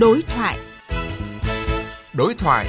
Đối 0.00 0.22
thoại. 0.22 0.58
Đối 2.14 2.34
thoại. 2.34 2.68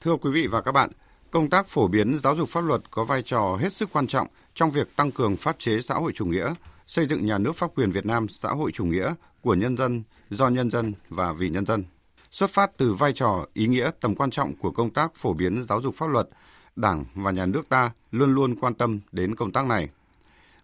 Thưa 0.00 0.16
quý 0.16 0.30
vị 0.30 0.46
và 0.46 0.60
các 0.60 0.72
bạn, 0.72 0.90
công 1.30 1.50
tác 1.50 1.68
phổ 1.68 1.88
biến 1.88 2.18
giáo 2.22 2.36
dục 2.36 2.48
pháp 2.48 2.60
luật 2.60 2.80
có 2.90 3.04
vai 3.04 3.22
trò 3.22 3.56
hết 3.60 3.72
sức 3.72 3.88
quan 3.92 4.06
trọng 4.06 4.28
trong 4.54 4.70
việc 4.70 4.96
tăng 4.96 5.10
cường 5.10 5.36
pháp 5.36 5.58
chế 5.58 5.80
xã 5.80 5.94
hội 5.94 6.12
chủ 6.14 6.24
nghĩa, 6.24 6.54
xây 6.86 7.06
dựng 7.06 7.26
nhà 7.26 7.38
nước 7.38 7.56
pháp 7.56 7.70
quyền 7.74 7.90
Việt 7.90 8.06
Nam 8.06 8.28
xã 8.28 8.48
hội 8.48 8.70
chủ 8.72 8.84
nghĩa 8.84 9.14
của 9.40 9.54
nhân 9.54 9.76
dân, 9.76 10.02
do 10.30 10.48
nhân 10.48 10.70
dân 10.70 10.92
và 11.08 11.32
vì 11.32 11.50
nhân 11.50 11.66
dân. 11.66 11.84
Xuất 12.30 12.50
phát 12.50 12.70
từ 12.76 12.94
vai 12.94 13.12
trò, 13.12 13.46
ý 13.54 13.66
nghĩa, 13.66 13.90
tầm 14.00 14.14
quan 14.14 14.30
trọng 14.30 14.56
của 14.56 14.70
công 14.70 14.90
tác 14.90 15.14
phổ 15.14 15.32
biến 15.32 15.64
giáo 15.68 15.82
dục 15.82 15.94
pháp 15.94 16.06
luật, 16.06 16.28
Đảng 16.76 17.04
và 17.14 17.30
nhà 17.30 17.46
nước 17.46 17.68
ta 17.68 17.90
luôn 18.10 18.34
luôn 18.34 18.54
quan 18.60 18.74
tâm 18.74 19.00
đến 19.12 19.34
công 19.34 19.52
tác 19.52 19.66
này. 19.66 19.88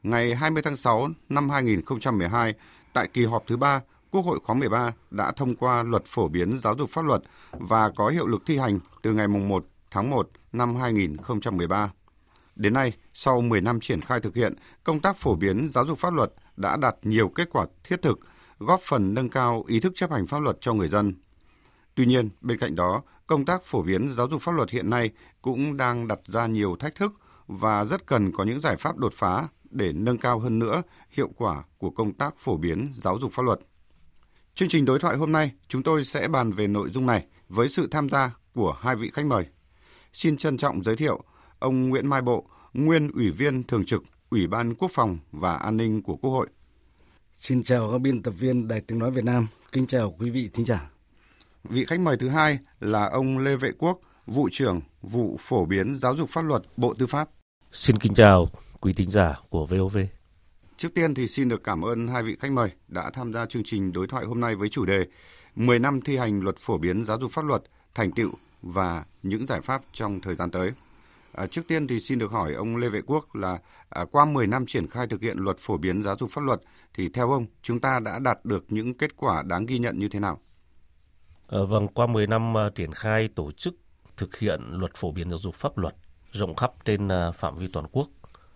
Ngày 0.03 0.35
20 0.35 0.63
tháng 0.63 0.77
6 0.77 1.09
năm 1.29 1.51
2012, 1.51 2.55
tại 2.93 3.09
kỳ 3.13 3.25
họp 3.25 3.45
thứ 3.47 3.57
ba, 3.57 3.81
Quốc 4.11 4.23
hội 4.23 4.39
khóa 4.45 4.55
13 4.55 4.93
đã 5.11 5.33
thông 5.33 5.57
qua 5.57 5.83
luật 5.83 6.03
phổ 6.07 6.29
biến 6.29 6.59
giáo 6.59 6.75
dục 6.79 6.91
pháp 6.91 7.05
luật 7.05 7.23
và 7.51 7.91
có 7.97 8.09
hiệu 8.09 8.27
lực 8.27 8.43
thi 8.47 8.59
hành 8.59 8.79
từ 9.03 9.13
ngày 9.13 9.29
1 9.29 9.67
tháng 9.91 10.11
1 10.11 10.31
năm 10.53 10.77
2013. 10.77 11.93
Đến 12.57 12.75
nay, 12.75 12.93
sau 13.15 13.41
10 13.41 13.61
năm 13.61 13.81
triển 13.81 14.01
khai 14.01 14.21
thực 14.21 14.35
hiện, 14.35 14.55
công 14.85 15.01
tác 15.01 15.17
phổ 15.17 15.35
biến 15.35 15.69
giáo 15.73 15.87
dục 15.87 15.99
pháp 15.99 16.15
luật 16.15 16.33
đã 16.57 16.77
đạt 16.77 16.97
nhiều 17.03 17.29
kết 17.29 17.49
quả 17.53 17.67
thiết 17.85 18.03
thực, 18.03 18.21
góp 18.59 18.81
phần 18.81 19.15
nâng 19.15 19.29
cao 19.29 19.65
ý 19.67 19.81
thức 19.81 19.93
chấp 19.97 20.11
hành 20.11 20.27
pháp 20.27 20.39
luật 20.39 20.57
cho 20.61 20.75
người 20.75 20.89
dân. 20.89 21.15
Tuy 21.95 22.07
nhiên, 22.07 22.29
bên 22.41 22.59
cạnh 22.59 22.75
đó, 22.75 23.03
công 23.27 23.45
tác 23.45 23.65
phổ 23.65 23.83
biến 23.83 24.11
giáo 24.13 24.29
dục 24.29 24.43
pháp 24.43 24.53
luật 24.53 24.71
hiện 24.71 24.91
nay 24.91 25.11
cũng 25.43 25.77
đang 25.77 26.09
đặt 26.09 26.19
ra 26.27 26.47
nhiều 26.47 26.77
thách 26.77 26.95
thức 26.95 27.13
và 27.47 27.85
rất 27.85 28.07
cần 28.07 28.33
có 28.33 28.45
những 28.45 28.61
giải 28.61 28.77
pháp 28.77 28.97
đột 28.97 29.13
phá 29.15 29.49
để 29.73 29.93
nâng 29.93 30.19
cao 30.19 30.39
hơn 30.39 30.59
nữa 30.59 30.83
hiệu 31.11 31.31
quả 31.37 31.63
của 31.79 31.91
công 31.91 32.13
tác 32.13 32.35
phổ 32.39 32.57
biến 32.57 32.91
giáo 32.95 33.19
dục 33.19 33.33
pháp 33.33 33.43
luật. 33.43 33.59
Chương 34.55 34.69
trình 34.69 34.85
đối 34.85 34.99
thoại 34.99 35.17
hôm 35.17 35.33
nay, 35.33 35.53
chúng 35.69 35.83
tôi 35.83 36.05
sẽ 36.05 36.29
bàn 36.29 36.53
về 36.53 36.67
nội 36.67 36.91
dung 36.91 37.07
này 37.07 37.27
với 37.49 37.69
sự 37.69 37.89
tham 37.91 38.09
gia 38.09 38.31
của 38.55 38.77
hai 38.81 38.97
vị 38.97 39.11
khách 39.15 39.27
mời. 39.27 39.47
Xin 40.13 40.37
trân 40.37 40.57
trọng 40.57 40.85
giới 40.85 40.97
thiệu 40.97 41.23
ông 41.59 41.89
Nguyễn 41.89 42.07
Mai 42.07 42.23
Bộ, 42.23 42.47
nguyên 42.73 43.11
Ủy 43.13 43.31
viên 43.31 43.63
Thường 43.63 43.85
trực 43.87 44.03
Ủy 44.31 44.47
ban 44.47 44.75
Quốc 44.75 44.91
phòng 44.95 45.19
và 45.33 45.57
An 45.57 45.77
ninh 45.77 46.03
của 46.03 46.17
Quốc 46.17 46.31
hội. 46.31 46.49
Xin 47.37 47.63
chào 47.63 47.91
các 47.93 47.99
biên 47.99 48.23
tập 48.23 48.35
viên 48.39 48.69
Đài 48.69 48.81
Tiếng 48.81 48.99
Nói 48.99 49.11
Việt 49.11 49.25
Nam. 49.25 49.47
Kính 49.73 49.87
chào 49.87 50.15
quý 50.19 50.31
vị 50.31 50.51
thính 50.53 50.67
giả. 50.67 50.91
Vị 51.65 51.85
khách 51.85 52.01
mời 52.01 52.17
thứ 52.17 52.29
hai 52.29 52.59
là 52.81 53.09
ông 53.09 53.39
Lê 53.39 53.57
Vệ 53.57 53.71
Quốc, 53.79 54.01
vụ 54.27 54.49
trưởng 54.53 54.81
vụ 55.03 55.37
phổ 55.41 55.65
biến 55.65 55.99
giáo 55.99 56.17
dục 56.17 56.31
pháp 56.31 56.43
luật 56.43 56.63
Bộ 56.77 56.95
Tư 56.95 57.07
pháp. 57.07 57.29
Xin 57.73 57.97
kính 57.99 58.15
chào 58.15 58.49
quý 58.83 58.93
thính 58.93 59.11
giả 59.11 59.35
của 59.51 59.67
VOV. 59.67 59.99
Trước 60.77 60.95
tiên 60.95 61.15
thì 61.15 61.29
xin 61.29 61.49
được 61.49 61.65
cảm 61.65 61.83
ơn 61.83 62.09
hai 62.09 62.23
vị 62.23 62.37
khách 62.41 62.53
mời 62.53 62.71
đã 62.89 63.11
tham 63.13 63.33
gia 63.33 63.47
chương 63.47 63.63
trình 63.65 63.93
đối 63.93 64.07
thoại 64.07 64.25
hôm 64.25 64.41
nay 64.41 64.55
với 64.55 64.69
chủ 64.69 64.85
đề 64.85 65.07
10 65.55 65.79
năm 65.79 66.01
thi 66.01 66.17
hành 66.17 66.41
luật 66.41 66.57
phổ 66.59 66.79
biến 66.79 67.05
giáo 67.05 67.19
dục 67.21 67.33
pháp 67.33 67.45
luật, 67.45 67.63
thành 67.95 68.13
tựu 68.13 68.31
và 68.63 69.05
những 69.23 69.47
giải 69.47 69.61
pháp 69.61 69.83
trong 69.93 70.21
thời 70.21 70.35
gian 70.35 70.51
tới. 70.51 70.73
À, 71.33 71.47
trước 71.47 71.63
tiên 71.69 71.87
thì 71.87 72.01
xin 72.01 72.19
được 72.19 72.31
hỏi 72.31 72.55
ông 72.55 72.77
Lê 72.77 72.89
Vệ 72.89 73.01
Quốc 73.07 73.35
là 73.35 73.59
à, 73.89 74.05
qua 74.13 74.25
10 74.25 74.47
năm 74.47 74.67
triển 74.67 74.87
khai 74.87 75.07
thực 75.07 75.21
hiện 75.21 75.37
luật 75.39 75.59
phổ 75.59 75.77
biến 75.77 76.03
giáo 76.03 76.17
dục 76.19 76.31
pháp 76.31 76.43
luật 76.43 76.61
thì 76.95 77.09
theo 77.09 77.31
ông 77.31 77.47
chúng 77.63 77.81
ta 77.81 78.01
đã 78.01 78.19
đạt 78.19 78.45
được 78.45 78.65
những 78.69 78.95
kết 78.95 79.17
quả 79.17 79.43
đáng 79.43 79.67
ghi 79.67 79.79
nhận 79.79 79.99
như 79.99 80.09
thế 80.09 80.21
nào? 80.21 80.41
À, 81.49 81.59
vâng, 81.69 81.89
qua 81.89 82.07
10 82.07 82.27
năm 82.27 82.55
uh, 82.55 82.75
triển 82.75 82.93
khai 82.93 83.29
tổ 83.29 83.53
chức 83.53 83.75
thực 84.17 84.39
hiện 84.39 84.61
luật 84.71 84.91
phổ 84.95 85.13
biến 85.13 85.31
giáo 85.31 85.39
dục 85.39 85.55
pháp 85.55 85.79
luật 85.79 85.95
rộng 86.33 86.55
khắp 86.55 86.73
trên 86.85 87.07
uh, 87.07 87.35
phạm 87.35 87.57
vi 87.57 87.69
toàn 87.73 87.87
quốc 87.93 88.09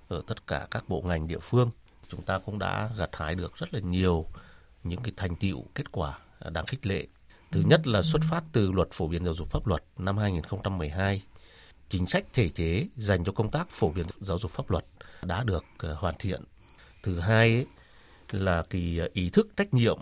ở 0.08 0.22
tất 0.26 0.46
cả 0.46 0.66
các 0.70 0.88
bộ 0.88 1.02
ngành 1.02 1.26
địa 1.26 1.38
phương, 1.38 1.70
chúng 2.08 2.22
ta 2.22 2.38
cũng 2.38 2.58
đã 2.58 2.90
gặt 2.96 3.10
hái 3.12 3.34
được 3.34 3.56
rất 3.56 3.74
là 3.74 3.80
nhiều 3.80 4.24
những 4.84 5.00
cái 5.02 5.12
thành 5.16 5.36
tựu 5.36 5.64
kết 5.74 5.92
quả 5.92 6.18
đáng 6.52 6.66
khích 6.66 6.86
lệ. 6.86 7.06
Thứ 7.50 7.60
nhất 7.60 7.86
là 7.86 8.02
xuất 8.02 8.22
phát 8.30 8.44
từ 8.52 8.72
luật 8.72 8.88
phổ 8.92 9.08
biến 9.08 9.24
giáo 9.24 9.34
dục 9.34 9.50
pháp 9.50 9.66
luật 9.66 9.82
năm 9.98 10.18
2012 10.18 11.22
chính 11.88 12.06
sách 12.06 12.24
thể 12.32 12.48
chế 12.48 12.86
dành 12.96 13.24
cho 13.24 13.32
công 13.32 13.50
tác 13.50 13.70
phổ 13.70 13.88
biến 13.88 14.06
giáo 14.20 14.38
dục 14.38 14.50
pháp 14.50 14.70
luật 14.70 14.84
đã 15.22 15.44
được 15.44 15.64
ờ, 15.78 15.94
hoàn 15.94 16.14
thiện. 16.18 16.42
Thứ 17.02 17.18
hai 17.18 17.54
ấy, 17.54 17.66
là 18.30 18.64
cái 18.70 19.00
ý 19.12 19.30
thức 19.30 19.48
trách 19.56 19.74
nhiệm 19.74 19.98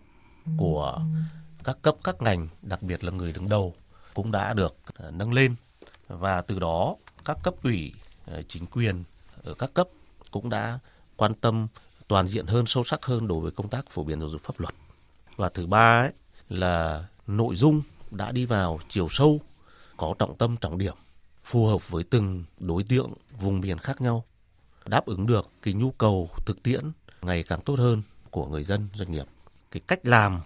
của 0.56 1.00
các 1.64 1.78
cấp 1.82 1.96
các 2.04 2.22
ngành, 2.22 2.48
đặc 2.62 2.82
biệt 2.82 3.04
là 3.04 3.10
người 3.10 3.32
đứng 3.32 3.48
đầu 3.48 3.74
cũng 4.14 4.32
đã 4.32 4.52
được 4.52 4.76
ờ, 4.94 5.10
nâng 5.10 5.32
lên 5.32 5.54
và 6.08 6.40
từ 6.40 6.58
đó 6.58 6.96
các 7.24 7.38
cấp 7.42 7.54
ủy 7.62 7.92
ờ, 8.26 8.42
chính 8.42 8.66
quyền 8.66 9.04
ở 9.42 9.54
các 9.54 9.74
cấp 9.74 9.88
cũng 10.34 10.50
đã 10.50 10.78
quan 11.16 11.34
tâm 11.34 11.66
toàn 12.08 12.26
diện 12.26 12.46
hơn, 12.46 12.66
sâu 12.66 12.84
sắc 12.84 13.06
hơn 13.06 13.28
đối 13.28 13.40
với 13.40 13.50
công 13.50 13.68
tác 13.68 13.90
phổ 13.90 14.04
biến 14.04 14.20
giáo 14.20 14.28
dục 14.28 14.40
pháp 14.40 14.60
luật. 14.60 14.74
Và 15.36 15.48
thứ 15.48 15.66
ba 15.66 16.02
ấy, 16.02 16.12
là 16.48 17.06
nội 17.26 17.56
dung 17.56 17.82
đã 18.10 18.32
đi 18.32 18.44
vào 18.44 18.80
chiều 18.88 19.08
sâu, 19.10 19.40
có 19.96 20.14
trọng 20.18 20.36
tâm 20.36 20.56
trọng 20.56 20.78
điểm 20.78 20.94
phù 21.44 21.66
hợp 21.66 21.90
với 21.90 22.04
từng 22.04 22.44
đối 22.58 22.82
tượng 22.82 23.12
vùng 23.40 23.60
miền 23.60 23.78
khác 23.78 24.00
nhau, 24.00 24.24
đáp 24.86 25.06
ứng 25.06 25.26
được 25.26 25.50
cái 25.62 25.74
nhu 25.74 25.90
cầu 25.90 26.28
thực 26.46 26.62
tiễn 26.62 26.84
ngày 27.22 27.42
càng 27.42 27.60
tốt 27.60 27.78
hơn 27.78 28.02
của 28.30 28.46
người 28.46 28.64
dân 28.64 28.88
doanh 28.94 29.12
nghiệp. 29.12 29.26
Cái 29.70 29.82
cách 29.86 30.06
làm 30.06 30.40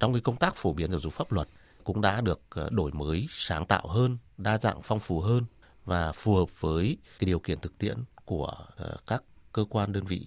trong 0.00 0.12
cái 0.12 0.20
công 0.20 0.36
tác 0.36 0.56
phổ 0.56 0.72
biến 0.72 0.90
giáo 0.90 1.00
dục 1.00 1.12
pháp 1.12 1.32
luật 1.32 1.48
cũng 1.84 2.00
đã 2.00 2.20
được 2.20 2.40
ờ, 2.50 2.68
đổi 2.70 2.92
mới, 2.92 3.26
sáng 3.30 3.66
tạo 3.66 3.86
hơn, 3.86 4.18
đa 4.38 4.58
dạng 4.58 4.82
phong 4.82 5.00
phú 5.00 5.20
hơn 5.20 5.44
và 5.84 6.12
phù 6.12 6.34
hợp 6.34 6.60
với 6.60 6.96
cái 7.18 7.26
điều 7.26 7.38
kiện 7.38 7.58
thực 7.58 7.78
tiễn 7.78 7.96
của 8.24 8.52
ờ, 8.76 8.96
các 9.06 9.24
cơ 9.52 9.64
quan 9.70 9.92
đơn 9.92 10.04
vị. 10.04 10.26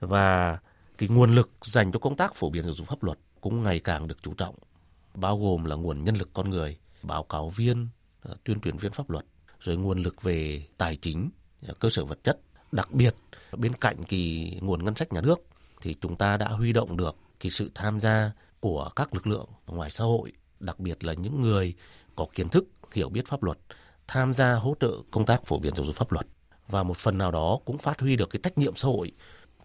Và 0.00 0.58
cái 0.98 1.08
nguồn 1.08 1.34
lực 1.34 1.50
dành 1.62 1.92
cho 1.92 1.98
công 1.98 2.16
tác 2.16 2.34
phổ 2.34 2.50
biến 2.50 2.64
giáo 2.64 2.72
dục 2.72 2.88
pháp 2.88 3.02
luật 3.02 3.18
cũng 3.40 3.62
ngày 3.62 3.80
càng 3.80 4.08
được 4.08 4.22
chú 4.22 4.34
trọng, 4.34 4.54
bao 5.14 5.38
gồm 5.38 5.64
là 5.64 5.76
nguồn 5.76 6.04
nhân 6.04 6.16
lực 6.16 6.30
con 6.32 6.50
người, 6.50 6.78
báo 7.02 7.22
cáo 7.22 7.48
viên, 7.48 7.88
ờ, 8.22 8.36
tuyên 8.44 8.60
truyền 8.60 8.76
viên 8.76 8.92
pháp 8.92 9.10
luật 9.10 9.24
rồi 9.60 9.76
nguồn 9.76 10.02
lực 10.02 10.22
về 10.22 10.66
tài 10.78 10.96
chính 10.96 11.30
ờ, 11.66 11.74
cơ 11.80 11.90
sở 11.90 12.04
vật 12.04 12.18
chất 12.24 12.40
đặc 12.72 12.92
biệt 12.92 13.14
bên 13.56 13.72
cạnh 13.72 14.02
kỳ 14.02 14.52
nguồn 14.60 14.84
ngân 14.84 14.94
sách 14.94 15.12
nhà 15.12 15.20
nước 15.20 15.38
thì 15.80 15.94
chúng 16.00 16.16
ta 16.16 16.36
đã 16.36 16.48
huy 16.48 16.72
động 16.72 16.96
được 16.96 17.16
cái 17.40 17.50
sự 17.50 17.70
tham 17.74 18.00
gia 18.00 18.32
của 18.60 18.90
các 18.96 19.14
lực 19.14 19.26
lượng 19.26 19.48
ngoài 19.66 19.90
xã 19.90 20.04
hội 20.04 20.32
đặc 20.60 20.80
biệt 20.80 21.04
là 21.04 21.12
những 21.12 21.42
người 21.42 21.74
có 22.16 22.26
kiến 22.34 22.48
thức 22.48 22.64
hiểu 22.92 23.08
biết 23.08 23.26
pháp 23.28 23.42
luật 23.42 23.58
tham 24.06 24.34
gia 24.34 24.54
hỗ 24.54 24.74
trợ 24.80 24.90
công 25.10 25.24
tác 25.24 25.44
phổ 25.44 25.58
biến 25.58 25.74
giáo 25.76 25.86
dục 25.86 25.96
pháp 25.96 26.12
luật 26.12 26.26
và 26.68 26.82
một 26.82 26.96
phần 26.96 27.18
nào 27.18 27.30
đó 27.30 27.58
cũng 27.64 27.78
phát 27.78 28.00
huy 28.00 28.16
được 28.16 28.30
cái 28.30 28.40
trách 28.42 28.58
nhiệm 28.58 28.76
xã 28.76 28.88
hội 28.88 29.12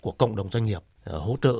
của 0.01 0.11
cộng 0.11 0.35
đồng 0.35 0.49
doanh 0.49 0.65
nghiệp 0.65 0.81
ờ, 1.03 1.19
hỗ 1.19 1.37
trợ 1.41 1.53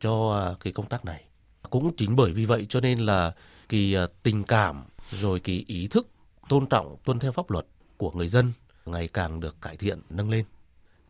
cho 0.00 0.32
à, 0.32 0.54
cái 0.60 0.72
công 0.72 0.86
tác 0.86 1.04
này. 1.04 1.24
Cũng 1.70 1.96
chính 1.96 2.16
bởi 2.16 2.32
vì 2.32 2.44
vậy 2.44 2.66
cho 2.68 2.80
nên 2.80 2.98
là 2.98 3.32
cái 3.68 3.96
à, 3.96 4.06
tình 4.22 4.44
cảm 4.44 4.84
rồi 5.10 5.40
cái 5.40 5.64
ý 5.66 5.88
thức 5.88 6.08
tôn 6.48 6.66
trọng, 6.66 6.96
tuân 7.04 7.18
theo 7.18 7.32
pháp 7.32 7.50
luật 7.50 7.66
của 7.96 8.10
người 8.10 8.28
dân 8.28 8.52
ngày 8.86 9.08
càng 9.08 9.40
được 9.40 9.56
cải 9.62 9.76
thiện, 9.76 10.00
nâng 10.10 10.30
lên. 10.30 10.44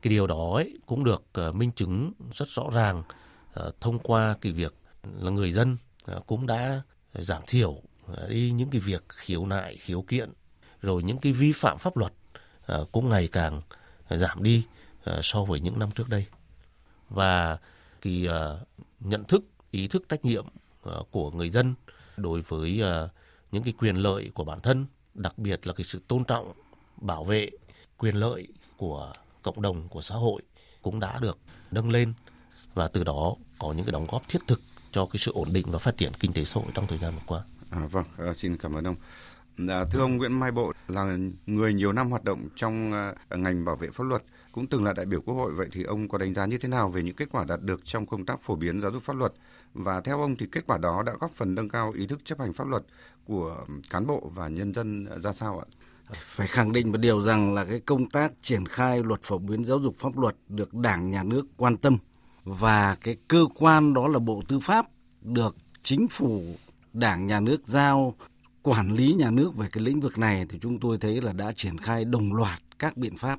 Cái 0.03 0.11
điều 0.11 0.27
đó 0.27 0.53
ấy 0.55 0.79
cũng 0.87 1.05
được 1.05 1.23
ờ, 1.33 1.53
minh 1.53 1.71
chứng 1.71 2.13
rất 2.35 2.49
rõ 2.49 2.65
ràng 2.75 3.03
ờ, 3.53 3.73
thông 3.81 3.99
qua 3.99 4.37
cái 4.41 4.53
việc 4.53 4.75
là 5.19 5.31
người 5.31 5.53
dân 5.53 5.77
cũng 6.27 6.47
đã 6.47 6.83
giảm 7.13 7.43
thiểu 7.47 7.77
đi 8.29 8.51
những 8.51 8.71
cái 8.71 8.81
việc 8.81 9.05
khiếu 9.09 9.47
nại, 9.47 9.77
khiếu 9.77 10.03
kiện, 10.03 10.33
rồi 10.83 11.03
những 11.03 11.19
cái 11.19 11.33
vi 11.33 11.53
phạm 11.53 11.79
pháp 11.79 11.97
luật 11.97 12.13
Ờ, 12.66 12.87
cũng 12.93 13.09
ngày 13.09 13.28
càng 13.28 13.62
giảm 14.10 14.43
đi 14.43 14.66
ờ, 15.04 15.21
so 15.22 15.44
với 15.44 15.60
những 15.60 15.78
năm 15.78 15.91
trước 15.91 16.09
đây 16.09 16.27
và 17.10 17.59
cái 18.00 18.27
ờ, 18.27 18.65
nhận 19.00 19.25
thức 19.25 19.44
ý 19.71 19.88
thức 19.88 20.04
trách 20.09 20.25
nhiệm 20.25 20.47
của 21.10 21.31
người 21.31 21.50
dân 21.50 21.75
đối 22.16 22.41
với 22.41 22.82
những 23.53 23.62
cái 23.62 23.75
quyền 23.78 23.97
lợi 23.97 24.31
của 24.34 24.44
bản 24.44 24.60
thân 24.60 24.87
đặc 25.15 25.38
biệt 25.38 25.66
là 25.66 25.72
cái 25.72 25.84
sự 25.84 26.00
tôn 26.09 26.25
trọng 26.25 26.53
bảo 26.97 27.25
vệ 27.25 27.50
quyền 27.99 28.15
lợi 28.15 28.49
của 28.77 29.12
cộng 29.43 29.62
đồng 29.62 29.88
của 29.88 30.03
xã 30.03 30.15
hội 30.15 30.43
cũng 30.83 31.01
đã 31.01 31.19
được 31.19 31.39
nâng 31.71 31.91
lên 31.91 32.12
và 32.74 32.89
từ 32.89 33.04
đó 33.04 33.34
có 33.59 33.72
những 33.72 33.84
cái 33.84 33.92
đóng 33.92 34.07
góp 34.10 34.28
thiết 34.28 34.39
thực 34.47 34.60
cho 34.92 35.07
cái 35.07 35.19
sự 35.19 35.33
ổn 35.33 35.53
định 35.53 35.66
và 35.71 35.78
phát 35.78 35.97
triển 35.97 36.12
kinh 36.21 36.33
tế 36.33 36.45
xã 36.45 36.60
hội 36.60 36.71
trong 36.74 36.86
thời 36.86 36.98
gian 36.98 37.12
vừa 37.12 37.22
qua. 37.27 37.42
À, 37.71 37.86
vâng, 37.86 38.04
à, 38.19 38.34
xin 38.34 38.57
cảm 38.57 38.74
ơn 38.74 38.84
ông. 38.84 38.97
Dạ, 39.59 39.85
thưa 39.91 40.01
ông 40.01 40.17
Nguyễn 40.17 40.41
Mai 40.41 40.51
Bộ, 40.51 40.73
là 40.89 41.17
người 41.47 41.75
nhiều 41.75 41.93
năm 41.93 42.11
hoạt 42.11 42.25
động 42.25 42.49
trong 42.57 42.93
ờ, 42.93 43.37
ngành 43.37 43.65
bảo 43.65 43.77
vệ 43.77 43.91
pháp 43.91 44.05
luật, 44.05 44.23
cũng 44.53 44.67
từng 44.67 44.85
là 44.85 44.93
đại 44.93 45.07
biểu 45.07 45.21
quốc 45.21 45.35
hội, 45.35 45.53
vậy 45.53 45.69
thì 45.73 45.83
ông 45.83 46.09
có 46.09 46.19
đánh 46.19 46.35
giá 46.35 46.47
như 46.47 46.59
thế 46.59 46.69
nào 46.69 46.89
về 46.89 47.03
những 47.03 47.17
kết 47.17 47.29
quả 47.33 47.45
đạt 47.45 47.63
được 47.63 47.81
trong 47.85 48.07
công 48.07 48.27
tác 48.27 48.41
phổ 48.41 48.55
biến 48.57 48.81
giáo 48.81 48.91
dục 48.91 49.03
pháp 49.03 49.17
luật 49.17 49.33
và 49.75 50.01
theo 50.01 50.21
ông 50.21 50.37
thì 50.37 50.47
kết 50.53 50.67
quả 50.67 50.79
đó 50.79 51.03
đã 51.03 51.13
góp 51.21 51.33
phần 51.33 51.55
nâng 51.55 51.69
cao 51.69 51.93
ý 51.93 52.07
thức 52.07 52.21
chấp 52.25 52.41
hành 52.41 52.53
pháp 52.53 52.67
luật 52.67 52.83
của 53.25 53.67
cán 53.91 54.07
bộ 54.07 54.31
và 54.35 54.49
nhân 54.49 54.75
dân 54.75 55.07
ra 55.21 55.33
sao 55.33 55.59
ạ? 55.59 55.67
Phải 56.21 56.47
khẳng 56.47 56.73
định 56.73 56.93
một 56.93 56.99
điều 56.99 57.21
rằng 57.21 57.55
là 57.55 57.65
cái 57.65 57.81
công 57.81 58.11
tác 58.11 58.33
triển 58.43 58.67
khai 58.67 59.03
luật 59.03 59.23
phổ 59.23 59.39
biến 59.39 59.65
giáo 59.65 59.79
dục 59.79 59.95
pháp 59.99 60.19
luật 60.19 60.37
được 60.49 60.75
Đảng, 60.75 61.11
nhà 61.11 61.23
nước 61.23 61.47
quan 61.57 61.77
tâm 61.77 61.99
và 62.45 62.97
cái 63.01 63.17
cơ 63.29 63.47
quan 63.55 63.95
đó 63.95 64.09
là 64.09 64.19
Bộ 64.19 64.43
Tư 64.49 64.61
pháp 64.61 64.87
được 65.23 65.57
chính 65.83 66.09
phủ, 66.09 66.43
Đảng, 66.93 67.27
nhà 67.27 67.41
nước 67.41 67.61
giao 67.67 68.15
quản 68.66 68.95
lý 68.97 69.15
nhà 69.15 69.30
nước 69.30 69.57
về 69.57 69.68
cái 69.72 69.84
lĩnh 69.84 70.01
vực 70.01 70.18
này 70.18 70.47
thì 70.48 70.59
chúng 70.63 70.80
tôi 70.80 70.98
thấy 70.98 71.21
là 71.21 71.33
đã 71.33 71.53
triển 71.53 71.78
khai 71.78 72.04
đồng 72.04 72.34
loạt 72.34 72.63
các 72.78 72.97
biện 72.97 73.16
pháp. 73.16 73.39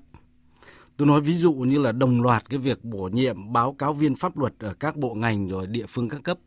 Tôi 0.98 1.08
nói 1.08 1.22
ví 1.22 1.36
dụ 1.36 1.54
như 1.54 1.80
là 1.80 1.92
đồng 1.92 2.22
loạt 2.22 2.50
cái 2.50 2.60
việc 2.60 2.84
bổ 2.84 3.10
nhiệm 3.14 3.54
báo 3.54 3.74
cáo 3.74 3.94
viên 3.94 4.16
pháp 4.16 4.38
luật 4.38 4.54
ở 4.60 4.74
các 4.74 4.96
bộ 4.96 5.14
ngành 5.14 5.48
rồi 5.48 5.68
địa 5.68 5.86
phương 5.88 6.10
các 6.10 6.24
cấp, 6.24 6.38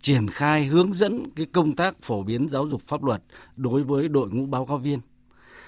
triển 0.00 0.30
khai 0.30 0.66
hướng 0.66 0.92
dẫn 0.92 1.30
cái 1.36 1.46
công 1.46 1.76
tác 1.76 2.02
phổ 2.02 2.22
biến 2.22 2.48
giáo 2.48 2.66
dục 2.66 2.82
pháp 2.82 3.04
luật 3.04 3.22
đối 3.56 3.82
với 3.82 4.08
đội 4.08 4.30
ngũ 4.30 4.46
báo 4.46 4.66
cáo 4.66 4.78
viên 4.78 4.98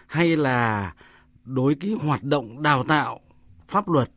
hay 0.07 0.37
là 0.37 0.95
đối 1.45 1.75
cái 1.75 1.91
hoạt 1.91 2.23
động 2.23 2.63
đào 2.63 2.85
tạo 2.85 3.21
pháp 3.69 3.89
luật 3.89 4.11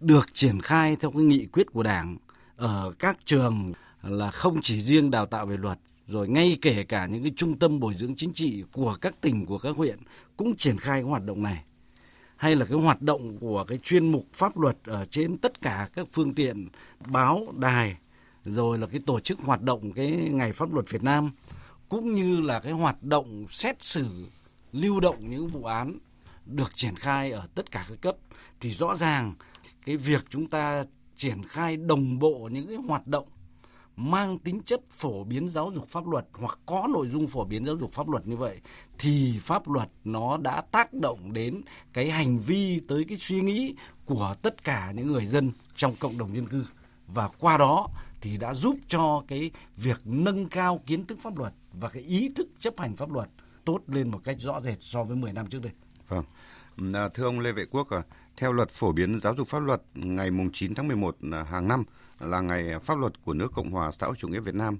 được 0.00 0.34
triển 0.34 0.60
khai 0.60 0.96
theo 0.96 1.10
cái 1.10 1.22
nghị 1.22 1.46
quyết 1.46 1.72
của 1.72 1.82
Đảng 1.82 2.16
ở 2.56 2.92
các 2.98 3.18
trường 3.24 3.72
là 4.02 4.30
không 4.30 4.60
chỉ 4.62 4.80
riêng 4.80 5.10
đào 5.10 5.26
tạo 5.26 5.46
về 5.46 5.56
luật 5.56 5.78
rồi 6.12 6.28
ngay 6.28 6.58
kể 6.62 6.84
cả 6.84 7.06
những 7.06 7.22
cái 7.22 7.32
trung 7.36 7.58
tâm 7.58 7.80
bồi 7.80 7.94
dưỡng 7.98 8.16
chính 8.16 8.32
trị 8.32 8.64
của 8.72 8.96
các 9.00 9.20
tỉnh, 9.20 9.46
của 9.46 9.58
các 9.58 9.76
huyện 9.76 9.98
cũng 10.36 10.56
triển 10.56 10.78
khai 10.78 11.00
cái 11.00 11.08
hoạt 11.08 11.24
động 11.24 11.42
này. 11.42 11.64
Hay 12.36 12.56
là 12.56 12.64
cái 12.64 12.78
hoạt 12.78 13.02
động 13.02 13.38
của 13.38 13.64
cái 13.64 13.78
chuyên 13.78 14.12
mục 14.12 14.26
pháp 14.32 14.58
luật 14.58 14.76
ở 14.84 15.04
trên 15.04 15.38
tất 15.38 15.60
cả 15.60 15.88
các 15.94 16.06
phương 16.12 16.34
tiện 16.34 16.68
báo 17.06 17.46
đài, 17.56 17.96
rồi 18.44 18.78
là 18.78 18.86
cái 18.86 19.00
tổ 19.06 19.20
chức 19.20 19.40
hoạt 19.40 19.62
động 19.62 19.92
cái 19.92 20.10
ngày 20.10 20.52
pháp 20.52 20.74
luật 20.74 20.90
Việt 20.90 21.02
Nam, 21.02 21.30
cũng 21.88 22.14
như 22.14 22.40
là 22.40 22.60
cái 22.60 22.72
hoạt 22.72 23.02
động 23.02 23.46
xét 23.50 23.82
xử, 23.82 24.26
lưu 24.72 25.00
động 25.00 25.30
những 25.30 25.48
vụ 25.48 25.64
án 25.64 25.98
được 26.46 26.72
triển 26.74 26.94
khai 26.96 27.32
ở 27.32 27.46
tất 27.54 27.70
cả 27.70 27.86
các 27.88 28.00
cấp, 28.00 28.16
thì 28.60 28.70
rõ 28.70 28.96
ràng 28.96 29.34
cái 29.86 29.96
việc 29.96 30.24
chúng 30.30 30.46
ta 30.46 30.84
triển 31.16 31.42
khai 31.48 31.76
đồng 31.76 32.18
bộ 32.18 32.48
những 32.52 32.66
cái 32.66 32.76
hoạt 32.76 33.06
động 33.06 33.28
mang 34.10 34.38
tính 34.38 34.60
chất 34.66 34.80
phổ 34.90 35.24
biến 35.24 35.48
giáo 35.48 35.70
dục 35.74 35.88
pháp 35.88 36.06
luật 36.06 36.26
hoặc 36.32 36.58
có 36.66 36.86
nội 36.92 37.08
dung 37.08 37.26
phổ 37.26 37.44
biến 37.44 37.66
giáo 37.66 37.76
dục 37.76 37.92
pháp 37.92 38.08
luật 38.08 38.26
như 38.26 38.36
vậy 38.36 38.60
thì 38.98 39.38
pháp 39.40 39.68
luật 39.68 39.88
nó 40.04 40.36
đã 40.36 40.60
tác 40.60 40.94
động 40.94 41.32
đến 41.32 41.60
cái 41.92 42.10
hành 42.10 42.38
vi 42.38 42.80
tới 42.88 43.04
cái 43.08 43.18
suy 43.20 43.40
nghĩ 43.40 43.74
của 44.04 44.34
tất 44.42 44.64
cả 44.64 44.92
những 44.96 45.12
người 45.12 45.26
dân 45.26 45.52
trong 45.76 45.94
cộng 46.00 46.18
đồng 46.18 46.36
dân 46.36 46.46
cư 46.46 46.64
và 47.06 47.28
qua 47.38 47.58
đó 47.58 47.88
thì 48.20 48.36
đã 48.36 48.54
giúp 48.54 48.76
cho 48.88 49.22
cái 49.28 49.50
việc 49.76 50.00
nâng 50.04 50.46
cao 50.48 50.80
kiến 50.86 51.04
thức 51.04 51.18
pháp 51.22 51.38
luật 51.38 51.52
và 51.72 51.88
cái 51.88 52.02
ý 52.02 52.28
thức 52.36 52.48
chấp 52.58 52.74
hành 52.78 52.96
pháp 52.96 53.12
luật 53.12 53.28
tốt 53.64 53.80
lên 53.86 54.10
một 54.10 54.20
cách 54.24 54.36
rõ 54.40 54.60
rệt 54.60 54.78
so 54.80 55.04
với 55.04 55.16
10 55.16 55.32
năm 55.32 55.46
trước 55.46 55.62
đây. 55.62 55.72
Vâng. 56.08 56.24
À, 56.94 57.08
thưa 57.14 57.24
ông 57.24 57.40
Lê 57.40 57.52
Vệ 57.52 57.64
Quốc, 57.70 57.90
à, 57.90 58.02
theo 58.36 58.52
luật 58.52 58.70
phổ 58.70 58.92
biến 58.92 59.20
giáo 59.20 59.34
dục 59.34 59.48
pháp 59.48 59.58
luật 59.58 59.82
ngày 59.94 60.30
9 60.52 60.74
tháng 60.74 60.88
11 60.88 61.16
à, 61.32 61.42
hàng 61.42 61.68
năm 61.68 61.84
là 62.22 62.40
ngày 62.40 62.78
pháp 62.78 62.98
luật 62.98 63.12
của 63.24 63.34
nước 63.34 63.52
Cộng 63.54 63.70
hòa 63.70 63.90
xã 63.92 64.06
hội 64.06 64.16
chủ 64.18 64.28
nghĩa 64.28 64.40
Việt 64.40 64.54
Nam. 64.54 64.78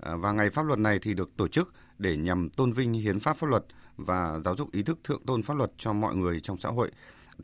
À, 0.00 0.16
và 0.16 0.32
ngày 0.32 0.50
pháp 0.50 0.62
luật 0.62 0.78
này 0.78 0.98
thì 1.02 1.14
được 1.14 1.36
tổ 1.36 1.48
chức 1.48 1.72
để 1.98 2.16
nhằm 2.16 2.50
tôn 2.50 2.72
vinh 2.72 2.92
hiến 2.92 3.20
pháp 3.20 3.36
pháp 3.36 3.46
luật 3.46 3.64
và 3.96 4.38
giáo 4.44 4.56
dục 4.56 4.72
ý 4.72 4.82
thức 4.82 4.98
thượng 5.04 5.22
tôn 5.26 5.42
pháp 5.42 5.54
luật 5.54 5.70
cho 5.78 5.92
mọi 5.92 6.16
người 6.16 6.40
trong 6.40 6.58
xã 6.58 6.68
hội. 6.68 6.90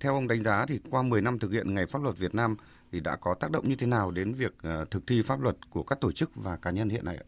Theo 0.01 0.15
ông 0.15 0.29
đánh 0.29 0.43
giá 0.45 0.67
thì 0.69 0.81
qua 0.91 1.03
10 1.03 1.23
năm 1.23 1.39
thực 1.39 1.53
hiện 1.53 1.75
ngày 1.75 1.87
pháp 1.87 2.03
luật 2.03 2.19
Việt 2.19 2.35
Nam 2.35 2.57
thì 2.93 3.01
đã 3.01 3.17
có 3.17 3.35
tác 3.35 3.51
động 3.51 3.69
như 3.69 3.77
thế 3.77 3.87
nào 3.87 4.11
đến 4.11 4.35
việc 4.35 4.53
à, 4.63 4.85
thực 4.91 5.07
thi 5.07 5.23
pháp 5.23 5.41
luật 5.41 5.57
của 5.71 5.83
các 5.83 6.01
tổ 6.01 6.13
chức 6.13 6.31
và 6.35 6.57
cá 6.57 6.71
nhân 6.71 6.89
hiện 6.89 7.05
nay 7.05 7.17
ạ? 7.17 7.27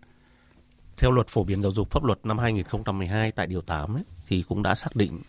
Theo 0.97 1.11
luật 1.11 1.29
phổ 1.29 1.45
biến 1.45 1.63
giáo 1.63 1.73
dục 1.73 1.91
pháp 1.91 2.05
luật 2.05 2.27
năm 2.27 2.39
2012 2.39 3.33
tại 3.33 3.47
điều 3.47 3.61
8 3.61 3.97
ấy, 3.97 4.05
thì 4.27 4.45
cũng 4.49 4.63
đã 4.63 4.75
xác 4.75 4.97
định 4.97 5.21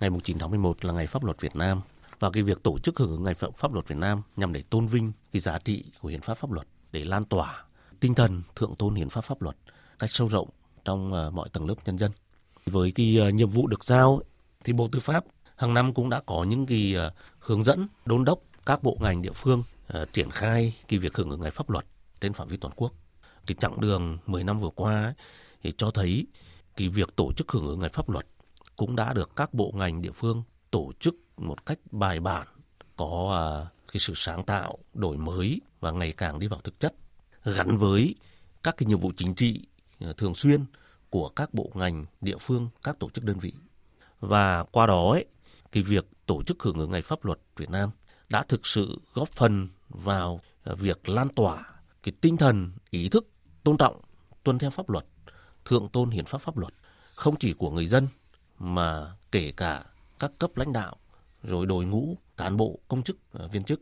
ngày 0.00 0.10
9 0.24 0.38
tháng 0.38 0.50
11 0.50 0.84
là 0.84 0.92
ngày 0.92 1.06
pháp 1.06 1.24
luật 1.24 1.40
Việt 1.40 1.56
Nam 1.56 1.80
và 2.18 2.30
cái 2.30 2.42
việc 2.42 2.62
tổ 2.62 2.78
chức 2.78 2.98
hưởng 2.98 3.10
ứng 3.10 3.24
ngày 3.24 3.34
pháp 3.34 3.72
luật 3.72 3.88
Việt 3.88 3.96
Nam 3.98 4.22
nhằm 4.36 4.52
để 4.52 4.62
tôn 4.70 4.86
vinh 4.86 5.12
cái 5.32 5.40
giá 5.40 5.58
trị 5.58 5.84
của 6.00 6.08
hiến 6.08 6.20
pháp 6.20 6.34
pháp 6.34 6.50
luật 6.50 6.66
để 6.92 7.04
lan 7.04 7.24
tỏa 7.24 7.64
tinh 8.00 8.14
thần 8.14 8.42
thượng 8.56 8.76
tôn 8.76 8.94
hiến 8.94 9.08
pháp 9.08 9.20
pháp 9.20 9.42
luật 9.42 9.56
cách 9.98 10.10
sâu 10.10 10.28
rộng 10.28 10.48
trong 10.84 11.12
ờ, 11.12 11.30
mọi 11.30 11.48
tầng 11.48 11.68
lớp 11.68 11.74
nhân 11.84 11.98
dân. 11.98 12.12
Với 12.66 12.92
cái 12.92 13.16
ờ, 13.20 13.30
nhiệm 13.30 13.50
vụ 13.50 13.66
được 13.66 13.84
giao 13.84 14.20
thì 14.64 14.72
Bộ 14.72 14.88
Tư 14.92 15.00
pháp 15.00 15.24
hàng 15.56 15.74
năm 15.74 15.94
cũng 15.94 16.10
đã 16.10 16.20
có 16.26 16.44
những 16.44 16.66
cái 16.66 16.94
ờ, 16.94 17.12
hướng 17.38 17.64
dẫn 17.64 17.86
đôn 18.06 18.24
đốc 18.24 18.38
các 18.66 18.82
bộ 18.82 18.98
ngành 19.00 19.22
địa 19.22 19.32
phương 19.32 19.62
triển 20.12 20.30
khai 20.30 20.74
cái 20.88 20.98
việc 20.98 21.16
hưởng 21.16 21.30
ứng 21.30 21.40
ngày 21.40 21.50
pháp 21.50 21.70
luật 21.70 21.84
trên 22.20 22.32
phạm 22.32 22.48
vi 22.48 22.56
toàn 22.56 22.74
quốc 22.76 22.92
cái 23.46 23.54
chặng 23.54 23.80
đường 23.80 24.18
10 24.26 24.44
năm 24.44 24.58
vừa 24.58 24.70
qua 24.74 25.02
ấy, 25.02 25.12
thì 25.62 25.72
cho 25.76 25.90
thấy 25.90 26.26
cái 26.76 26.88
việc 26.88 27.16
tổ 27.16 27.32
chức 27.32 27.52
hưởng 27.52 27.66
ứng 27.66 27.78
ngày 27.78 27.90
pháp 27.92 28.10
luật 28.10 28.26
cũng 28.76 28.96
đã 28.96 29.12
được 29.12 29.30
các 29.36 29.54
bộ 29.54 29.72
ngành 29.74 30.02
địa 30.02 30.12
phương 30.12 30.42
tổ 30.70 30.92
chức 31.00 31.14
một 31.40 31.66
cách 31.66 31.78
bài 31.90 32.20
bản, 32.20 32.46
có 32.96 33.36
à, 33.36 33.50
cái 33.92 34.00
sự 34.00 34.12
sáng 34.16 34.44
tạo, 34.44 34.78
đổi 34.94 35.16
mới 35.16 35.60
và 35.80 35.90
ngày 35.90 36.12
càng 36.12 36.38
đi 36.38 36.46
vào 36.46 36.60
thực 36.60 36.80
chất, 36.80 36.94
gắn 37.44 37.76
với 37.76 38.14
các 38.62 38.76
cái 38.76 38.86
nhiệm 38.86 38.98
vụ 38.98 39.12
chính 39.16 39.34
trị 39.34 39.66
à, 40.00 40.08
thường 40.16 40.34
xuyên 40.34 40.64
của 41.10 41.28
các 41.28 41.54
bộ 41.54 41.70
ngành 41.74 42.06
địa 42.20 42.36
phương, 42.40 42.68
các 42.82 42.98
tổ 42.98 43.10
chức 43.10 43.24
đơn 43.24 43.38
vị. 43.38 43.52
Và 44.20 44.64
qua 44.64 44.86
đó 44.86 45.10
ấy, 45.10 45.24
cái 45.72 45.82
việc 45.82 46.06
tổ 46.26 46.42
chức 46.42 46.62
hưởng 46.62 46.78
ứng 46.78 46.90
ngày 46.90 47.02
pháp 47.02 47.24
luật 47.24 47.38
Việt 47.56 47.70
Nam 47.70 47.90
đã 48.28 48.42
thực 48.42 48.66
sự 48.66 49.00
góp 49.14 49.28
phần 49.28 49.68
vào 49.88 50.40
à, 50.64 50.74
việc 50.74 51.08
lan 51.08 51.28
tỏa 51.28 51.64
cái 52.02 52.12
tinh 52.20 52.36
thần 52.36 52.72
ý 52.90 53.08
thức 53.08 53.28
tôn 53.64 53.76
trọng, 53.76 54.00
tuân 54.44 54.58
theo 54.58 54.70
pháp 54.70 54.90
luật, 54.90 55.04
thượng 55.64 55.88
tôn 55.88 56.10
hiến 56.10 56.24
pháp 56.24 56.40
pháp 56.40 56.56
luật, 56.56 56.74
không 57.14 57.36
chỉ 57.36 57.52
của 57.52 57.70
người 57.70 57.86
dân 57.86 58.08
mà 58.58 59.12
kể 59.32 59.52
cả 59.56 59.84
các 60.18 60.32
cấp 60.38 60.56
lãnh 60.56 60.72
đạo, 60.72 60.96
rồi 61.42 61.66
đội 61.66 61.84
ngũ 61.84 62.16
cán 62.36 62.56
bộ, 62.56 62.78
công 62.88 63.02
chức, 63.02 63.18
à, 63.32 63.46
viên 63.46 63.64
chức. 63.64 63.80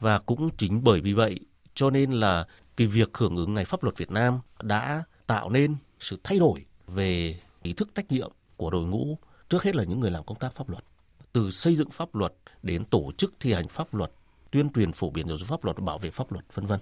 Và 0.00 0.18
cũng 0.18 0.50
chính 0.56 0.84
bởi 0.84 1.00
vì 1.00 1.12
vậy 1.12 1.40
cho 1.74 1.90
nên 1.90 2.12
là 2.12 2.46
cái 2.76 2.86
việc 2.86 3.16
hưởng 3.16 3.36
ứng 3.36 3.54
ngày 3.54 3.64
pháp 3.64 3.82
luật 3.82 3.96
Việt 3.96 4.10
Nam 4.10 4.38
đã 4.62 5.04
tạo 5.26 5.50
nên 5.50 5.74
sự 6.00 6.20
thay 6.24 6.38
đổi 6.38 6.64
về 6.86 7.40
ý 7.62 7.72
thức 7.72 7.88
trách 7.94 8.12
nhiệm 8.12 8.30
của 8.56 8.70
đội 8.70 8.86
ngũ, 8.86 9.18
trước 9.48 9.62
hết 9.62 9.76
là 9.76 9.84
những 9.84 10.00
người 10.00 10.10
làm 10.10 10.24
công 10.24 10.38
tác 10.38 10.54
pháp 10.54 10.68
luật. 10.68 10.84
Từ 11.32 11.50
xây 11.50 11.74
dựng 11.74 11.90
pháp 11.90 12.14
luật 12.14 12.32
đến 12.62 12.84
tổ 12.84 13.12
chức 13.16 13.34
thi 13.40 13.52
hành 13.52 13.68
pháp 13.68 13.94
luật, 13.94 14.12
tuyên 14.50 14.70
truyền 14.70 14.92
phổ 14.92 15.10
biến 15.10 15.28
giáo 15.28 15.38
dục 15.38 15.48
pháp 15.48 15.64
luật, 15.64 15.78
bảo 15.78 15.98
vệ 15.98 16.10
pháp 16.10 16.32
luật, 16.32 16.44
vân 16.54 16.66
vân 16.66 16.80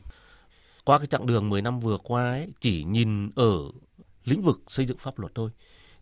qua 0.85 0.99
cái 0.99 1.07
chặng 1.07 1.27
đường 1.27 1.49
10 1.49 1.63
năm 1.63 1.81
vừa 1.81 1.97
qua 1.97 2.25
ấy, 2.25 2.49
chỉ 2.61 2.85
nhìn 2.85 3.31
ở 3.37 3.59
lĩnh 4.25 4.43
vực 4.43 4.61
xây 4.69 4.87
dựng 4.87 4.99
pháp 4.99 5.19
luật 5.19 5.33
thôi 5.35 5.51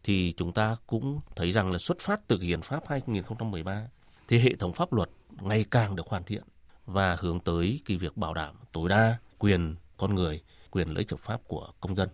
thì 0.02 0.34
chúng 0.36 0.52
ta 0.52 0.76
cũng 0.86 1.20
thấy 1.36 1.50
rằng 1.50 1.72
là 1.72 1.78
xuất 1.78 2.00
phát 2.00 2.28
từ 2.28 2.38
Hiến 2.40 2.62
pháp 2.62 2.82
2013 2.88 3.88
thì 4.28 4.38
hệ 4.38 4.54
thống 4.54 4.72
pháp 4.72 4.92
luật 4.92 5.10
ngày 5.30 5.64
càng 5.70 5.96
được 5.96 6.06
hoàn 6.06 6.24
thiện 6.24 6.42
và 6.86 7.16
hướng 7.20 7.40
tới 7.40 7.80
cái 7.84 7.96
việc 7.96 8.16
bảo 8.16 8.34
đảm 8.34 8.54
tối 8.72 8.88
đa 8.88 9.18
quyền 9.38 9.76
con 9.96 10.14
người, 10.14 10.42
quyền 10.70 10.88
lợi 10.88 10.98
ích 10.98 11.10
hợp 11.10 11.20
pháp 11.20 11.40
của 11.48 11.68
công 11.80 11.96
dân. 11.96 12.08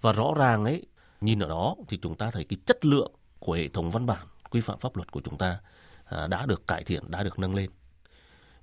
Và 0.00 0.12
rõ 0.12 0.34
ràng 0.36 0.64
ấy, 0.64 0.86
nhìn 1.20 1.38
ở 1.38 1.48
đó 1.48 1.76
thì 1.88 1.98
chúng 2.02 2.16
ta 2.16 2.30
thấy 2.30 2.44
cái 2.44 2.56
chất 2.66 2.84
lượng 2.84 3.12
của 3.38 3.52
hệ 3.52 3.68
thống 3.68 3.90
văn 3.90 4.06
bản 4.06 4.26
quy 4.50 4.60
phạm 4.60 4.78
pháp 4.78 4.96
luật 4.96 5.12
của 5.12 5.20
chúng 5.24 5.38
ta 5.38 5.60
à, 6.04 6.26
đã 6.26 6.46
được 6.46 6.66
cải 6.66 6.84
thiện, 6.84 7.10
đã 7.10 7.22
được 7.22 7.38
nâng 7.38 7.54
lên. 7.54 7.70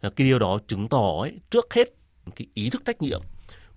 À, 0.02 0.10
cái 0.16 0.28
điều 0.28 0.40
đó 0.40 0.58
chứng 0.68 0.90
tỏ 0.90 1.22
ấy, 1.22 1.40
trước 1.50 1.74
hết 1.74 1.94
cái 2.36 2.48
ý 2.54 2.70
thức 2.70 2.82
trách 2.86 3.02
nhiệm 3.02 3.22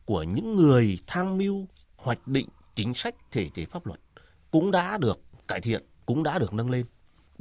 của 0.05 0.23
những 0.23 0.57
người 0.57 0.99
tham 1.07 1.39
mưu 1.39 1.67
hoạch 1.97 2.29
định 2.29 2.49
chính 2.75 2.95
sách 2.95 3.15
thể 3.31 3.49
chế 3.49 3.65
pháp 3.65 3.87
luật 3.87 4.01
cũng 4.51 4.71
đã 4.71 4.99
được 4.99 5.21
cải 5.49 5.61
thiện, 5.61 5.83
cũng 6.07 6.23
đã 6.23 6.39
được 6.39 6.55
nâng 6.55 6.71
lên. 6.71 6.87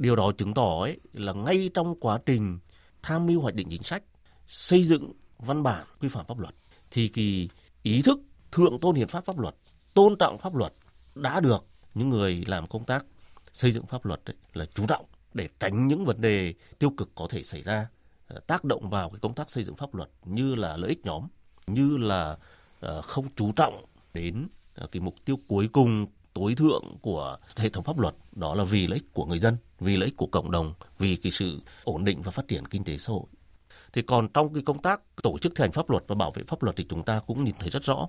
Điều 0.02 0.16
đó 0.16 0.32
chứng 0.38 0.54
tỏ 0.54 0.80
ấy 0.80 1.00
là 1.12 1.32
ngay 1.32 1.70
trong 1.74 2.00
quá 2.00 2.18
trình 2.26 2.58
tham 3.02 3.26
mưu 3.26 3.40
hoạch 3.40 3.54
định 3.54 3.68
chính 3.70 3.82
sách, 3.82 4.02
xây 4.48 4.84
dựng 4.84 5.12
văn 5.38 5.62
bản 5.62 5.84
quy 6.00 6.08
phạm 6.08 6.26
pháp 6.26 6.38
luật 6.38 6.54
thì 6.90 7.08
kỳ 7.08 7.48
ý 7.82 8.02
thức 8.02 8.18
thượng 8.52 8.78
tôn 8.80 8.94
hiến 8.94 9.08
pháp 9.08 9.24
pháp 9.24 9.38
luật, 9.38 9.54
tôn 9.94 10.16
trọng 10.18 10.38
pháp 10.38 10.54
luật 10.54 10.72
đã 11.14 11.40
được 11.40 11.64
những 11.94 12.08
người 12.08 12.44
làm 12.46 12.66
công 12.66 12.84
tác 12.84 13.06
xây 13.52 13.72
dựng 13.72 13.86
pháp 13.86 14.04
luật 14.04 14.20
ấy, 14.24 14.34
là 14.52 14.66
chú 14.74 14.86
trọng 14.86 15.04
để 15.34 15.48
tránh 15.60 15.88
những 15.88 16.04
vấn 16.04 16.20
đề 16.20 16.54
tiêu 16.78 16.90
cực 16.96 17.10
có 17.14 17.26
thể 17.30 17.42
xảy 17.42 17.62
ra 17.62 17.86
ờ, 18.28 18.40
tác 18.46 18.64
động 18.64 18.90
vào 18.90 19.10
cái 19.10 19.18
công 19.22 19.34
tác 19.34 19.50
xây 19.50 19.64
dựng 19.64 19.76
pháp 19.76 19.94
luật 19.94 20.08
như 20.24 20.54
là 20.54 20.76
lợi 20.76 20.88
ích 20.88 21.00
nhóm, 21.04 21.28
như 21.66 21.96
là 21.96 22.36
ờ, 22.80 23.02
không 23.02 23.26
chú 23.36 23.52
trọng 23.52 23.84
đến 24.14 24.48
ờ, 24.74 24.86
cái 24.92 25.00
mục 25.00 25.14
tiêu 25.24 25.38
cuối 25.48 25.68
cùng 25.72 26.06
tối 26.34 26.54
thượng 26.54 26.84
của 27.02 27.36
hệ 27.56 27.68
thống 27.68 27.84
pháp 27.84 27.98
luật 27.98 28.14
đó 28.32 28.54
là 28.54 28.64
vì 28.64 28.86
lợi 28.86 28.98
ích 28.98 29.12
của 29.12 29.26
người 29.26 29.38
dân, 29.38 29.56
vì 29.80 29.96
lợi 29.96 30.06
ích 30.06 30.16
của 30.16 30.26
cộng 30.26 30.50
đồng, 30.50 30.74
vì 30.98 31.16
cái 31.16 31.32
sự 31.32 31.60
ổn 31.84 32.04
định 32.04 32.22
và 32.22 32.30
phát 32.30 32.48
triển 32.48 32.66
kinh 32.66 32.84
tế 32.84 32.98
xã 32.98 33.12
hội. 33.12 33.26
Thì 33.92 34.02
còn 34.02 34.28
trong 34.28 34.54
cái 34.54 34.62
công 34.62 34.78
tác 34.78 35.00
tổ 35.22 35.38
chức 35.38 35.52
thi 35.56 35.62
hành 35.62 35.72
pháp 35.72 35.90
luật 35.90 36.04
và 36.06 36.14
bảo 36.14 36.30
vệ 36.30 36.42
pháp 36.42 36.62
luật 36.62 36.76
thì 36.76 36.86
chúng 36.88 37.02
ta 37.02 37.20
cũng 37.26 37.44
nhìn 37.44 37.54
thấy 37.58 37.70
rất 37.70 37.82
rõ. 37.82 38.08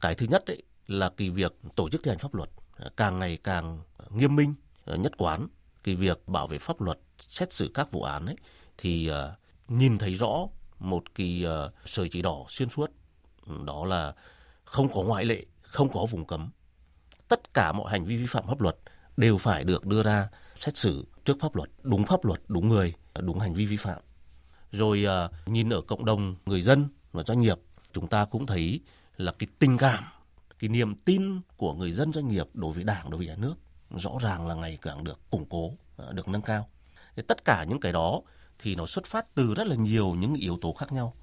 Cái 0.00 0.14
thứ 0.14 0.26
nhất 0.30 0.44
đấy 0.46 0.62
là 0.86 1.08
cái 1.16 1.30
việc 1.30 1.54
tổ 1.74 1.88
chức 1.88 2.02
thi 2.02 2.08
hành 2.08 2.18
pháp 2.18 2.34
luật 2.34 2.50
càng 2.96 3.18
ngày 3.18 3.38
càng 3.44 3.80
nghiêm 4.10 4.36
minh, 4.36 4.54
nhất 4.86 5.12
quán. 5.18 5.46
Cái 5.84 5.94
việc 5.94 6.28
bảo 6.28 6.46
vệ 6.46 6.58
pháp 6.58 6.80
luật, 6.80 6.98
xét 7.18 7.52
xử 7.52 7.70
các 7.74 7.92
vụ 7.92 8.02
án 8.02 8.26
ấy 8.26 8.36
thì 8.78 9.06
ờ, 9.06 9.34
nhìn 9.68 9.98
thấy 9.98 10.14
rõ 10.14 10.48
một 10.78 11.14
cái 11.14 11.42
ờ, 11.44 11.72
sợi 11.84 12.08
chỉ 12.08 12.22
đỏ 12.22 12.44
xuyên 12.48 12.68
suốt 12.68 12.90
đó 13.64 13.84
là 13.84 14.14
không 14.64 14.92
có 14.92 15.02
ngoại 15.02 15.24
lệ 15.24 15.44
không 15.62 15.88
có 15.88 16.06
vùng 16.10 16.24
cấm 16.24 16.50
tất 17.28 17.54
cả 17.54 17.72
mọi 17.72 17.90
hành 17.90 18.04
vi 18.04 18.16
vi 18.16 18.26
phạm 18.26 18.46
pháp 18.46 18.60
luật 18.60 18.76
đều 19.16 19.38
phải 19.38 19.64
được 19.64 19.86
đưa 19.86 20.02
ra 20.02 20.28
xét 20.54 20.76
xử 20.76 21.06
trước 21.24 21.36
pháp 21.40 21.56
luật, 21.56 21.70
đúng 21.82 22.04
pháp 22.04 22.24
luật, 22.24 22.40
đúng 22.48 22.68
người, 22.68 22.94
đúng 23.18 23.38
hành 23.38 23.54
vi 23.54 23.66
vi 23.66 23.76
phạm 23.76 23.98
rồi 24.72 25.04
ờ, 25.04 25.30
nhìn 25.46 25.72
ở 25.72 25.80
cộng 25.80 26.04
đồng 26.04 26.36
người 26.46 26.62
dân 26.62 26.88
và 27.12 27.22
doanh 27.22 27.40
nghiệp, 27.40 27.58
chúng 27.92 28.06
ta 28.06 28.24
cũng 28.24 28.46
thấy 28.46 28.80
là 29.16 29.32
cái 29.38 29.46
tình 29.58 29.78
cảm, 29.78 30.04
cái 30.58 30.70
niềm 30.70 30.94
tin 30.94 31.40
của 31.56 31.74
người 31.74 31.92
dân 31.92 32.12
doanh 32.12 32.28
nghiệp 32.28 32.46
đối 32.54 32.72
với 32.72 32.84
đảng, 32.84 33.10
đối 33.10 33.18
với 33.18 33.26
nhà 33.26 33.36
nước 33.38 33.54
rõ 33.90 34.10
ràng 34.20 34.46
là 34.46 34.54
ngày 34.54 34.78
càng 34.82 35.04
được 35.04 35.30
củng 35.30 35.44
cố 35.48 35.72
ờ, 35.96 36.12
được 36.12 36.28
nâng 36.28 36.42
cao 36.42 36.68
thì 37.16 37.22
tất 37.28 37.44
cả 37.44 37.64
những 37.64 37.80
cái 37.80 37.92
đó 37.92 38.20
thì 38.58 38.74
nó 38.74 38.86
xuất 38.86 39.06
phát 39.06 39.34
từ 39.34 39.54
rất 39.54 39.66
là 39.66 39.76
nhiều 39.76 40.14
những 40.14 40.34
yếu 40.34 40.58
tố 40.60 40.72
khác 40.72 40.92
nhau. 40.92 41.14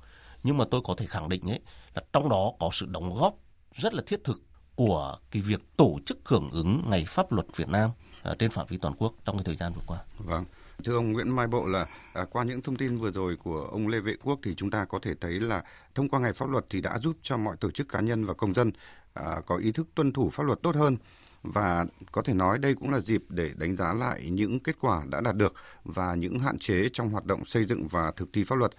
Nhưng 0.44 0.58
mà 0.58 0.66
tôi 0.72 0.82
có 0.84 0.96
thể 0.98 1.06
khẳng 1.06 1.30
định 1.30 1.50
ấy, 1.50 1.60
là 1.96 2.02
trong 2.14 2.30
đó 2.30 2.52
có 2.60 2.70
sự 2.74 2.86
đóng 2.86 3.16
góp 3.16 3.36
rất 3.74 3.94
là 3.94 4.02
thiết 4.06 4.24
thực 4.24 4.42
của 4.76 5.18
cái 5.32 5.42
việc 5.42 5.62
tổ 5.78 6.00
chức 6.06 6.18
hưởng 6.26 6.50
ứng 6.52 6.84
ngày 6.90 7.06
pháp 7.08 7.32
luật 7.32 7.48
Việt 7.56 7.70
Nam 7.70 7.90
ở 8.22 8.36
trên 8.40 8.50
phạm 8.50 8.68
vi 8.70 8.78
toàn 8.78 8.94
quốc 8.98 9.14
trong 9.26 9.38
cái 9.38 9.44
thời 9.44 9.56
gian 9.56 9.74
vừa 9.74 9.82
qua. 9.88 9.98
Vâng. 10.18 10.46
Thưa 10.84 10.96
ông 10.96 11.12
Nguyễn 11.12 11.36
Mai 11.36 11.48
Bộ 11.48 11.66
là 11.66 11.88
à, 12.14 12.26
qua 12.32 12.44
những 12.44 12.62
thông 12.62 12.76
tin 12.76 12.98
vừa 12.98 13.12
rồi 13.12 13.38
của 13.44 13.62
ông 13.72 13.88
Lê 13.88 14.00
Vệ 14.00 14.16
Quốc 14.24 14.40
thì 14.44 14.56
chúng 14.56 14.72
ta 14.72 14.86
có 14.86 15.00
thể 15.02 15.14
thấy 15.22 15.32
là 15.32 15.64
thông 15.96 16.10
qua 16.10 16.20
ngày 16.20 16.34
pháp 16.34 16.50
luật 16.50 16.66
thì 16.70 16.82
đã 16.82 16.98
giúp 16.98 17.18
cho 17.22 17.38
mọi 17.38 17.58
tổ 17.58 17.72
chức 17.72 17.90
cá 17.90 18.00
nhân 18.00 18.26
và 18.26 18.34
công 18.34 18.54
dân 18.54 18.72
à, 19.14 19.42
có 19.46 19.58
ý 19.58 19.72
thức 19.72 19.88
tuân 19.96 20.12
thủ 20.12 20.30
pháp 20.30 20.44
luật 20.44 20.62
tốt 20.62 20.76
hơn 20.76 20.98
và 21.44 21.86
có 22.12 22.22
thể 22.22 22.34
nói 22.34 22.58
đây 22.58 22.76
cũng 22.76 22.90
là 22.90 23.00
dịp 23.00 23.24
để 23.30 23.52
đánh 23.58 23.76
giá 23.76 23.94
lại 23.94 24.30
những 24.30 24.60
kết 24.60 24.76
quả 24.80 25.04
đã 25.10 25.22
đạt 25.22 25.36
được 25.36 25.54
và 25.84 26.16
những 26.16 26.40
hạn 26.40 26.60
chế 26.60 26.90
trong 26.94 27.10
hoạt 27.10 27.26
động 27.26 27.46
xây 27.46 27.66
dựng 27.66 27.88
và 27.88 28.12
thực 28.12 28.34
thi 28.34 28.44
pháp 28.44 28.56
luật. 28.56 28.72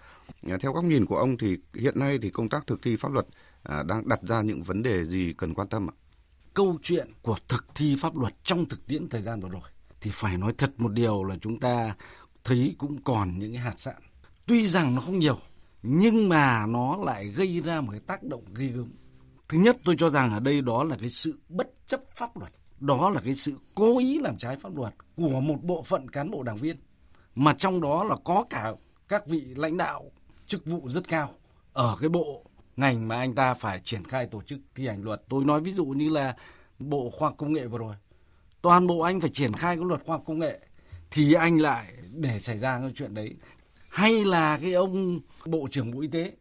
À, 0.48 0.56
theo 0.60 0.72
góc 0.72 0.84
nhìn 0.84 1.06
của 1.06 1.16
ông 1.16 1.38
thì 1.38 1.58
hiện 1.74 1.98
nay 1.98 2.18
thì 2.22 2.30
công 2.30 2.48
tác 2.48 2.66
thực 2.66 2.82
thi 2.82 2.96
pháp 2.96 3.12
luật 3.12 3.26
à, 3.64 3.82
đang 3.82 4.08
đặt 4.08 4.20
ra 4.22 4.42
những 4.42 4.62
vấn 4.62 4.82
đề 4.82 5.04
gì 5.04 5.34
cần 5.38 5.54
quan 5.54 5.68
tâm 5.68 5.90
ạ? 5.90 5.94
Câu 6.54 6.78
chuyện 6.82 7.08
của 7.22 7.36
thực 7.48 7.66
thi 7.74 7.96
pháp 8.00 8.16
luật 8.16 8.34
trong 8.44 8.66
thực 8.68 8.86
tiễn 8.86 9.08
thời 9.08 9.22
gian 9.22 9.40
vừa 9.40 9.48
rồi 9.48 9.70
thì 10.00 10.10
phải 10.14 10.36
nói 10.36 10.52
thật 10.58 10.72
một 10.78 10.92
điều 10.92 11.24
là 11.24 11.36
chúng 11.40 11.60
ta 11.60 11.94
thấy 12.44 12.74
cũng 12.78 13.02
còn 13.02 13.38
những 13.38 13.52
cái 13.52 13.62
hạt 13.62 13.74
sạn. 13.80 14.02
Tuy 14.46 14.68
rằng 14.68 14.94
nó 14.94 15.00
không 15.00 15.18
nhiều 15.18 15.38
nhưng 15.82 16.28
mà 16.28 16.66
nó 16.66 16.96
lại 16.96 17.28
gây 17.28 17.60
ra 17.60 17.80
một 17.80 17.90
cái 17.90 18.00
tác 18.00 18.22
động 18.22 18.44
ghê 18.54 18.66
gớm. 18.66 18.92
Thứ 19.48 19.58
nhất 19.58 19.76
tôi 19.84 19.96
cho 19.98 20.10
rằng 20.10 20.30
ở 20.30 20.40
đây 20.40 20.60
đó 20.60 20.84
là 20.84 20.96
cái 21.00 21.08
sự 21.08 21.38
bất 21.48 21.66
chấp 21.86 22.00
pháp 22.14 22.36
luật. 22.36 22.52
Đó 22.80 23.10
là 23.10 23.20
cái 23.20 23.34
sự 23.34 23.58
cố 23.74 23.98
ý 23.98 24.18
làm 24.18 24.38
trái 24.38 24.56
pháp 24.56 24.76
luật 24.76 24.94
của 25.16 25.40
một 25.40 25.58
bộ 25.62 25.82
phận 25.82 26.08
cán 26.08 26.30
bộ 26.30 26.42
đảng 26.42 26.56
viên. 26.56 26.76
Mà 27.34 27.54
trong 27.58 27.80
đó 27.80 28.04
là 28.04 28.16
có 28.24 28.44
cả 28.50 28.72
các 29.08 29.26
vị 29.26 29.40
lãnh 29.56 29.76
đạo 29.76 30.10
chức 30.46 30.66
vụ 30.66 30.88
rất 30.88 31.08
cao 31.08 31.34
ở 31.72 31.96
cái 32.00 32.08
bộ 32.08 32.43
ngành 32.76 33.08
mà 33.08 33.16
anh 33.16 33.34
ta 33.34 33.54
phải 33.54 33.80
triển 33.84 34.04
khai 34.04 34.26
tổ 34.26 34.42
chức 34.42 34.58
thi 34.74 34.86
hành 34.86 35.02
luật. 35.02 35.22
Tôi 35.28 35.44
nói 35.44 35.60
ví 35.60 35.72
dụ 35.72 35.84
như 35.84 36.08
là 36.08 36.36
Bộ 36.78 37.10
Khoa 37.10 37.28
học 37.28 37.34
Công 37.38 37.52
nghệ 37.52 37.66
vừa 37.66 37.78
rồi. 37.78 37.94
Toàn 38.62 38.86
bộ 38.86 39.00
anh 39.00 39.20
phải 39.20 39.30
triển 39.30 39.52
khai 39.52 39.76
cái 39.76 39.84
luật 39.84 40.04
khoa 40.04 40.16
học 40.16 40.22
công 40.26 40.38
nghệ 40.38 40.60
thì 41.10 41.32
anh 41.32 41.60
lại 41.60 41.94
để 42.10 42.40
xảy 42.40 42.58
ra 42.58 42.78
cái 42.80 42.92
chuyện 42.94 43.14
đấy. 43.14 43.36
Hay 43.90 44.24
là 44.24 44.58
cái 44.58 44.72
ông 44.72 45.20
Bộ 45.46 45.68
trưởng 45.70 45.90
Bộ 45.90 46.00
Y 46.00 46.08
tế 46.08 46.32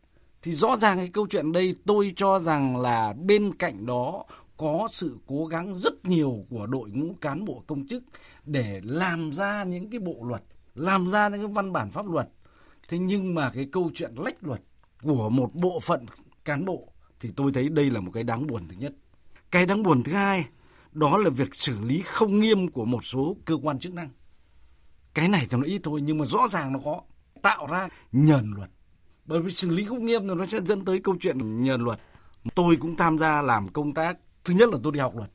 thì 0.42 0.52
rõ 0.52 0.78
ràng 0.78 0.98
cái 0.98 1.10
câu 1.14 1.28
chuyện 1.30 1.52
đây 1.52 1.76
tôi 1.86 2.14
cho 2.16 2.40
rằng 2.40 2.78
là 2.78 3.14
bên 3.14 3.54
cạnh 3.54 3.86
đó 3.86 4.26
có 4.58 4.88
sự 4.92 5.18
cố 5.28 5.46
gắng 5.46 5.76
rất 5.76 6.06
nhiều 6.06 6.46
của 6.50 6.68
đội 6.68 6.90
ngũ 6.90 7.14
cán 7.22 7.46
bộ 7.46 7.64
công 7.68 7.88
chức 7.88 8.04
để 8.46 8.82
làm 8.84 9.34
ra 9.34 9.64
những 9.64 9.90
cái 9.90 10.00
bộ 10.00 10.16
luật, 10.24 10.44
làm 10.76 11.12
ra 11.12 11.30
những 11.30 11.40
cái 11.40 11.48
văn 11.48 11.74
bản 11.74 11.90
pháp 11.90 12.08
luật. 12.10 12.30
Thế 12.88 12.98
nhưng 12.98 13.36
mà 13.36 13.50
cái 13.50 13.68
câu 13.72 13.92
chuyện 13.96 14.14
lách 14.18 14.44
luật 14.44 14.62
của 15.04 15.30
một 15.30 15.50
bộ 15.54 15.80
phận 15.80 16.06
cán 16.46 16.66
bộ 16.66 16.94
thì 17.20 17.30
tôi 17.36 17.52
thấy 17.54 17.70
đây 17.70 17.90
là 17.90 18.02
một 18.02 18.12
cái 18.14 18.24
đáng 18.24 18.48
buồn 18.48 18.68
thứ 18.68 18.76
nhất. 18.76 18.94
Cái 19.52 19.66
đáng 19.66 19.84
buồn 19.84 20.04
thứ 20.04 20.14
hai 20.14 20.46
đó 20.92 21.18
là 21.18 21.30
việc 21.30 21.56
xử 21.56 21.82
lý 21.82 22.02
không 22.02 22.40
nghiêm 22.40 22.68
của 22.68 22.86
một 22.86 23.06
số 23.06 23.38
cơ 23.46 23.58
quan 23.64 23.80
chức 23.80 23.94
năng. 23.94 24.10
Cái 25.14 25.28
này 25.28 25.48
thì 25.50 25.58
nó 25.58 25.64
ít 25.64 25.82
thôi 25.84 26.02
nhưng 26.04 26.18
mà 26.18 26.26
rõ 26.26 26.48
ràng 26.48 26.74
nó 26.74 26.80
có 26.86 27.02
tạo 27.42 27.68
ra 27.68 27.90
nhờn 28.12 28.52
luật. 28.56 28.70
Bởi 29.26 29.42
vì 29.42 29.52
xử 29.52 29.70
lý 29.70 29.86
không 29.86 30.06
nghiêm 30.06 30.28
thì 30.28 30.36
nó 30.36 30.46
sẽ 30.46 30.62
dẫn 30.62 30.86
tới 30.86 31.00
câu 31.00 31.16
chuyện 31.20 31.64
nhờn 31.64 31.82
luật. 31.82 32.00
Tôi 32.56 32.76
cũng 32.76 32.96
tham 32.96 33.20
gia 33.20 33.42
làm 33.42 33.70
công 33.70 33.94
tác, 33.94 34.18
thứ 34.44 34.54
nhất 34.54 34.70
là 34.70 34.78
tôi 34.84 34.92
đi 34.92 35.00
học 35.00 35.16
luật. 35.16 35.32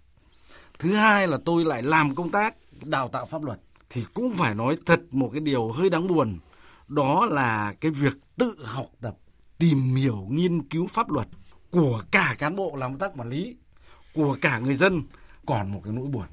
Thứ 0.78 0.94
hai 0.94 1.28
là 1.28 1.38
tôi 1.44 1.64
lại 1.64 1.82
làm 1.82 2.14
công 2.14 2.30
tác 2.30 2.54
đào 2.84 3.08
tạo 3.08 3.26
pháp 3.26 3.42
luật 3.42 3.60
thì 3.90 4.04
cũng 4.14 4.36
phải 4.36 4.54
nói 4.54 4.76
thật 4.86 5.00
một 5.10 5.30
cái 5.32 5.40
điều 5.40 5.72
hơi 5.72 5.90
đáng 5.90 6.06
buồn 6.06 6.38
đó 6.88 7.26
là 7.26 7.74
cái 7.80 7.90
việc 7.90 8.12
tự 8.36 8.56
học 8.64 8.86
tập 9.00 9.16
tìm 9.58 9.94
hiểu 9.94 10.26
nghiên 10.30 10.62
cứu 10.62 10.86
pháp 10.86 11.10
luật 11.10 11.28
của 11.70 12.02
cả 12.10 12.34
cán 12.38 12.56
bộ 12.56 12.76
làm 12.76 12.90
công 12.92 12.98
tác 12.98 13.12
quản 13.16 13.28
lý, 13.28 13.56
của 14.14 14.36
cả 14.40 14.58
người 14.58 14.74
dân 14.74 15.02
còn 15.46 15.72
một 15.72 15.80
cái 15.84 15.92
nỗi 15.92 16.06
buồn. 16.06 16.26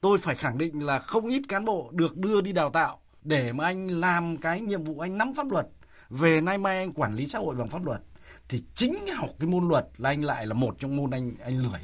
Tôi 0.00 0.18
phải 0.18 0.36
khẳng 0.36 0.58
định 0.58 0.86
là 0.86 0.98
không 0.98 1.28
ít 1.28 1.42
cán 1.48 1.64
bộ 1.64 1.90
được 1.92 2.16
đưa 2.16 2.40
đi 2.40 2.52
đào 2.52 2.70
tạo 2.70 3.00
để 3.22 3.52
mà 3.52 3.64
anh 3.64 3.88
làm 3.88 4.36
cái 4.36 4.60
nhiệm 4.60 4.84
vụ 4.84 4.98
anh 4.98 5.18
nắm 5.18 5.34
pháp 5.36 5.50
luật. 5.50 5.68
Về 6.10 6.40
nay 6.40 6.58
mai 6.58 6.78
anh 6.78 6.92
quản 6.92 7.14
lý 7.14 7.26
xã 7.26 7.38
hội 7.38 7.54
bằng 7.54 7.68
pháp 7.68 7.86
luật, 7.86 8.00
thì 8.48 8.62
chính 8.74 9.06
học 9.16 9.30
cái 9.38 9.48
môn 9.48 9.68
luật 9.68 9.86
là 9.96 10.10
anh 10.10 10.24
lại 10.24 10.46
là 10.46 10.54
một 10.54 10.76
trong 10.78 10.96
môn 10.96 11.10
anh 11.10 11.32
anh 11.44 11.62
lười. 11.62 11.80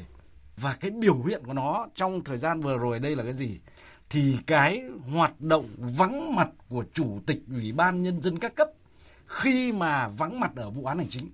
Và 0.57 0.77
cái 0.81 0.91
biểu 0.91 1.23
hiện 1.23 1.43
của 1.47 1.53
nó 1.53 1.89
trong 1.95 2.25
thời 2.25 2.39
gian 2.39 2.61
vừa 2.61 2.79
rồi 2.79 2.99
đây 2.99 3.17
là 3.17 3.25
cái 3.25 3.33
gì? 3.33 3.59
Thì 4.11 4.39
cái 4.47 4.85
hoạt 5.13 5.41
động 5.41 5.67
vắng 5.79 6.35
mặt 6.35 6.49
của 6.69 6.85
chủ 6.95 7.21
tịch 7.27 7.39
ủy 7.51 7.73
ban 7.73 8.03
nhân 8.03 8.23
dân 8.23 8.39
các 8.39 8.55
cấp 8.55 8.69
khi 9.31 9.73
mà 9.73 10.09
vắng 10.09 10.41
mặt 10.41 10.51
ở 10.57 10.71
vụ 10.71 10.85
án 10.85 10.99
hành 10.99 11.09
chính, 11.11 11.31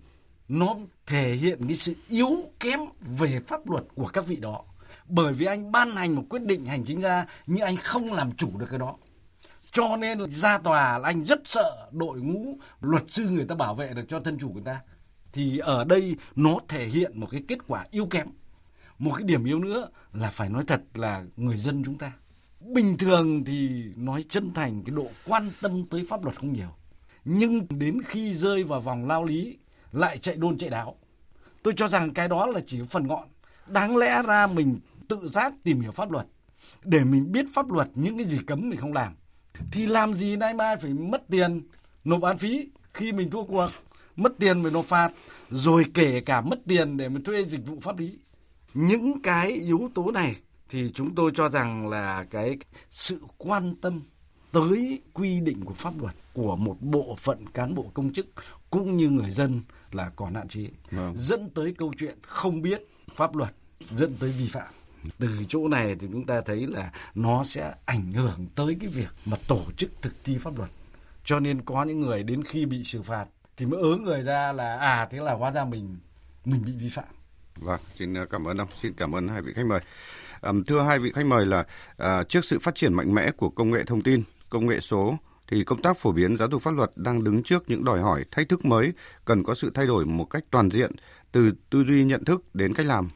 nó 0.48 0.76
thể 1.06 1.32
hiện 1.32 1.66
cái 1.66 1.76
sự 1.76 1.94
yếu 2.08 2.30
kém 2.60 2.80
về 3.00 3.40
pháp 3.46 3.70
luật 3.70 3.84
của 3.94 4.06
các 4.06 4.26
vị 4.26 4.36
đó. 4.36 4.64
Bởi 5.08 5.32
vì 5.32 5.46
anh 5.46 5.72
ban 5.72 5.96
hành 5.96 6.14
một 6.14 6.22
quyết 6.28 6.42
định 6.42 6.64
hành 6.66 6.84
chính 6.84 7.00
ra, 7.00 7.26
nhưng 7.46 7.64
anh 7.64 7.76
không 7.76 8.12
làm 8.12 8.32
chủ 8.36 8.58
được 8.58 8.66
cái 8.70 8.78
đó. 8.78 8.96
Cho 9.72 9.96
nên 9.96 10.30
ra 10.30 10.58
tòa 10.58 10.98
là 10.98 11.08
anh 11.08 11.24
rất 11.24 11.40
sợ 11.44 11.88
đội 11.92 12.20
ngũ 12.20 12.58
luật 12.80 13.04
sư 13.08 13.28
người 13.30 13.44
ta 13.44 13.54
bảo 13.54 13.74
vệ 13.74 13.94
được 13.94 14.04
cho 14.08 14.20
thân 14.20 14.38
chủ 14.38 14.48
người 14.48 14.62
ta. 14.64 14.80
Thì 15.32 15.58
ở 15.58 15.84
đây 15.84 16.16
nó 16.36 16.58
thể 16.68 16.86
hiện 16.86 17.20
một 17.20 17.26
cái 17.30 17.42
kết 17.48 17.58
quả 17.66 17.84
yếu 17.90 18.06
kém. 18.06 18.26
Một 18.98 19.12
cái 19.14 19.22
điểm 19.26 19.44
yếu 19.44 19.58
nữa 19.58 19.88
là 20.12 20.30
phải 20.30 20.48
nói 20.48 20.64
thật 20.66 20.82
là 20.94 21.24
người 21.36 21.56
dân 21.56 21.82
chúng 21.84 21.98
ta. 21.98 22.12
Bình 22.60 22.96
thường 22.98 23.44
thì 23.44 23.84
nói 23.96 24.24
chân 24.28 24.54
thành, 24.54 24.82
cái 24.84 24.94
độ 24.94 25.06
quan 25.26 25.50
tâm 25.62 25.84
tới 25.90 26.06
pháp 26.08 26.24
luật 26.24 26.36
không 26.40 26.52
nhiều 26.52 26.74
nhưng 27.28 27.66
đến 27.70 28.00
khi 28.02 28.34
rơi 28.34 28.64
vào 28.64 28.80
vòng 28.80 29.06
lao 29.06 29.24
lý, 29.24 29.56
lại 29.92 30.18
chạy 30.18 30.36
đôn 30.36 30.58
chạy 30.58 30.70
đáo. 30.70 30.96
Tôi 31.62 31.74
cho 31.76 31.88
rằng 31.88 32.14
cái 32.14 32.28
đó 32.28 32.46
là 32.46 32.60
chỉ 32.66 32.80
phần 32.88 33.06
ngọn. 33.06 33.28
Đáng 33.66 33.96
lẽ 33.96 34.22
ra 34.22 34.46
mình 34.46 34.80
tự 35.08 35.28
giác 35.28 35.54
tìm 35.62 35.80
hiểu 35.80 35.92
pháp 35.92 36.10
luật. 36.10 36.26
Để 36.84 37.04
mình 37.04 37.32
biết 37.32 37.46
pháp 37.54 37.70
luật, 37.70 37.88
những 37.94 38.18
cái 38.18 38.26
gì 38.26 38.38
cấm 38.46 38.68
mình 38.68 38.80
không 38.80 38.92
làm. 38.92 39.12
Thì 39.72 39.86
làm 39.86 40.14
gì 40.14 40.36
nay 40.36 40.54
mai 40.54 40.76
phải 40.76 40.94
mất 40.94 41.28
tiền, 41.30 41.68
nộp 42.04 42.22
án 42.22 42.38
phí 42.38 42.68
khi 42.94 43.12
mình 43.12 43.30
thua 43.30 43.44
cuộc? 43.44 43.68
Mất 44.16 44.32
tiền 44.38 44.62
phải 44.62 44.72
nộp 44.72 44.84
phạt, 44.84 45.12
rồi 45.50 45.84
kể 45.94 46.20
cả 46.20 46.40
mất 46.40 46.58
tiền 46.68 46.96
để 46.96 47.08
mình 47.08 47.24
thuê 47.24 47.44
dịch 47.44 47.66
vụ 47.66 47.80
pháp 47.80 47.98
lý. 47.98 48.18
Những 48.74 49.22
cái 49.22 49.52
yếu 49.52 49.90
tố 49.94 50.10
này 50.10 50.36
thì 50.68 50.92
chúng 50.94 51.14
tôi 51.14 51.30
cho 51.34 51.48
rằng 51.48 51.88
là 51.88 52.26
cái 52.30 52.58
sự 52.90 53.20
quan 53.38 53.74
tâm 53.74 54.02
tới 54.56 55.00
quy 55.12 55.40
định 55.40 55.64
của 55.64 55.74
pháp 55.74 56.00
luật 56.00 56.14
của 56.32 56.56
một 56.56 56.76
bộ 56.80 57.16
phận 57.18 57.38
cán 57.54 57.74
bộ 57.74 57.90
công 57.94 58.12
chức 58.12 58.26
cũng 58.70 58.96
như 58.96 59.08
người 59.08 59.30
dân 59.30 59.60
là 59.92 60.10
còn 60.16 60.34
hạn 60.34 60.48
chế. 60.48 60.68
Vâng. 60.90 61.14
dẫn 61.16 61.50
tới 61.54 61.74
câu 61.78 61.92
chuyện 61.98 62.18
không 62.22 62.62
biết 62.62 62.88
pháp 63.14 63.36
luật 63.36 63.54
dẫn 63.90 64.16
tới 64.20 64.30
vi 64.30 64.48
phạm. 64.48 64.72
Từ 65.18 65.28
chỗ 65.48 65.68
này 65.68 65.96
thì 66.00 66.08
chúng 66.12 66.26
ta 66.26 66.40
thấy 66.40 66.66
là 66.66 66.92
nó 67.14 67.44
sẽ 67.44 67.74
ảnh 67.84 68.12
hưởng 68.12 68.46
tới 68.54 68.76
cái 68.80 68.90
việc 68.90 69.08
mà 69.26 69.36
tổ 69.48 69.62
chức 69.76 69.90
thực 70.02 70.12
thi 70.24 70.38
pháp 70.38 70.58
luật. 70.58 70.70
Cho 71.24 71.40
nên 71.40 71.62
có 71.62 71.84
những 71.84 72.00
người 72.00 72.22
đến 72.22 72.44
khi 72.44 72.66
bị 72.66 72.84
xử 72.84 73.02
phạt 73.02 73.26
thì 73.56 73.66
mới 73.66 73.80
ớ 73.80 73.96
người 73.96 74.22
ra 74.22 74.52
là 74.52 74.76
à 74.76 75.08
thế 75.10 75.18
là 75.18 75.32
hóa 75.32 75.50
ra 75.50 75.64
mình 75.64 75.96
mình 76.44 76.62
bị 76.66 76.72
vi 76.72 76.88
phạm. 76.88 77.08
Vâng 77.56 77.80
xin 77.94 78.14
cảm 78.30 78.44
ơn 78.44 78.58
ông. 78.58 78.68
Xin 78.82 78.92
cảm 78.96 79.12
ơn 79.12 79.28
hai 79.28 79.42
vị 79.42 79.52
khách 79.54 79.66
mời. 79.66 79.80
À, 80.40 80.52
thưa 80.66 80.80
hai 80.80 80.98
vị 80.98 81.12
khách 81.14 81.26
mời 81.26 81.46
là 81.46 81.64
à, 81.96 82.22
trước 82.22 82.44
sự 82.44 82.58
phát 82.58 82.74
triển 82.74 82.94
mạnh 82.94 83.14
mẽ 83.14 83.30
của 83.30 83.48
công 83.48 83.70
nghệ 83.70 83.84
thông 83.84 84.02
tin 84.02 84.22
công 84.48 84.66
nghệ 84.66 84.80
số 84.80 85.18
thì 85.48 85.64
công 85.64 85.82
tác 85.82 85.98
phổ 85.98 86.12
biến 86.12 86.36
giáo 86.36 86.48
dục 86.50 86.62
pháp 86.62 86.70
luật 86.70 86.90
đang 86.96 87.24
đứng 87.24 87.42
trước 87.42 87.64
những 87.66 87.84
đòi 87.84 88.00
hỏi 88.00 88.24
thách 88.30 88.48
thức 88.48 88.64
mới 88.64 88.92
cần 89.24 89.44
có 89.44 89.54
sự 89.54 89.70
thay 89.74 89.86
đổi 89.86 90.06
một 90.06 90.24
cách 90.24 90.44
toàn 90.50 90.70
diện 90.70 90.90
từ 91.32 91.52
tư 91.70 91.84
duy 91.88 92.04
nhận 92.04 92.24
thức 92.24 92.54
đến 92.54 92.74
cách 92.74 92.86
làm 92.86 93.08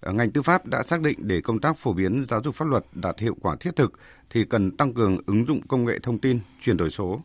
ờ, 0.00 0.12
ngành 0.12 0.30
tư 0.30 0.42
pháp 0.42 0.66
đã 0.66 0.82
xác 0.82 1.00
định 1.00 1.18
để 1.22 1.40
công 1.40 1.60
tác 1.60 1.78
phổ 1.78 1.92
biến 1.92 2.24
giáo 2.28 2.42
dục 2.42 2.54
pháp 2.54 2.68
luật 2.68 2.84
đạt 2.92 3.20
hiệu 3.20 3.36
quả 3.40 3.56
thiết 3.60 3.76
thực 3.76 3.92
thì 4.30 4.44
cần 4.44 4.76
tăng 4.76 4.94
cường 4.94 5.18
ứng 5.26 5.46
dụng 5.46 5.60
công 5.68 5.84
nghệ 5.84 5.98
thông 5.98 6.18
tin, 6.18 6.40
chuyển 6.60 6.76
đổi 6.76 6.90
số. 6.90 7.20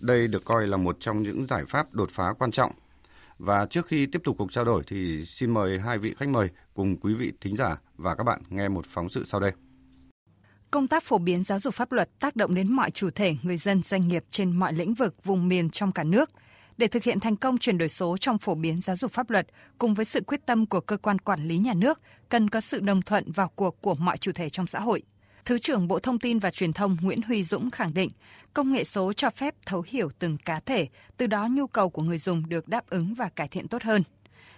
Đây 0.00 0.28
được 0.28 0.44
coi 0.44 0.66
là 0.66 0.76
một 0.76 0.96
trong 1.00 1.22
những 1.22 1.46
giải 1.46 1.64
pháp 1.68 1.86
đột 1.92 2.10
phá 2.10 2.32
quan 2.38 2.50
trọng. 2.50 2.72
Và 3.38 3.66
trước 3.66 3.86
khi 3.86 4.06
tiếp 4.06 4.22
tục 4.24 4.36
cuộc 4.38 4.52
trao 4.52 4.64
đổi 4.64 4.82
thì 4.86 5.24
xin 5.24 5.50
mời 5.50 5.78
hai 5.78 5.98
vị 5.98 6.14
khách 6.18 6.28
mời 6.28 6.50
cùng 6.74 6.96
quý 6.96 7.14
vị 7.14 7.32
thính 7.40 7.56
giả 7.56 7.76
và 7.96 8.14
các 8.14 8.24
bạn 8.24 8.40
nghe 8.48 8.68
một 8.68 8.86
phóng 8.86 9.08
sự 9.08 9.24
sau 9.26 9.40
đây. 9.40 9.67
Công 10.70 10.88
tác 10.88 11.04
phổ 11.04 11.18
biến 11.18 11.42
giáo 11.42 11.60
dục 11.60 11.74
pháp 11.74 11.92
luật 11.92 12.18
tác 12.18 12.36
động 12.36 12.54
đến 12.54 12.72
mọi 12.72 12.90
chủ 12.90 13.10
thể, 13.10 13.34
người 13.42 13.56
dân, 13.56 13.82
doanh 13.82 14.08
nghiệp 14.08 14.24
trên 14.30 14.52
mọi 14.52 14.72
lĩnh 14.72 14.94
vực, 14.94 15.24
vùng 15.24 15.48
miền 15.48 15.70
trong 15.70 15.92
cả 15.92 16.04
nước– 16.04 16.30
để 16.78 16.86
thực 16.88 17.02
hiện 17.02 17.20
thành 17.20 17.36
công 17.36 17.58
chuyển 17.58 17.78
đổi 17.78 17.88
số 17.88 18.16
trong 18.16 18.38
phổ 18.38 18.54
biến 18.54 18.80
giáo 18.80 18.96
dục 18.96 19.12
pháp 19.12 19.30
luật 19.30 19.46
cùng 19.78 19.94
với 19.94 20.04
sự 20.04 20.20
quyết 20.26 20.46
tâm 20.46 20.66
của 20.66 20.80
cơ 20.80 20.96
quan 20.96 21.18
quản 21.18 21.48
lý 21.48 21.58
nhà 21.58 21.74
nước, 21.74 22.00
cần 22.28 22.50
có 22.50 22.60
sự 22.60 22.80
đồng 22.80 23.02
thuận 23.02 23.32
vào 23.32 23.48
cuộc 23.48 23.80
của 23.80 23.94
mọi 23.94 24.18
chủ 24.18 24.32
thể 24.32 24.48
trong 24.48 24.66
xã 24.66 24.80
hội. 24.80 25.02
Thứ 25.44 25.58
trưởng 25.58 25.88
Bộ 25.88 25.98
Thông 25.98 26.18
tin 26.18 26.38
và 26.38 26.50
Truyền 26.50 26.72
thông 26.72 26.96
Nguyễn 27.02 27.22
Huy 27.22 27.42
Dũng 27.42 27.70
khẳng 27.70 27.94
định, 27.94 28.10
công 28.54 28.72
nghệ 28.72 28.84
số 28.84 29.12
cho 29.12 29.30
phép 29.30 29.54
thấu 29.66 29.84
hiểu 29.86 30.10
từng 30.18 30.36
cá 30.44 30.60
thể, 30.60 30.86
từ 31.16 31.26
đó 31.26 31.48
nhu 31.50 31.66
cầu 31.66 31.90
của 31.90 32.02
người 32.02 32.18
dùng 32.18 32.48
được 32.48 32.68
đáp 32.68 32.90
ứng 32.90 33.14
và 33.14 33.28
cải 33.28 33.48
thiện 33.48 33.68
tốt 33.68 33.82
hơn. 33.82 34.02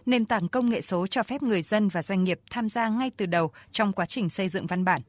Nền 0.07 0.25
tảng 0.25 0.49
công 0.49 0.71
nghệ 0.71 0.81
số 0.81 1.07
cho 1.07 1.23
phép 1.23 1.43
người 1.43 1.63
dân 1.63 1.89
và 1.89 2.03
doanh 2.03 2.25
nghiệp 2.25 2.41
tham 2.51 2.69
gia 2.69 2.89
ngay 2.89 3.11
từ 3.17 3.27
đầu 3.27 3.51
trong 3.73 3.93
quá 3.93 4.07
trình 4.07 4.29
xây 4.29 4.49
dựng 4.49 4.67
văn 4.67 4.85
bản. 4.85 5.03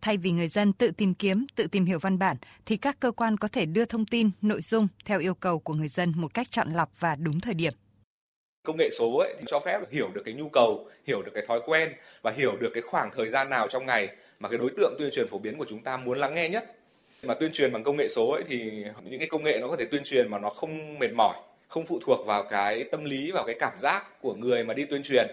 Thay 0.00 0.16
vì 0.16 0.30
người 0.30 0.48
dân 0.48 0.72
tự 0.72 0.90
tìm 0.90 1.14
kiếm, 1.14 1.46
tự 1.54 1.66
tìm 1.66 1.84
hiểu 1.84 1.98
văn 1.98 2.18
bản, 2.18 2.36
thì 2.66 2.76
các 2.76 3.00
cơ 3.00 3.10
quan 3.10 3.36
có 3.36 3.48
thể 3.48 3.66
đưa 3.66 3.84
thông 3.84 4.06
tin, 4.06 4.30
nội 4.42 4.62
dung 4.62 4.88
theo 5.04 5.20
yêu 5.20 5.34
cầu 5.34 5.58
của 5.58 5.74
người 5.74 5.88
dân 5.88 6.12
một 6.16 6.34
cách 6.34 6.50
chọn 6.50 6.72
lọc 6.72 7.00
và 7.00 7.16
đúng 7.16 7.40
thời 7.40 7.54
điểm 7.54 7.72
công 8.68 8.76
nghệ 8.76 8.90
số 8.90 9.16
ấy 9.16 9.34
thì 9.38 9.44
cho 9.46 9.60
phép 9.60 9.80
hiểu 9.90 10.10
được 10.14 10.22
cái 10.24 10.34
nhu 10.34 10.48
cầu, 10.48 10.88
hiểu 11.06 11.22
được 11.22 11.30
cái 11.34 11.44
thói 11.48 11.60
quen 11.66 11.92
và 12.22 12.30
hiểu 12.30 12.56
được 12.60 12.70
cái 12.74 12.82
khoảng 12.82 13.10
thời 13.16 13.28
gian 13.28 13.50
nào 13.50 13.68
trong 13.68 13.86
ngày 13.86 14.08
mà 14.40 14.48
cái 14.48 14.58
đối 14.58 14.70
tượng 14.76 14.94
tuyên 14.98 15.10
truyền 15.12 15.28
phổ 15.28 15.38
biến 15.38 15.58
của 15.58 15.66
chúng 15.68 15.82
ta 15.82 15.96
muốn 15.96 16.18
lắng 16.18 16.34
nghe 16.34 16.48
nhất. 16.48 16.74
Mà 17.22 17.34
tuyên 17.34 17.52
truyền 17.52 17.72
bằng 17.72 17.84
công 17.84 17.96
nghệ 17.96 18.08
số 18.08 18.30
ấy 18.30 18.42
thì 18.48 18.84
những 19.04 19.18
cái 19.18 19.28
công 19.28 19.44
nghệ 19.44 19.58
nó 19.60 19.68
có 19.68 19.76
thể 19.76 19.84
tuyên 19.84 20.02
truyền 20.04 20.30
mà 20.30 20.38
nó 20.38 20.50
không 20.50 20.98
mệt 20.98 21.10
mỏi, 21.16 21.36
không 21.68 21.86
phụ 21.86 22.00
thuộc 22.02 22.26
vào 22.26 22.44
cái 22.50 22.84
tâm 22.84 23.04
lý 23.04 23.30
vào 23.32 23.44
cái 23.46 23.56
cảm 23.58 23.78
giác 23.78 24.20
của 24.20 24.34
người 24.34 24.64
mà 24.64 24.74
đi 24.74 24.84
tuyên 24.84 25.02
truyền. 25.02 25.26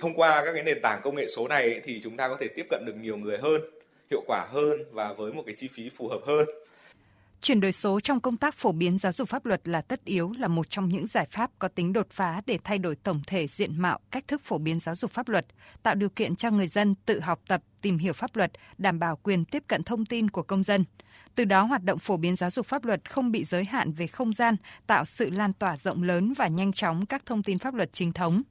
Thông 0.00 0.14
qua 0.14 0.42
các 0.44 0.52
cái 0.52 0.62
nền 0.62 0.78
tảng 0.82 1.00
công 1.02 1.16
nghệ 1.16 1.26
số 1.26 1.48
này 1.48 1.80
thì 1.84 2.00
chúng 2.04 2.16
ta 2.16 2.28
có 2.28 2.36
thể 2.40 2.48
tiếp 2.56 2.66
cận 2.70 2.84
được 2.86 2.96
nhiều 3.00 3.16
người 3.16 3.38
hơn, 3.38 3.60
hiệu 4.12 4.22
quả 4.26 4.46
hơn 4.52 4.78
và 4.92 5.12
với 5.12 5.32
một 5.32 5.42
cái 5.46 5.54
chi 5.54 5.68
phí 5.68 5.88
phù 5.88 6.08
hợp 6.08 6.20
hơn. 6.26 6.46
Chuyển 7.40 7.60
đổi 7.60 7.72
số 7.72 8.00
trong 8.00 8.20
công 8.20 8.36
tác 8.36 8.54
phổ 8.54 8.72
biến 8.72 8.98
giáo 8.98 9.12
dục 9.12 9.28
pháp 9.28 9.46
luật 9.46 9.68
là 9.68 9.80
tất 9.80 10.04
yếu 10.04 10.32
là 10.38 10.48
một 10.48 10.70
trong 10.70 10.88
những 10.88 11.06
giải 11.06 11.26
pháp 11.30 11.50
có 11.58 11.68
tính 11.68 11.92
đột 11.92 12.06
phá 12.10 12.40
để 12.46 12.58
thay 12.64 12.78
đổi 12.78 12.96
tổng 12.96 13.20
thể 13.26 13.46
diện 13.46 13.82
mạo 13.82 13.98
cách 14.10 14.28
thức 14.28 14.40
phổ 14.44 14.58
biến 14.58 14.80
giáo 14.80 14.96
dục 14.96 15.10
pháp 15.10 15.28
luật, 15.28 15.46
tạo 15.82 15.94
điều 15.94 16.08
kiện 16.08 16.36
cho 16.36 16.50
người 16.50 16.68
dân 16.68 16.94
tự 17.06 17.20
học 17.20 17.40
tập, 17.48 17.62
tìm 17.80 17.98
hiểu 17.98 18.12
pháp 18.12 18.36
luật, 18.36 18.52
đảm 18.78 18.98
bảo 18.98 19.16
quyền 19.16 19.44
tiếp 19.44 19.62
cận 19.66 19.82
thông 19.82 20.04
tin 20.04 20.30
của 20.30 20.42
công 20.42 20.62
dân. 20.62 20.84
Từ 21.34 21.44
đó 21.44 21.62
hoạt 21.62 21.84
động 21.84 21.98
phổ 21.98 22.16
biến 22.16 22.36
giáo 22.36 22.50
dục 22.50 22.66
pháp 22.66 22.84
luật 22.84 23.10
không 23.10 23.32
bị 23.32 23.44
giới 23.44 23.64
hạn 23.64 23.92
về 23.92 24.06
không 24.06 24.32
gian, 24.32 24.56
tạo 24.86 25.04
sự 25.04 25.30
lan 25.30 25.52
tỏa 25.52 25.76
rộng 25.76 26.02
lớn 26.02 26.32
và 26.36 26.48
nhanh 26.48 26.72
chóng 26.72 27.06
các 27.06 27.26
thông 27.26 27.42
tin 27.42 27.58
pháp 27.58 27.74
luật 27.74 27.92
chính 27.92 28.12
thống 28.12 28.42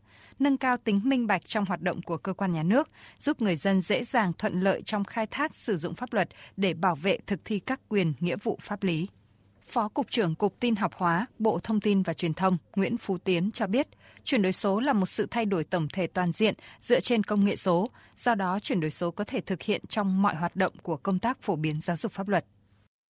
nâng 0.41 0.57
cao 0.57 0.77
tính 0.77 0.99
minh 1.03 1.27
bạch 1.27 1.45
trong 1.45 1.65
hoạt 1.65 1.81
động 1.81 2.01
của 2.01 2.17
cơ 2.17 2.33
quan 2.33 2.53
nhà 2.53 2.63
nước, 2.63 2.89
giúp 3.19 3.41
người 3.41 3.55
dân 3.55 3.81
dễ 3.81 4.03
dàng 4.03 4.33
thuận 4.37 4.61
lợi 4.61 4.81
trong 4.81 5.03
khai 5.03 5.27
thác 5.27 5.55
sử 5.55 5.77
dụng 5.77 5.95
pháp 5.95 6.13
luật 6.13 6.29
để 6.57 6.73
bảo 6.73 6.95
vệ 6.95 7.17
thực 7.27 7.39
thi 7.45 7.59
các 7.59 7.81
quyền 7.89 8.13
nghĩa 8.19 8.35
vụ 8.35 8.57
pháp 8.61 8.83
lý. 8.83 9.07
Phó 9.65 9.87
Cục 9.87 10.11
trưởng 10.11 10.35
Cục 10.35 10.59
Tin 10.59 10.75
học 10.75 10.93
hóa, 10.95 11.25
Bộ 11.39 11.59
Thông 11.63 11.81
tin 11.81 12.03
và 12.03 12.13
Truyền 12.13 12.33
thông 12.33 12.57
Nguyễn 12.75 12.97
Phú 12.97 13.17
Tiến 13.17 13.51
cho 13.51 13.67
biết, 13.67 13.87
chuyển 14.23 14.41
đổi 14.41 14.53
số 14.53 14.79
là 14.79 14.93
một 14.93 15.05
sự 15.05 15.27
thay 15.31 15.45
đổi 15.45 15.63
tổng 15.63 15.87
thể 15.93 16.07
toàn 16.07 16.31
diện 16.31 16.53
dựa 16.81 16.99
trên 16.99 17.23
công 17.23 17.45
nghệ 17.45 17.55
số, 17.55 17.89
do 18.15 18.35
đó 18.35 18.59
chuyển 18.59 18.79
đổi 18.79 18.91
số 18.91 19.11
có 19.11 19.23
thể 19.23 19.41
thực 19.41 19.61
hiện 19.61 19.81
trong 19.89 20.21
mọi 20.21 20.35
hoạt 20.35 20.55
động 20.55 20.73
của 20.83 20.97
công 20.97 21.19
tác 21.19 21.41
phổ 21.41 21.55
biến 21.55 21.81
giáo 21.81 21.97
dục 21.97 22.11
pháp 22.11 22.27
luật. 22.27 22.45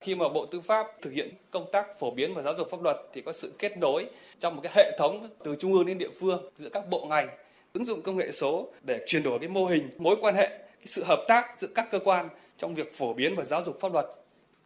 Khi 0.01 0.15
mà 0.15 0.29
Bộ 0.29 0.46
Tư 0.46 0.62
pháp 0.62 0.88
thực 1.01 1.13
hiện 1.13 1.29
công 1.51 1.72
tác 1.72 2.00
phổ 2.00 2.12
biến 2.12 2.34
và 2.34 2.41
giáo 2.41 2.53
dục 2.58 2.70
pháp 2.72 2.81
luật 2.81 2.98
thì 3.13 3.22
có 3.22 3.34
sự 3.34 3.53
kết 3.60 3.77
nối 3.77 4.05
trong 4.39 4.55
một 4.55 4.62
cái 4.63 4.72
hệ 4.75 4.98
thống 4.98 5.29
từ 5.43 5.55
trung 5.55 5.74
ương 5.74 5.86
đến 5.86 5.98
địa 5.98 6.10
phương 6.20 6.50
giữa 6.58 6.70
các 6.70 6.89
bộ 6.89 7.05
ngành, 7.05 7.27
ứng 7.74 7.86
dụng 7.86 8.01
công 8.01 8.17
nghệ 8.17 8.31
số 8.31 8.67
để 8.81 9.03
chuyển 9.08 9.24
đổi 9.24 9.39
cái 9.39 9.50
mô 9.50 9.65
hình, 9.65 9.89
mối 9.98 10.15
quan 10.22 10.36
hệ, 10.36 10.48
cái 10.48 10.86
sự 10.86 11.03
hợp 11.03 11.25
tác 11.27 11.55
giữa 11.60 11.67
các 11.75 11.88
cơ 11.91 12.00
quan 12.00 12.29
trong 12.58 12.75
việc 12.75 12.93
phổ 12.93 13.13
biến 13.13 13.36
và 13.36 13.43
giáo 13.43 13.63
dục 13.63 13.79
pháp 13.79 13.93
luật. 13.93 14.05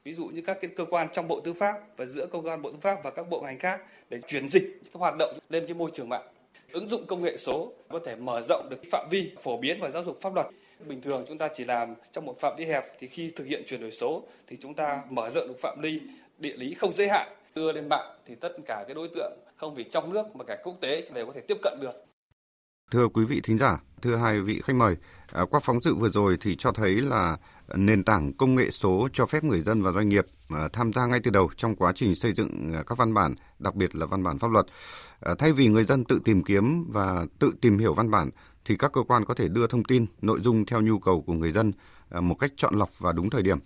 Ví 0.04 0.13
dụ 0.13 0.25
như 0.25 0.42
các 0.46 0.58
cái 0.62 0.72
cơ 0.75 0.86
quan 0.86 1.08
trong 1.13 1.27
bộ 1.27 1.39
tư 1.39 1.54
pháp 1.54 1.74
và 1.98 2.06
giữa 2.06 2.25
cơ 2.25 2.39
quan 2.44 2.62
bộ 2.62 2.72
tư 2.72 2.77
pháp 2.82 3.04
và 3.04 3.12
các 3.12 3.30
bộ 3.30 3.42
ngành 3.42 3.60
khác 3.60 3.82
để 4.10 4.20
chuyển 4.27 4.50
dịch 4.50 4.63
các 4.94 5.00
hoạt 5.00 5.15
động 5.20 5.39
lên 5.50 5.65
cái 5.68 5.74
môi 5.74 5.89
trường 5.94 6.10
mạng 6.10 6.27
ứng 6.75 6.88
dụng 6.88 7.05
công 7.08 7.22
nghệ 7.22 7.38
số 7.38 7.72
có 7.89 8.00
thể 8.05 8.15
mở 8.15 8.41
rộng 8.50 8.70
được 8.70 8.82
phạm 8.91 9.08
vi 9.12 9.32
phổ 9.44 9.58
biến 9.58 9.77
và 9.82 9.89
giáo 9.89 10.03
dục 10.03 10.17
pháp 10.22 10.36
luật 10.36 10.48
bình 10.88 11.01
thường 11.01 11.25
chúng 11.27 11.38
ta 11.38 11.50
chỉ 11.55 11.65
làm 11.65 11.94
trong 12.13 12.25
một 12.25 12.39
phạm 12.39 12.55
vi 12.58 12.65
hẹp 12.65 12.84
thì 13.00 13.08
khi 13.08 13.32
thực 13.36 13.48
hiện 13.48 13.63
chuyển 13.67 13.82
đổi 13.82 13.91
số 13.91 14.24
thì 14.48 14.58
chúng 14.62 14.74
ta 14.74 15.01
mở 15.10 15.29
rộng 15.29 15.48
được 15.48 15.60
phạm 15.62 15.82
vi 15.82 16.01
địa 16.38 16.58
lý 16.58 16.74
không 16.74 16.94
giới 16.94 17.08
hạn 17.10 17.27
đưa 17.55 17.72
lên 17.72 17.89
mạng 17.89 18.15
thì 18.25 18.36
tất 18.36 18.55
cả 18.65 18.84
cái 18.88 18.96
đối 18.96 19.08
tượng 19.08 19.32
không 19.55 19.74
chỉ 19.77 19.84
trong 19.91 20.13
nước 20.13 20.36
mà 20.36 20.44
cả 20.44 20.58
quốc 20.63 20.77
tế 20.82 21.08
đều 21.13 21.25
có 21.25 21.32
thể 21.36 21.41
tiếp 21.48 21.58
cận 21.63 21.79
được 21.82 22.05
Thưa 22.91 23.08
quý 23.08 23.25
vị 23.25 23.41
thính 23.44 23.58
giả, 23.58 23.77
thưa 24.01 24.15
hai 24.15 24.41
vị 24.41 24.62
khách 24.63 24.75
mời, 24.75 24.96
à, 25.34 25.46
qua 25.50 25.60
phóng 25.60 25.82
sự 25.82 25.96
vừa 25.96 26.10
rồi 26.10 26.38
thì 26.41 26.55
cho 26.55 26.72
thấy 26.72 26.91
là 26.91 27.38
nền 27.75 28.03
tảng 28.03 28.34
công 28.34 28.55
nghệ 28.55 28.72
số 28.72 29.08
cho 29.13 29.25
phép 29.25 29.44
người 29.44 29.62
dân 29.62 29.82
và 29.82 29.91
doanh 29.91 30.10
nghiệp 30.10 30.25
à, 30.50 30.67
tham 30.74 30.94
gia 30.94 31.05
ngay 31.05 31.20
từ 31.24 31.32
đầu 31.32 31.50
trong 31.58 31.75
quá 31.75 31.91
trình 31.96 32.15
xây 32.15 32.34
dựng 32.34 32.74
à, 32.74 32.84
các 32.88 32.98
văn 32.98 33.13
bản, 33.13 33.36
đặc 33.60 33.75
biệt 33.75 33.96
là 33.96 34.05
văn 34.05 34.24
bản 34.24 34.39
pháp 34.39 34.51
luật. 34.51 34.65
Ờ, 35.19 35.36
thay 35.36 35.51
vì 35.51 35.67
người 35.67 35.84
dân 35.84 36.03
tự 36.03 36.19
tìm 36.25 36.43
kiếm 36.43 36.86
và 36.91 37.25
tự 37.39 37.51
tìm 37.62 37.77
hiểu 37.77 37.93
văn 37.93 38.12
bản 38.12 38.30
thì 38.65 38.78
các 38.78 38.91
cơ 38.93 39.01
quan 39.08 39.25
có 39.25 39.34
thể 39.34 39.47
đưa 39.47 39.67
thông 39.67 39.84
tin, 39.84 40.06
nội 40.21 40.39
dung 40.41 40.65
theo 40.65 40.82
nhu 40.82 40.99
cầu 40.99 41.21
của 41.21 41.34
người 41.34 41.51
dân 41.51 41.71
ờ, 42.10 42.21
một 42.21 42.36
cách 42.36 42.51
chọn 42.58 42.75
lọc 42.75 42.89
và 42.99 43.12
đúng 43.12 43.30
thời 43.30 43.43
điểm. 43.43 43.58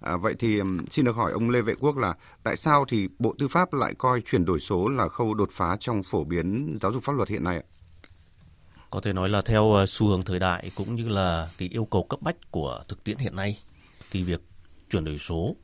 À, 0.00 0.16
vậy 0.16 0.34
thì 0.38 0.60
xin 0.90 1.04
được 1.04 1.16
hỏi 1.16 1.32
ông 1.32 1.50
Lê 1.50 1.60
Vệ 1.60 1.74
Quốc 1.74 1.96
là 1.96 2.14
tại 2.42 2.56
sao 2.56 2.84
thì 2.88 3.08
Bộ 3.18 3.34
Tư 3.38 3.48
pháp 3.48 3.72
lại 3.72 3.94
coi 3.98 4.20
chuyển 4.20 4.44
đổi 4.44 4.60
số 4.60 4.88
là 4.88 5.08
khâu 5.08 5.34
đột 5.34 5.48
phá 5.52 5.76
trong 5.80 6.02
phổ 6.02 6.24
biến 6.24 6.78
giáo 6.80 6.92
dục 6.92 7.02
pháp 7.02 7.12
luật 7.12 7.28
hiện 7.28 7.44
nay 7.44 7.56
ạ? 7.56 7.62
Có 8.90 9.00
thể 9.00 9.12
nói 9.12 9.28
là 9.28 9.42
theo 9.42 9.84
xu 9.88 10.06
hướng 10.06 10.22
thời 10.22 10.38
đại 10.38 10.70
cũng 10.76 10.94
như 10.94 11.08
là 11.08 11.50
cái 11.58 11.68
yêu 11.68 11.84
cầu 11.84 12.04
cấp 12.04 12.22
bách 12.22 12.36
của 12.50 12.82
thực 12.88 13.04
tiễn 13.04 13.16
hiện 13.16 13.36
nay, 13.36 13.58
thì 14.10 14.22
việc 14.22 14.40
chuyển 14.90 15.04
đổi 15.04 15.18
số 15.18 15.56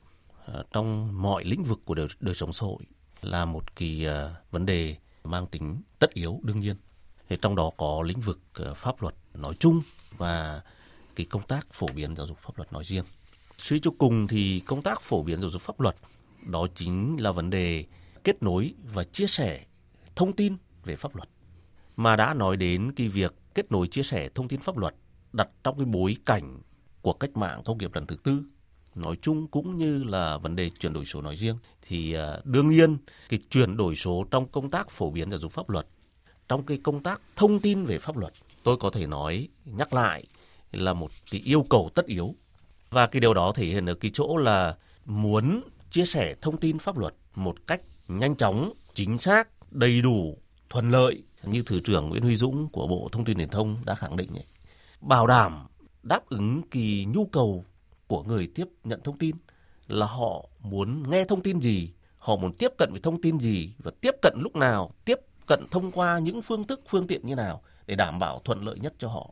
trong 0.73 1.23
mọi 1.23 1.45
lĩnh 1.45 1.65
vực 1.65 1.81
của 1.85 1.95
đời, 1.95 2.07
đời 2.21 2.35
sống 2.35 2.53
xã 2.53 2.67
hội 2.67 2.83
là 3.23 3.45
một 3.45 3.77
cái 3.77 4.07
vấn 4.51 4.67
đề 4.67 4.97
mang 5.25 5.47
tính 5.47 5.83
tất 5.99 6.15
yếu, 6.15 6.41
đương 6.43 6.61
nhiên. 6.61 6.77
Thì 7.29 7.37
trong 7.43 7.57
đó 7.57 7.71
có 7.77 8.03
lĩnh 8.03 8.21
vực 8.21 8.41
ờ, 8.55 8.75
pháp 8.75 9.03
luật 9.03 9.15
nói 9.35 9.55
chung 9.61 9.83
và 10.17 10.63
cái 11.17 11.27
công 11.27 11.43
tác 11.43 11.67
phổ 11.73 11.87
biến 11.95 12.17
giáo 12.17 12.27
dục 12.27 12.39
pháp 12.43 12.57
luật 12.57 12.73
nói 12.73 12.85
riêng. 12.85 13.05
Suy 13.57 13.81
cho 13.81 13.91
cùng 13.99 14.27
thì 14.27 14.61
công 14.61 14.83
tác 14.83 15.01
phổ 15.01 15.23
biến 15.23 15.41
giáo 15.41 15.51
dục 15.51 15.63
pháp 15.63 15.81
luật, 15.81 15.97
đó 16.47 16.67
chính 16.75 17.17
là 17.21 17.33
vấn 17.33 17.51
đề 17.51 17.85
kết 18.25 18.43
nối 18.43 18.75
và 18.85 19.05
chia 19.05 19.27
sẻ 19.27 19.65
thông 20.17 20.33
tin 20.33 20.57
về 20.85 20.97
pháp 20.97 21.17
luật 21.17 21.29
mà 21.97 22.17
đã 22.17 22.35
nói 22.35 22.57
đến 22.57 22.93
cái 22.97 23.09
việc 23.09 23.35
kết 23.55 23.73
nối 23.73 23.89
chia 23.89 24.03
sẻ 24.03 24.29
thông 24.35 24.49
tin 24.49 24.61
pháp 24.61 24.77
luật 24.77 24.95
đặt 25.33 25.49
trong 25.65 25.77
cái 25.77 25.87
bối 25.87 26.17
cảnh 26.27 26.59
của 27.03 27.13
cách 27.13 27.37
mạng 27.37 27.63
công 27.65 27.79
nghiệp 27.79 27.95
lần 27.95 28.07
thứ 28.07 28.17
tư 28.17 28.43
nói 28.95 29.17
chung 29.23 29.47
cũng 29.47 29.79
như 29.79 30.05
là 30.05 30.39
vấn 30.39 30.57
đề 30.57 30.71
chuyển 30.71 30.93
đổi 30.93 31.05
số 31.05 31.23
nói 31.23 31.37
riêng 31.37 31.57
thì 31.83 32.13
à, 32.13 32.39
đương 32.45 32.71
nhiên 32.71 32.99
cái 33.29 33.41
chuyển 33.51 33.77
đổi 33.77 33.97
số 33.97 34.25
trong 34.31 34.49
công 34.49 34.71
tác 34.71 34.91
phổ 34.91 35.11
biến 35.11 35.31
giáo 35.31 35.41
dục 35.41 35.53
pháp 35.53 35.71
luật 35.71 35.87
trong 36.49 36.63
cái 36.63 36.79
công 36.83 37.01
tác 37.01 37.21
thông 37.37 37.61
tin 37.61 37.85
về 37.85 37.99
pháp 37.99 38.17
luật 38.17 38.33
tôi 38.63 38.77
có 38.77 38.91
thể 38.91 39.07
nói 39.07 39.49
nhắc 39.65 39.95
lại 39.95 40.25
là 40.73 40.93
một 40.93 41.11
cái 41.31 41.41
yêu 41.45 41.67
cầu 41.71 41.91
tất 41.95 42.07
yếu. 42.07 42.35
Và 42.91 43.07
cái 43.07 43.21
điều 43.21 43.35
đó 43.35 43.53
thể 43.55 43.67
hiện 43.67 43.87
ở 43.87 43.95
cái 43.95 44.11
chỗ 44.15 44.37
là 44.37 44.77
muốn 45.05 45.63
chia 45.91 46.05
sẻ 46.05 46.35
thông 46.43 46.57
tin 46.57 46.79
pháp 46.79 46.99
luật 46.99 47.15
một 47.35 47.67
cách 47.67 47.81
nhanh 48.09 48.37
chóng 48.37 48.73
chính 48.95 49.19
xác 49.19 49.49
đầy 49.71 50.01
đủ 50.01 50.39
thuận 50.71 50.91
lợi 50.91 51.23
như 51.43 51.63
Thứ 51.67 51.81
trưởng 51.81 52.09
Nguyễn 52.09 52.23
Huy 52.23 52.37
Dũng 52.37 52.69
của 52.69 52.87
Bộ 52.87 53.09
Thông 53.13 53.25
tin 53.25 53.37
Truyền 53.37 53.49
thông 53.49 53.77
đã 53.85 53.95
khẳng 53.95 54.17
định 54.17 54.31
ấy, 54.35 54.45
bảo 55.01 55.27
đảm 55.27 55.67
đáp 56.03 56.29
ứng 56.29 56.63
kỳ 56.71 57.07
nhu 57.09 57.27
cầu 57.27 57.65
của 58.11 58.23
người 58.23 58.47
tiếp 58.55 58.69
nhận 58.85 59.01
thông 59.03 59.19
tin 59.19 59.37
là 59.87 60.07
họ 60.07 60.49
muốn 60.61 61.11
nghe 61.11 61.25
thông 61.25 61.43
tin 61.43 61.61
gì, 61.61 61.93
họ 62.19 62.37
muốn 62.37 62.53
tiếp 62.53 62.73
cận 62.79 62.89
với 62.91 63.01
thông 63.01 63.21
tin 63.21 63.41
gì 63.41 63.75
và 63.79 63.91
tiếp 64.01 64.15
cận 64.23 64.35
lúc 64.37 64.57
nào, 64.57 64.95
tiếp 65.05 65.19
cận 65.47 65.67
thông 65.71 65.93
qua 65.93 66.19
những 66.19 66.43
phương 66.43 66.65
thức, 66.65 66.81
phương 66.89 67.07
tiện 67.07 67.27
như 67.27 67.35
nào 67.35 67.63
để 67.87 67.95
đảm 67.95 68.19
bảo 68.19 68.39
thuận 68.39 68.67
lợi 68.67 68.79
nhất 68.79 68.95
cho 68.99 69.09
họ. 69.09 69.31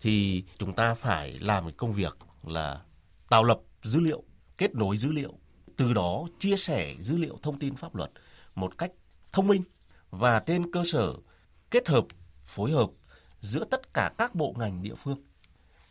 Thì 0.00 0.44
chúng 0.58 0.72
ta 0.72 0.94
phải 0.94 1.38
làm 1.38 1.64
một 1.64 1.70
công 1.76 1.92
việc 1.92 2.16
là 2.46 2.80
tạo 3.28 3.44
lập 3.44 3.60
dữ 3.82 4.00
liệu, 4.00 4.22
kết 4.56 4.74
nối 4.74 4.98
dữ 4.98 5.12
liệu, 5.12 5.34
từ 5.76 5.92
đó 5.92 6.26
chia 6.38 6.56
sẻ 6.56 6.94
dữ 7.00 7.16
liệu 7.16 7.38
thông 7.42 7.58
tin 7.58 7.74
pháp 7.74 7.94
luật 7.94 8.10
một 8.54 8.78
cách 8.78 8.92
thông 9.32 9.46
minh 9.46 9.62
và 10.10 10.40
trên 10.46 10.72
cơ 10.72 10.82
sở 10.86 11.14
kết 11.70 11.88
hợp 11.88 12.04
phối 12.44 12.70
hợp 12.70 12.90
giữa 13.40 13.64
tất 13.64 13.94
cả 13.94 14.12
các 14.18 14.34
bộ 14.34 14.54
ngành 14.58 14.82
địa 14.82 14.94
phương. 14.94 15.18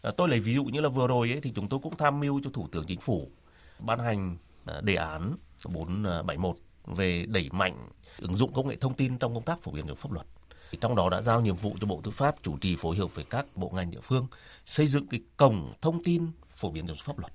Ờ, 0.01 0.11
tôi 0.17 0.29
lấy 0.29 0.39
ví 0.39 0.53
dụ 0.53 0.63
như 0.63 0.81
là 0.81 0.89
vừa 0.89 1.07
rồi 1.07 1.31
ấy, 1.31 1.41
thì 1.41 1.51
chúng 1.55 1.67
tôi 1.67 1.79
cũng 1.83 1.97
tham 1.97 2.19
mưu 2.19 2.41
cho 2.43 2.49
Thủ 2.53 2.67
tướng 2.71 2.83
Chính 2.83 2.99
phủ 2.99 3.31
ban 3.79 3.99
hành 3.99 4.37
ờ, 4.65 4.81
đề 4.81 4.95
án 4.95 5.35
471 5.65 6.57
về 6.85 7.25
đẩy 7.27 7.49
mạnh 7.51 7.77
ứng 8.19 8.35
dụng 8.35 8.53
công 8.53 8.67
nghệ 8.67 8.75
thông 8.75 8.93
tin 8.93 9.17
trong 9.17 9.33
công 9.33 9.43
tác 9.43 9.61
phổ 9.61 9.71
biến 9.71 9.87
giáo 9.87 9.95
pháp 9.95 10.11
luật. 10.11 10.27
Trong 10.81 10.95
đó 10.95 11.09
đã 11.09 11.21
giao 11.21 11.41
nhiệm 11.41 11.55
vụ 11.55 11.75
cho 11.81 11.87
Bộ 11.87 12.01
Tư 12.03 12.11
pháp 12.11 12.35
chủ 12.41 12.57
trì 12.57 12.75
phối 12.75 12.97
hợp 12.97 13.15
với 13.15 13.25
các 13.29 13.45
bộ 13.55 13.71
ngành 13.75 13.91
địa 13.91 13.99
phương 14.03 14.27
xây 14.65 14.87
dựng 14.87 15.07
cái 15.07 15.21
cổng 15.37 15.73
thông 15.81 16.03
tin 16.03 16.27
phổ 16.55 16.71
biến 16.71 16.87
giáo 16.87 16.95
pháp 17.03 17.19
luật. 17.19 17.33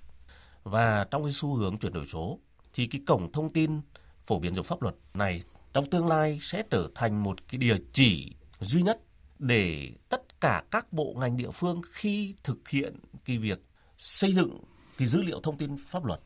Và 0.64 1.04
trong 1.10 1.22
cái 1.22 1.32
xu 1.32 1.54
hướng 1.54 1.78
chuyển 1.78 1.92
đổi 1.92 2.06
số 2.06 2.38
thì 2.72 2.86
cái 2.86 3.00
cổng 3.06 3.32
thông 3.32 3.52
tin 3.52 3.80
phổ 4.26 4.38
biến 4.38 4.54
giáo 4.54 4.62
pháp 4.62 4.82
luật 4.82 4.94
này 5.14 5.42
trong 5.72 5.90
tương 5.90 6.08
lai 6.08 6.38
sẽ 6.40 6.62
trở 6.70 6.88
thành 6.94 7.22
một 7.22 7.48
cái 7.48 7.58
địa 7.58 7.76
chỉ 7.92 8.34
duy 8.60 8.82
nhất 8.82 9.00
để 9.38 9.92
tất 10.08 10.22
cả 10.42 10.62
các 10.70 10.92
bộ 10.92 11.14
ngành 11.18 11.36
địa 11.36 11.50
phương 11.50 11.80
khi 11.92 12.34
thực 12.44 12.68
hiện 12.68 12.96
cái 13.24 13.38
việc 13.38 13.62
xây 13.98 14.32
dựng 14.32 14.58
cái 14.98 15.08
dữ 15.08 15.22
liệu 15.22 15.40
thông 15.40 15.56
tin 15.56 15.76
pháp 15.88 16.04
luật 16.04 16.20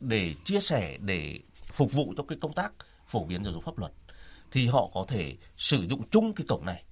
để 0.00 0.34
chia 0.44 0.60
sẻ 0.60 0.98
để 1.00 1.40
phục 1.72 1.92
vụ 1.92 2.14
cho 2.16 2.22
cái 2.28 2.38
công 2.40 2.52
tác 2.52 2.72
phổ 3.06 3.24
biến 3.24 3.44
giáo 3.44 3.52
dục 3.52 3.64
pháp 3.64 3.78
luật 3.78 3.92
thì 4.50 4.66
họ 4.66 4.88
có 4.94 5.04
thể 5.08 5.36
sử 5.56 5.86
dụng 5.86 6.08
chung 6.10 6.32
cái 6.32 6.44
cổng 6.48 6.64
này. 6.64 6.84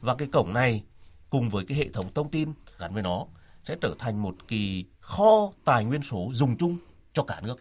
Và 0.00 0.14
cái 0.14 0.28
cổng 0.32 0.52
này 0.52 0.84
cùng 1.30 1.48
với 1.48 1.64
cái 1.64 1.78
hệ 1.78 1.88
thống 1.88 2.06
thông 2.14 2.30
tin 2.30 2.52
gắn 2.78 2.94
với 2.94 3.02
nó 3.02 3.26
sẽ 3.64 3.76
trở 3.80 3.94
thành 3.98 4.22
một 4.22 4.34
kỳ 4.48 4.84
kho 5.00 5.52
tài 5.64 5.84
nguyên 5.84 6.02
số 6.02 6.30
dùng 6.32 6.56
chung 6.56 6.78
cho 7.12 7.22
cả 7.22 7.40
nước 7.40 7.56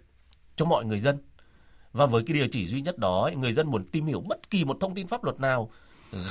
cho 0.55 0.65
mọi 0.65 0.85
người 0.85 0.99
dân. 0.99 1.17
Và 1.91 2.05
với 2.05 2.23
cái 2.27 2.33
địa 2.33 2.47
chỉ 2.51 2.67
duy 2.67 2.81
nhất 2.81 2.97
đó, 2.97 3.29
người 3.35 3.53
dân 3.53 3.67
muốn 3.67 3.85
tìm 3.87 4.05
hiểu 4.05 4.19
bất 4.27 4.49
kỳ 4.49 4.65
một 4.65 4.77
thông 4.79 4.95
tin 4.95 5.07
pháp 5.07 5.23
luật 5.23 5.39
nào 5.39 5.69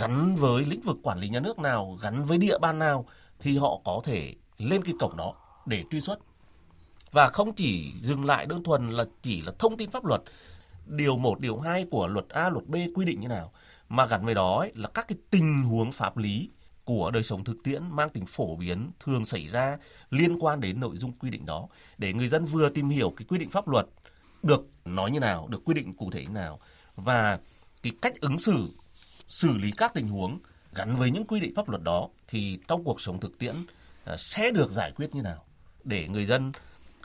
gắn 0.00 0.36
với 0.36 0.64
lĩnh 0.64 0.80
vực 0.80 0.96
quản 1.02 1.18
lý 1.18 1.28
nhà 1.28 1.40
nước 1.40 1.58
nào, 1.58 1.98
gắn 2.02 2.24
với 2.24 2.38
địa 2.38 2.58
bàn 2.58 2.78
nào 2.78 3.06
thì 3.40 3.58
họ 3.58 3.80
có 3.84 4.00
thể 4.04 4.34
lên 4.58 4.82
cái 4.84 4.94
cổng 5.00 5.16
đó 5.16 5.34
để 5.66 5.84
truy 5.90 6.00
xuất. 6.00 6.18
Và 7.12 7.28
không 7.28 7.54
chỉ 7.54 7.92
dừng 8.00 8.24
lại 8.24 8.46
đơn 8.46 8.62
thuần 8.62 8.90
là 8.90 9.04
chỉ 9.22 9.40
là 9.40 9.52
thông 9.58 9.76
tin 9.76 9.90
pháp 9.90 10.04
luật 10.04 10.22
điều 10.86 11.16
1, 11.16 11.40
điều 11.40 11.58
2 11.58 11.86
của 11.90 12.06
luật 12.06 12.28
A, 12.28 12.48
luật 12.48 12.66
B 12.66 12.76
quy 12.94 13.04
định 13.04 13.20
như 13.20 13.28
nào 13.28 13.52
mà 13.88 14.06
gắn 14.06 14.24
với 14.24 14.34
đó 14.34 14.58
ấy, 14.58 14.72
là 14.74 14.88
các 14.88 15.08
cái 15.08 15.18
tình 15.30 15.62
huống 15.62 15.92
pháp 15.92 16.16
lý 16.16 16.50
của 16.84 17.10
đời 17.10 17.22
sống 17.22 17.44
thực 17.44 17.56
tiễn 17.64 17.82
mang 17.90 18.10
tính 18.10 18.24
phổ 18.26 18.56
biến 18.56 18.90
thường 19.00 19.24
xảy 19.24 19.48
ra 19.48 19.78
liên 20.10 20.38
quan 20.40 20.60
đến 20.60 20.80
nội 20.80 20.96
dung 20.96 21.12
quy 21.12 21.30
định 21.30 21.46
đó. 21.46 21.68
Để 21.98 22.12
người 22.12 22.28
dân 22.28 22.44
vừa 22.44 22.68
tìm 22.68 22.88
hiểu 22.88 23.12
cái 23.16 23.26
quy 23.28 23.38
định 23.38 23.50
pháp 23.50 23.68
luật 23.68 23.86
được 24.42 24.66
nói 24.84 25.10
như 25.10 25.20
nào, 25.20 25.48
được 25.48 25.64
quy 25.64 25.74
định 25.74 25.96
cụ 25.96 26.10
thể 26.10 26.26
như 26.26 26.32
nào 26.32 26.60
và 26.96 27.38
cái 27.82 27.92
cách 28.02 28.20
ứng 28.20 28.38
xử 28.38 28.68
xử 29.28 29.58
lý 29.58 29.70
các 29.70 29.94
tình 29.94 30.08
huống 30.08 30.38
gắn 30.74 30.94
với 30.94 31.10
những 31.10 31.26
quy 31.26 31.40
định 31.40 31.54
pháp 31.54 31.68
luật 31.68 31.82
đó 31.82 32.08
thì 32.28 32.58
trong 32.68 32.84
cuộc 32.84 33.00
sống 33.00 33.20
thực 33.20 33.38
tiễn 33.38 33.54
à, 34.04 34.16
sẽ 34.16 34.50
được 34.50 34.70
giải 34.70 34.92
quyết 34.92 35.14
như 35.14 35.22
nào 35.22 35.44
để 35.84 36.08
người 36.08 36.26
dân 36.26 36.52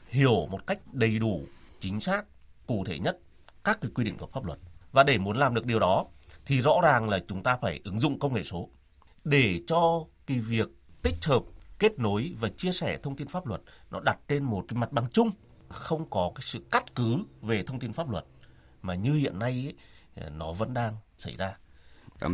hiểu 0.07 0.47
một 0.51 0.67
cách 0.67 0.79
đầy 0.91 1.19
đủ, 1.19 1.41
chính 1.79 1.99
xác, 1.99 2.25
cụ 2.67 2.83
thể 2.85 2.99
nhất 2.99 3.19
các 3.63 3.77
cái 3.81 3.91
quy 3.95 4.03
định 4.03 4.17
của 4.17 4.27
pháp 4.27 4.45
luật. 4.45 4.59
Và 4.91 5.03
để 5.03 5.17
muốn 5.17 5.37
làm 5.37 5.53
được 5.53 5.65
điều 5.65 5.79
đó 5.79 6.05
thì 6.45 6.61
rõ 6.61 6.79
ràng 6.83 7.09
là 7.09 7.19
chúng 7.27 7.43
ta 7.43 7.57
phải 7.61 7.79
ứng 7.83 7.99
dụng 7.99 8.19
công 8.19 8.33
nghệ 8.33 8.43
số 8.43 8.69
để 9.23 9.61
cho 9.67 10.05
cái 10.25 10.39
việc 10.39 10.67
tích 11.01 11.15
hợp, 11.21 11.43
kết 11.79 11.99
nối 11.99 12.35
và 12.39 12.49
chia 12.49 12.71
sẻ 12.71 12.97
thông 13.03 13.15
tin 13.15 13.27
pháp 13.27 13.45
luật 13.45 13.61
nó 13.91 13.99
đặt 13.99 14.17
trên 14.27 14.43
một 14.43 14.65
cái 14.67 14.77
mặt 14.77 14.91
bằng 14.91 15.05
chung, 15.11 15.29
không 15.69 16.09
có 16.09 16.31
cái 16.35 16.41
sự 16.41 16.65
cắt 16.71 16.95
cứ 16.95 17.17
về 17.41 17.63
thông 17.63 17.79
tin 17.79 17.93
pháp 17.93 18.09
luật 18.09 18.25
mà 18.81 18.95
như 18.95 19.13
hiện 19.13 19.39
nay 19.39 19.73
ấy, 20.17 20.29
nó 20.29 20.51
vẫn 20.51 20.73
đang 20.73 20.95
xảy 21.17 21.35
ra 21.37 21.57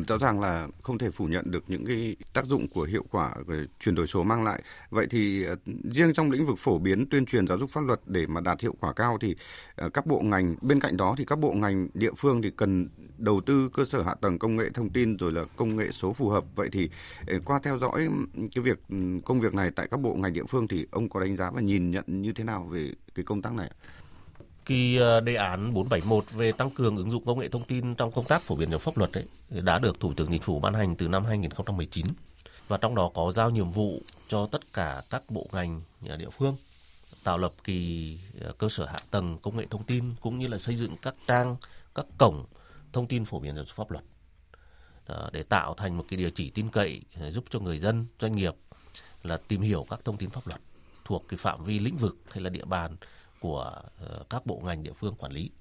rõ 0.08 0.18
ràng 0.18 0.40
là 0.40 0.68
không 0.82 0.98
thể 0.98 1.12
phủ 1.12 1.26
nhận 1.26 1.52
được 1.52 1.64
những 1.68 1.86
cái 1.86 2.16
tác 2.34 2.46
dụng 2.46 2.68
của 2.68 2.84
hiệu 2.84 3.06
quả 3.12 3.36
về 3.46 3.66
chuyển 3.80 3.96
đổi 3.96 4.08
số 4.08 4.24
mang 4.24 4.44
lại. 4.44 4.62
Vậy 4.90 5.08
thì 5.10 5.44
ờ, 5.44 5.56
riêng 5.92 6.14
trong 6.14 6.32
lĩnh 6.32 6.46
vực 6.46 6.58
phổ 6.60 6.78
biến 6.78 7.10
tuyên 7.10 7.26
truyền 7.26 7.48
giáo 7.48 7.58
dục 7.58 7.70
pháp 7.70 7.82
luật 7.82 8.00
để 8.06 8.28
mà 8.28 8.42
đạt 8.42 8.62
hiệu 8.62 8.76
quả 8.80 8.94
cao 8.94 9.18
thì 9.22 9.36
ờ, 9.76 9.90
các 9.90 10.06
bộ 10.06 10.22
ngành, 10.22 10.56
bên 10.62 10.80
cạnh 10.80 10.98
đó 10.98 11.16
thì 11.18 11.26
các 11.26 11.40
bộ 11.40 11.52
ngành, 11.52 11.88
địa 11.94 12.12
phương 12.18 12.42
thì 12.42 12.52
cần 12.58 12.88
đầu 13.18 13.42
tư 13.42 13.70
cơ 13.74 13.86
sở 13.86 14.02
hạ 14.02 14.16
tầng 14.22 14.40
công 14.40 14.56
nghệ 14.56 14.70
thông 14.74 14.90
tin 14.90 15.18
rồi 15.18 15.32
là 15.32 15.44
công 15.56 15.76
nghệ 15.76 15.92
số 15.92 16.14
phù 16.14 16.30
hợp. 16.30 16.44
Vậy 16.56 16.70
thì 16.72 16.90
ờ, 17.28 17.40
qua 17.46 17.60
theo 17.64 17.80
dõi 17.80 18.10
cái 18.56 18.64
việc 18.64 18.80
công 19.26 19.40
việc 19.40 19.54
này 19.54 19.72
tại 19.72 19.88
các 19.92 20.00
bộ 20.00 20.14
ngành 20.14 20.34
địa 20.34 20.46
phương 20.50 20.68
thì 20.68 20.88
ông 20.92 21.10
có 21.10 21.20
đánh 21.20 21.38
giá 21.38 21.52
và 21.52 21.62
nhìn 21.62 21.92
nhận 21.92 22.04
như 22.08 22.32
thế 22.32 22.44
nào 22.44 22.64
về 22.64 22.92
cái 23.16 23.26
công 23.26 23.42
tác 23.42 23.54
này? 23.54 23.70
ạ? 23.70 23.99
Kỳ 24.70 24.98
ờ, 24.98 25.20
đề 25.20 25.36
án 25.36 25.74
471 25.74 26.32
về 26.32 26.52
tăng 26.52 26.70
cường 26.70 26.98
ứng 26.98 27.12
dụng 27.12 27.24
công 27.26 27.40
nghệ 27.40 27.50
thông 27.50 27.64
tin 27.64 27.96
trong 27.96 28.12
công 28.12 28.26
tác 28.26 28.42
phổ 28.42 28.56
biến 28.56 28.70
giáo 28.70 28.80
pháp 28.80 28.98
luật 28.98 29.14
ấy, 29.14 29.26
đã 29.50 29.80
được 29.80 30.00
Thủ 30.00 30.14
tướng 30.14 30.30
Chính 30.32 30.42
phủ 30.42 30.60
ban 30.60 30.74
hành 30.74 30.96
từ 30.96 31.08
năm 31.08 31.26
2019 31.26 32.06
và 32.68 32.78
trong 32.78 32.96
đó 32.96 33.12
có 33.14 33.32
giao 33.32 33.50
nhiệm 33.50 33.70
vụ 33.70 34.02
cho 34.28 34.46
tất 34.46 34.62
cả 34.74 35.02
các 35.10 35.24
bộ 35.30 35.48
ngành 35.52 35.82
ờ, 36.08 36.18
địa 36.18 36.30
phương 36.30 36.56
tạo 37.24 37.38
lập 37.38 37.52
kỳ 37.64 38.18
ờ, 38.42 38.54
cơ 38.58 38.70
sở 38.70 38.86
hạ 38.86 38.98
tầng 39.12 39.38
công 39.38 39.58
nghệ 39.58 39.66
thông 39.70 39.84
tin 39.84 40.04
cũng 40.22 40.40
như 40.40 40.48
là 40.48 40.58
xây 40.58 40.76
dựng 40.76 40.96
các 41.02 41.16
trang 41.28 41.56
các 41.96 42.06
cổng 42.18 42.46
thông 42.94 43.08
tin 43.08 43.26
phổ 43.26 43.40
biến 43.40 43.56
giáo 43.56 43.66
pháp 43.76 43.92
luật 43.92 44.04
để 45.32 45.44
tạo 45.44 45.74
thành 45.74 45.98
một 45.98 46.06
cái 46.10 46.18
địa 46.18 46.30
chỉ 46.30 46.50
tin 46.50 46.70
cậy 46.70 47.02
giúp 47.30 47.44
cho 47.50 47.60
người 47.60 47.80
dân 47.80 48.06
doanh 48.20 48.36
nghiệp 48.36 48.54
là 49.24 49.38
tìm 49.48 49.62
hiểu 49.62 49.86
các 49.90 50.00
thông 50.06 50.18
tin 50.18 50.30
pháp 50.30 50.48
luật 50.48 50.62
thuộc 51.06 51.26
cái 51.28 51.38
phạm 51.38 51.64
vi 51.64 51.80
lĩnh 51.80 51.98
vực 51.98 52.18
hay 52.32 52.44
là 52.44 52.50
địa 52.50 52.66
bàn 52.66 52.96
của 53.40 53.82
ờ, 54.00 54.24
các 54.30 54.46
bộ 54.46 54.62
ngành 54.66 54.84
địa 54.84 54.94
phương 54.94 55.16
quản 55.16 55.32
lý. 55.32 55.52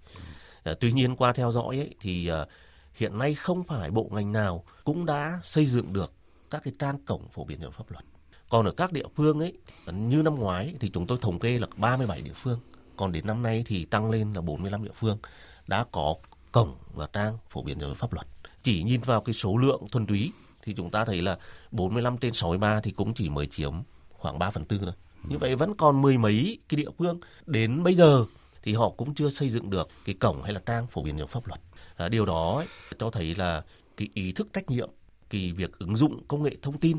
Ờ, 0.63 0.75
tuy 0.75 0.93
nhiên 0.93 1.17
qua 1.17 1.33
theo 1.33 1.51
dõi 1.51 1.77
ấy, 1.77 1.95
thì 2.01 2.27
ờ, 2.27 2.47
hiện 2.95 3.19
nay 3.19 3.35
không 3.35 3.65
phải 3.65 3.91
bộ 3.91 4.09
ngành 4.13 4.33
nào 4.33 4.65
cũng 4.85 5.07
đã 5.07 5.41
xây 5.43 5.67
dựng 5.67 5.93
được 5.93 6.13
các 6.51 6.63
cái 6.65 6.75
trang 6.79 6.99
cổng 7.07 7.29
phổ 7.29 7.45
biến 7.45 7.61
hiểu 7.61 7.71
pháp 7.71 7.91
luật. 7.91 8.05
Còn 8.49 8.67
ở 8.67 8.73
các 8.73 8.93
địa 8.93 9.07
phương 9.17 9.41
ấy, 9.41 9.53
như 9.93 10.23
năm 10.23 10.35
ngoái 10.35 10.75
thì 10.81 10.91
chúng 10.91 11.07
tôi 11.07 11.19
thống 11.21 11.39
kê 11.39 11.59
là 11.59 11.67
37 11.77 12.23
địa 12.23 12.33
phương, 12.35 12.61
còn 12.97 13.13
đến 13.13 13.27
năm 13.27 13.43
nay 13.43 13.65
thì 13.67 13.85
tăng 13.85 14.11
lên 14.11 14.33
là 14.33 14.41
45 14.41 14.85
địa 14.85 14.91
phương 14.95 15.19
đã 15.67 15.85
có 15.93 16.15
cổng 16.53 16.75
và 16.95 17.09
trang 17.13 17.39
phổ 17.51 17.63
biến 17.63 17.81
giáo 17.81 17.95
pháp 17.95 18.13
luật. 18.13 18.27
Chỉ 18.63 18.83
nhìn 18.83 19.01
vào 19.01 19.21
cái 19.21 19.35
số 19.35 19.57
lượng 19.57 19.89
thuần 19.93 20.07
túy 20.07 20.33
thì 20.63 20.75
chúng 20.77 20.91
ta 20.91 21.05
thấy 21.05 21.23
là 21.23 21.39
45 21.71 22.19
trên 22.19 22.35
63 22.35 22.81
thì 22.81 22.91
cũng 22.91 23.15
chỉ 23.15 23.29
mới 23.29 23.47
chiếm 23.47 23.73
khoảng 24.13 24.39
3 24.39 24.51
phần 24.51 24.65
tư 24.65 24.79
thôi. 24.83 24.93
Như 25.25 25.39
vậy 25.39 25.57
vẫn 25.57 25.75
còn 25.75 26.03
mười 26.03 26.19
mấy 26.19 26.59
cái 26.69 26.77
địa 26.77 26.91
phương 26.99 27.21
đến 27.47 27.83
bây 27.83 27.95
giờ 27.95 28.25
thì 28.63 28.75
họ 28.75 28.91
cũng 28.91 29.15
chưa 29.15 29.31
xây 29.31 29.49
dựng 29.51 29.71
được 29.71 29.89
cái 30.05 30.15
cổng 30.15 30.43
hay 30.43 30.53
là 30.53 30.61
trang 30.67 30.87
phổ 30.87 31.03
biến 31.03 31.19
giáo 31.19 31.27
pháp 31.27 31.47
luật. 31.47 31.61
À, 31.97 32.09
điều 32.09 32.27
đó 32.27 32.57
ấy, 32.57 32.67
cho 32.99 33.11
thấy 33.11 33.35
là 33.35 33.65
cái 33.97 34.09
ý 34.15 34.33
thức 34.33 34.49
trách 34.53 34.71
nhiệm, 34.71 34.91
cái 35.31 35.53
việc 35.53 35.79
ứng 35.79 35.97
dụng 35.97 36.27
công 36.29 36.43
nghệ 36.43 36.57
thông 36.63 36.79
tin 36.79 36.99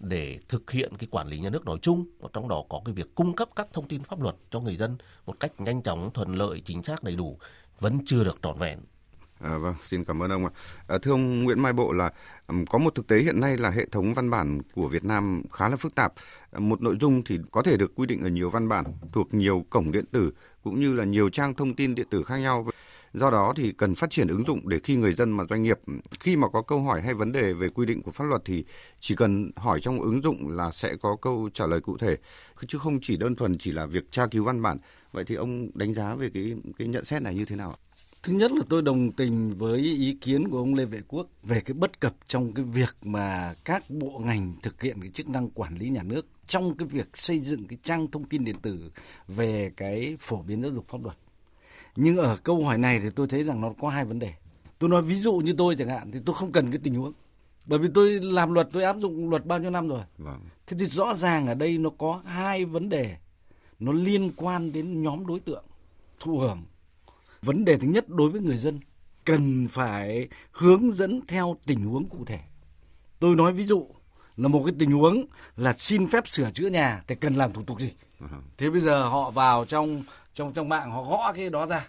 để 0.00 0.38
thực 0.48 0.70
hiện 0.70 0.92
cái 0.98 1.08
quản 1.10 1.28
lý 1.28 1.38
nhà 1.38 1.50
nước 1.50 1.64
nói 1.64 1.78
chung 1.82 2.04
và 2.20 2.28
trong 2.32 2.48
đó 2.48 2.64
có 2.68 2.82
cái 2.84 2.94
việc 2.94 3.14
cung 3.14 3.32
cấp 3.32 3.48
các 3.56 3.68
thông 3.72 3.88
tin 3.88 4.02
pháp 4.02 4.20
luật 4.20 4.36
cho 4.50 4.60
người 4.60 4.76
dân 4.76 4.96
một 5.26 5.40
cách 5.40 5.60
nhanh 5.60 5.82
chóng, 5.82 6.10
thuận 6.14 6.34
lợi, 6.34 6.62
chính 6.64 6.82
xác, 6.82 7.02
đầy 7.02 7.16
đủ 7.16 7.38
vẫn 7.80 7.98
chưa 8.06 8.24
được 8.24 8.38
trọn 8.42 8.58
vẹn 8.58 8.78
À, 9.40 9.58
vâng, 9.58 9.74
xin 9.84 10.04
cảm 10.04 10.22
ơn 10.22 10.30
ông 10.30 10.44
ạ. 10.44 10.50
À, 10.88 10.98
thưa 11.02 11.10
ông 11.10 11.44
Nguyễn 11.44 11.60
Mai 11.60 11.72
Bộ 11.72 11.92
là 11.92 12.12
có 12.70 12.78
một 12.78 12.94
thực 12.94 13.06
tế 13.06 13.18
hiện 13.18 13.40
nay 13.40 13.58
là 13.58 13.70
hệ 13.70 13.86
thống 13.86 14.14
văn 14.14 14.30
bản 14.30 14.60
của 14.74 14.88
Việt 14.88 15.04
Nam 15.04 15.42
khá 15.52 15.68
là 15.68 15.76
phức 15.76 15.94
tạp. 15.94 16.12
À, 16.50 16.58
một 16.58 16.82
nội 16.82 16.96
dung 17.00 17.22
thì 17.24 17.38
có 17.50 17.62
thể 17.62 17.76
được 17.76 17.94
quy 17.94 18.06
định 18.06 18.22
ở 18.22 18.28
nhiều 18.28 18.50
văn 18.50 18.68
bản 18.68 18.84
thuộc 19.12 19.34
nhiều 19.34 19.64
cổng 19.70 19.92
điện 19.92 20.04
tử 20.12 20.32
cũng 20.64 20.80
như 20.80 20.92
là 20.92 21.04
nhiều 21.04 21.28
trang 21.28 21.54
thông 21.54 21.74
tin 21.74 21.94
điện 21.94 22.06
tử 22.10 22.22
khác 22.22 22.36
nhau. 22.36 22.66
Do 23.14 23.30
đó 23.30 23.52
thì 23.56 23.72
cần 23.72 23.94
phát 23.94 24.10
triển 24.10 24.28
ứng 24.28 24.44
dụng 24.46 24.68
để 24.68 24.78
khi 24.84 24.96
người 24.96 25.12
dân 25.12 25.30
mà 25.30 25.44
doanh 25.50 25.62
nghiệp 25.62 25.78
khi 26.20 26.36
mà 26.36 26.48
có 26.48 26.62
câu 26.62 26.82
hỏi 26.82 27.02
hay 27.02 27.14
vấn 27.14 27.32
đề 27.32 27.52
về 27.52 27.68
quy 27.68 27.86
định 27.86 28.02
của 28.02 28.10
pháp 28.10 28.24
luật 28.24 28.42
thì 28.44 28.64
chỉ 29.00 29.16
cần 29.16 29.50
hỏi 29.56 29.80
trong 29.80 30.00
ứng 30.00 30.22
dụng 30.22 30.48
là 30.48 30.70
sẽ 30.70 30.96
có 30.96 31.16
câu 31.22 31.50
trả 31.54 31.66
lời 31.66 31.80
cụ 31.80 31.98
thể 31.98 32.16
chứ 32.68 32.78
không 32.78 32.98
chỉ 33.02 33.16
đơn 33.16 33.36
thuần 33.36 33.58
chỉ 33.58 33.70
là 33.72 33.86
việc 33.86 34.10
tra 34.10 34.26
cứu 34.26 34.44
văn 34.44 34.62
bản. 34.62 34.78
Vậy 35.12 35.24
thì 35.24 35.34
ông 35.34 35.68
đánh 35.74 35.94
giá 35.94 36.14
về 36.14 36.30
cái 36.34 36.56
cái 36.78 36.88
nhận 36.88 37.04
xét 37.04 37.22
này 37.22 37.34
như 37.34 37.44
thế 37.44 37.56
nào 37.56 37.70
ạ? 37.70 37.85
Thứ 38.26 38.32
nhất 38.32 38.52
là 38.52 38.62
tôi 38.68 38.82
đồng 38.82 39.12
tình 39.12 39.58
với 39.58 39.80
ý 39.80 40.16
kiến 40.20 40.48
của 40.48 40.58
ông 40.58 40.74
Lê 40.74 40.84
Vệ 40.84 41.00
Quốc 41.08 41.26
về 41.42 41.60
cái 41.60 41.74
bất 41.74 42.00
cập 42.00 42.14
trong 42.26 42.52
cái 42.52 42.64
việc 42.64 42.96
mà 43.02 43.54
các 43.64 43.90
bộ 43.90 44.18
ngành 44.24 44.54
thực 44.62 44.82
hiện 44.82 45.00
cái 45.00 45.10
chức 45.10 45.28
năng 45.28 45.50
quản 45.50 45.74
lý 45.74 45.88
nhà 45.88 46.02
nước 46.02 46.26
trong 46.46 46.76
cái 46.76 46.88
việc 46.88 47.08
xây 47.14 47.40
dựng 47.40 47.66
cái 47.68 47.78
trang 47.82 48.10
thông 48.10 48.24
tin 48.24 48.44
điện 48.44 48.56
tử 48.62 48.90
về 49.28 49.72
cái 49.76 50.16
phổ 50.20 50.42
biến 50.42 50.62
giáo 50.62 50.70
dục 50.70 50.88
pháp 50.88 51.04
luật. 51.04 51.16
Nhưng 51.96 52.16
ở 52.16 52.36
câu 52.36 52.64
hỏi 52.64 52.78
này 52.78 53.00
thì 53.00 53.10
tôi 53.16 53.26
thấy 53.26 53.44
rằng 53.44 53.60
nó 53.60 53.72
có 53.80 53.88
hai 53.88 54.04
vấn 54.04 54.18
đề. 54.18 54.32
Tôi 54.78 54.90
nói 54.90 55.02
ví 55.02 55.14
dụ 55.14 55.32
như 55.32 55.54
tôi 55.58 55.76
chẳng 55.76 55.88
hạn 55.88 56.10
thì 56.12 56.18
tôi 56.26 56.34
không 56.34 56.52
cần 56.52 56.70
cái 56.70 56.80
tình 56.82 56.94
huống. 56.94 57.12
Bởi 57.66 57.78
vì 57.78 57.88
tôi 57.94 58.20
làm 58.20 58.52
luật 58.52 58.68
tôi 58.72 58.82
áp 58.82 58.96
dụng 58.98 59.30
luật 59.30 59.46
bao 59.46 59.58
nhiêu 59.58 59.70
năm 59.70 59.88
rồi. 59.88 60.02
Vâng. 60.18 60.40
Thế 60.66 60.76
thì 60.80 60.86
rõ 60.86 61.14
ràng 61.14 61.46
ở 61.46 61.54
đây 61.54 61.78
nó 61.78 61.90
có 61.98 62.22
hai 62.24 62.64
vấn 62.64 62.88
đề 62.88 63.16
nó 63.78 63.92
liên 63.92 64.32
quan 64.36 64.72
đến 64.72 65.02
nhóm 65.02 65.26
đối 65.26 65.40
tượng 65.40 65.64
thụ 66.20 66.38
hưởng 66.38 66.62
vấn 67.46 67.64
đề 67.64 67.76
thứ 67.76 67.88
nhất 67.88 68.08
đối 68.08 68.30
với 68.30 68.40
người 68.40 68.56
dân 68.56 68.80
cần 69.24 69.68
phải 69.70 70.28
hướng 70.52 70.92
dẫn 70.92 71.20
theo 71.28 71.56
tình 71.66 71.82
huống 71.82 72.08
cụ 72.08 72.24
thể. 72.26 72.38
Tôi 73.18 73.36
nói 73.36 73.52
ví 73.52 73.64
dụ 73.64 73.88
là 74.36 74.48
một 74.48 74.62
cái 74.66 74.74
tình 74.78 74.90
huống 74.90 75.26
là 75.56 75.72
xin 75.72 76.06
phép 76.06 76.28
sửa 76.28 76.50
chữa 76.50 76.68
nhà 76.68 77.02
thì 77.06 77.14
cần 77.14 77.34
làm 77.34 77.52
thủ 77.52 77.62
tục 77.62 77.80
gì? 77.80 77.92
Thế 78.58 78.70
bây 78.70 78.80
giờ 78.80 79.08
họ 79.08 79.30
vào 79.30 79.64
trong 79.64 80.02
trong 80.34 80.52
trong 80.52 80.68
mạng 80.68 80.90
họ 80.90 81.02
gõ 81.02 81.32
cái 81.32 81.50
đó 81.50 81.66
ra. 81.66 81.88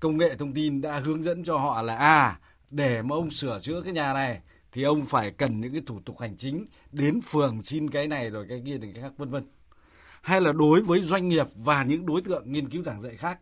Công 0.00 0.16
nghệ 0.16 0.36
thông 0.36 0.52
tin 0.52 0.80
đã 0.80 1.00
hướng 1.00 1.22
dẫn 1.22 1.44
cho 1.44 1.58
họ 1.58 1.82
là 1.82 1.96
à 1.96 2.38
để 2.70 3.02
mà 3.02 3.16
ông 3.16 3.30
sửa 3.30 3.60
chữa 3.62 3.80
cái 3.80 3.92
nhà 3.92 4.14
này 4.14 4.40
thì 4.72 4.82
ông 4.82 5.02
phải 5.02 5.30
cần 5.30 5.60
những 5.60 5.72
cái 5.72 5.82
thủ 5.86 6.00
tục 6.04 6.20
hành 6.20 6.36
chính 6.36 6.66
đến 6.92 7.20
phường 7.20 7.62
xin 7.62 7.90
cái 7.90 8.08
này 8.08 8.30
rồi 8.30 8.46
cái 8.48 8.62
kia 8.66 8.78
thì 8.82 8.88
cái 8.94 9.02
khác 9.02 9.12
vân 9.16 9.30
vân. 9.30 9.44
Hay 10.22 10.40
là 10.40 10.52
đối 10.52 10.80
với 10.80 11.00
doanh 11.00 11.28
nghiệp 11.28 11.46
và 11.54 11.82
những 11.82 12.06
đối 12.06 12.20
tượng 12.20 12.52
nghiên 12.52 12.70
cứu 12.70 12.82
giảng 12.82 13.02
dạy 13.02 13.16
khác 13.16 13.38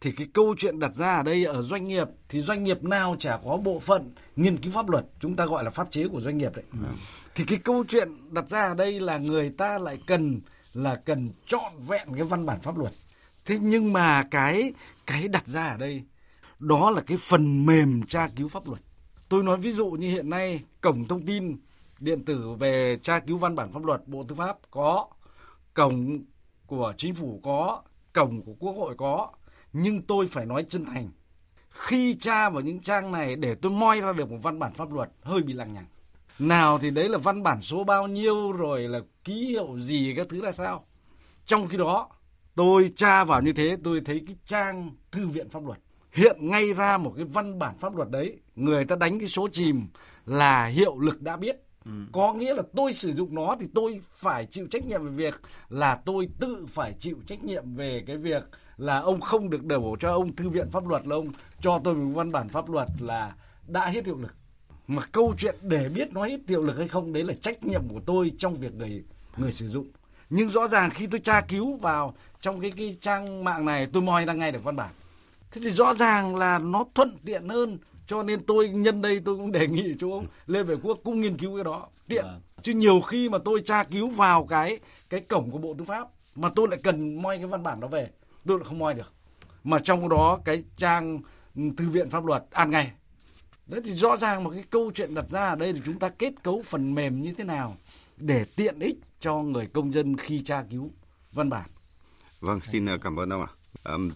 thì 0.00 0.12
cái 0.12 0.26
câu 0.34 0.54
chuyện 0.58 0.80
đặt 0.80 0.94
ra 0.94 1.16
ở 1.16 1.22
đây 1.22 1.44
ở 1.44 1.62
doanh 1.62 1.84
nghiệp 1.84 2.08
thì 2.28 2.40
doanh 2.40 2.64
nghiệp 2.64 2.84
nào 2.84 3.16
chả 3.18 3.38
có 3.44 3.56
bộ 3.56 3.80
phận 3.80 4.14
nghiên 4.36 4.56
cứu 4.56 4.72
pháp 4.72 4.90
luật 4.90 5.04
chúng 5.20 5.36
ta 5.36 5.46
gọi 5.46 5.64
là 5.64 5.70
pháp 5.70 5.90
chế 5.90 6.08
của 6.08 6.20
doanh 6.20 6.38
nghiệp 6.38 6.56
đấy. 6.56 6.64
Ừ. 6.72 6.78
thì 7.34 7.44
cái 7.44 7.58
câu 7.58 7.84
chuyện 7.88 8.08
đặt 8.30 8.44
ra 8.50 8.68
ở 8.68 8.74
đây 8.74 9.00
là 9.00 9.18
người 9.18 9.50
ta 9.50 9.78
lại 9.78 9.98
cần 10.06 10.40
là 10.74 10.94
cần 10.94 11.28
trọn 11.46 11.72
vẹn 11.86 12.08
cái 12.14 12.24
văn 12.24 12.46
bản 12.46 12.60
pháp 12.60 12.78
luật. 12.78 12.92
Thế 13.44 13.58
nhưng 13.60 13.92
mà 13.92 14.22
cái 14.22 14.72
cái 15.06 15.28
đặt 15.28 15.46
ra 15.46 15.66
ở 15.66 15.76
đây 15.76 16.02
đó 16.58 16.90
là 16.90 17.00
cái 17.00 17.16
phần 17.16 17.66
mềm 17.66 18.02
tra 18.02 18.28
cứu 18.36 18.48
pháp 18.48 18.68
luật. 18.68 18.80
Tôi 19.28 19.42
nói 19.42 19.56
ví 19.56 19.72
dụ 19.72 19.86
như 19.90 20.10
hiện 20.10 20.30
nay 20.30 20.60
cổng 20.80 21.08
thông 21.08 21.26
tin 21.26 21.56
điện 21.98 22.24
tử 22.24 22.54
về 22.58 22.98
tra 23.02 23.18
cứu 23.18 23.36
văn 23.36 23.54
bản 23.54 23.72
pháp 23.72 23.84
luật 23.84 24.08
bộ 24.08 24.24
tư 24.28 24.34
pháp 24.34 24.58
có 24.70 25.06
cổng 25.74 26.24
của 26.66 26.94
chính 26.96 27.14
phủ 27.14 27.40
có 27.44 27.82
cổng 28.12 28.42
của 28.42 28.54
quốc 28.58 28.72
hội 28.72 28.94
có 28.98 29.28
nhưng 29.78 30.02
tôi 30.02 30.26
phải 30.26 30.46
nói 30.46 30.66
chân 30.68 30.84
thành. 30.84 31.08
Khi 31.70 32.14
tra 32.14 32.50
vào 32.50 32.62
những 32.62 32.80
trang 32.80 33.12
này 33.12 33.36
để 33.36 33.54
tôi 33.54 33.72
moi 33.72 34.00
ra 34.00 34.12
được 34.12 34.30
một 34.30 34.38
văn 34.42 34.58
bản 34.58 34.72
pháp 34.74 34.92
luật 34.92 35.10
hơi 35.22 35.42
bị 35.42 35.52
lằng 35.52 35.74
nhằng. 35.74 35.86
Nào 36.38 36.78
thì 36.78 36.90
đấy 36.90 37.08
là 37.08 37.18
văn 37.18 37.42
bản 37.42 37.62
số 37.62 37.84
bao 37.84 38.06
nhiêu 38.06 38.52
rồi 38.52 38.88
là 38.88 39.00
ký 39.24 39.46
hiệu 39.46 39.78
gì 39.78 40.14
các 40.16 40.26
thứ 40.30 40.42
là 40.42 40.52
sao? 40.52 40.84
Trong 41.46 41.68
khi 41.68 41.76
đó 41.78 42.08
tôi 42.54 42.92
tra 42.96 43.24
vào 43.24 43.42
như 43.42 43.52
thế 43.52 43.76
tôi 43.84 44.00
thấy 44.04 44.22
cái 44.26 44.36
trang 44.44 44.90
thư 45.10 45.26
viện 45.26 45.48
pháp 45.50 45.66
luật. 45.66 45.78
Hiện 46.12 46.36
ngay 46.40 46.74
ra 46.74 46.98
một 46.98 47.12
cái 47.16 47.24
văn 47.24 47.58
bản 47.58 47.78
pháp 47.78 47.96
luật 47.96 48.10
đấy 48.10 48.38
người 48.54 48.84
ta 48.84 48.96
đánh 48.96 49.18
cái 49.18 49.28
số 49.28 49.48
chìm 49.52 49.86
là 50.26 50.66
hiệu 50.66 50.98
lực 50.98 51.22
đã 51.22 51.36
biết. 51.36 51.56
Ừ. 51.84 51.90
Có 52.12 52.32
nghĩa 52.32 52.54
là 52.54 52.62
tôi 52.76 52.92
sử 52.92 53.12
dụng 53.12 53.34
nó 53.34 53.56
thì 53.60 53.66
tôi 53.74 54.00
phải 54.12 54.46
chịu 54.46 54.66
trách 54.70 54.86
nhiệm 54.86 55.04
về 55.04 55.10
việc 55.10 55.40
là 55.68 55.94
tôi 55.94 56.28
tự 56.40 56.66
phải 56.68 56.94
chịu 57.00 57.16
trách 57.26 57.44
nhiệm 57.44 57.74
về 57.74 58.04
cái 58.06 58.16
việc 58.16 58.42
là 58.78 58.98
ông 58.98 59.20
không 59.20 59.50
được 59.50 59.64
đổ 59.64 59.96
cho 60.00 60.12
ông 60.12 60.36
thư 60.36 60.48
viện 60.48 60.70
pháp 60.70 60.86
luật 60.88 61.06
là 61.06 61.16
ông 61.16 61.32
cho 61.60 61.80
tôi 61.84 61.94
một 61.94 62.12
văn 62.14 62.32
bản 62.32 62.48
pháp 62.48 62.70
luật 62.70 62.88
là 63.00 63.34
đã 63.66 63.86
hết 63.86 64.06
hiệu 64.06 64.18
lực. 64.18 64.34
Mà 64.86 65.02
câu 65.12 65.34
chuyện 65.38 65.54
để 65.62 65.88
biết 65.88 66.12
nó 66.12 66.24
hết 66.24 66.38
hiệu 66.48 66.62
lực 66.62 66.78
hay 66.78 66.88
không 66.88 67.12
đấy 67.12 67.24
là 67.24 67.34
trách 67.34 67.64
nhiệm 67.64 67.88
của 67.88 68.00
tôi 68.06 68.32
trong 68.38 68.54
việc 68.54 68.74
người 68.74 69.04
người 69.36 69.52
sử 69.52 69.68
dụng. 69.68 69.86
Nhưng 70.30 70.48
rõ 70.48 70.68
ràng 70.68 70.90
khi 70.90 71.06
tôi 71.06 71.20
tra 71.20 71.40
cứu 71.40 71.76
vào 71.76 72.14
trong 72.40 72.60
cái 72.60 72.70
cái 72.76 72.96
trang 73.00 73.44
mạng 73.44 73.64
này 73.64 73.86
tôi 73.92 74.02
moi 74.02 74.24
ra 74.24 74.32
ngay 74.32 74.52
được 74.52 74.64
văn 74.64 74.76
bản. 74.76 74.90
Thế 75.50 75.60
thì 75.64 75.70
rõ 75.70 75.94
ràng 75.94 76.36
là 76.36 76.58
nó 76.58 76.84
thuận 76.94 77.10
tiện 77.24 77.48
hơn 77.48 77.78
cho 78.06 78.22
nên 78.22 78.40
tôi 78.46 78.68
nhân 78.68 79.02
đây 79.02 79.20
tôi 79.24 79.36
cũng 79.36 79.52
đề 79.52 79.68
nghị 79.68 79.94
chú 80.00 80.12
ông 80.12 80.26
Lê 80.46 80.62
Vệ 80.62 80.76
Quốc 80.82 80.98
cũng 81.04 81.20
nghiên 81.20 81.36
cứu 81.36 81.54
cái 81.54 81.64
đó 81.64 81.88
tiện 82.08 82.24
à. 82.24 82.38
chứ 82.62 82.72
nhiều 82.72 83.00
khi 83.00 83.28
mà 83.28 83.38
tôi 83.38 83.60
tra 83.64 83.84
cứu 83.84 84.08
vào 84.08 84.44
cái 84.44 84.78
cái 85.10 85.20
cổng 85.20 85.50
của 85.50 85.58
Bộ 85.58 85.74
Tư 85.78 85.84
pháp 85.84 86.08
mà 86.34 86.48
tôi 86.48 86.68
lại 86.70 86.80
cần 86.82 87.22
moi 87.22 87.36
cái 87.36 87.46
văn 87.46 87.62
bản 87.62 87.80
đó 87.80 87.88
về 87.88 88.10
tôi 88.46 88.58
lại 88.58 88.68
không 88.68 88.78
moi 88.78 88.94
được. 88.94 89.12
Mà 89.64 89.78
trong 89.78 90.08
đó 90.08 90.38
cái 90.44 90.64
trang 90.76 91.20
ừ, 91.56 91.62
thư 91.76 91.90
viện 91.90 92.10
pháp 92.10 92.24
luật 92.24 92.44
à, 92.50 92.62
ăn 92.62 92.70
ngay 92.70 92.92
đấy 93.66 93.80
thì 93.84 93.92
rõ 93.92 94.16
ràng 94.16 94.44
một 94.44 94.50
cái 94.50 94.64
câu 94.70 94.90
chuyện 94.94 95.14
đặt 95.14 95.24
ra 95.30 95.48
ở 95.48 95.56
đây 95.56 95.72
thì 95.72 95.80
chúng 95.84 95.98
ta 95.98 96.08
kết 96.08 96.34
cấu 96.42 96.62
phần 96.64 96.94
mềm 96.94 97.22
như 97.22 97.34
thế 97.38 97.44
nào 97.44 97.76
để 98.16 98.44
tiện 98.56 98.78
ích 98.78 98.96
cho 99.20 99.36
người 99.36 99.66
công 99.66 99.92
dân 99.92 100.16
khi 100.16 100.42
tra 100.42 100.64
cứu 100.70 100.90
văn 101.32 101.50
bản. 101.50 101.70
Vâng 102.40 102.60
xin 102.60 102.86
ờ, 102.86 102.98
cảm 102.98 103.16
ơn 103.16 103.32
ông 103.32 103.42
ạ. 103.42 103.48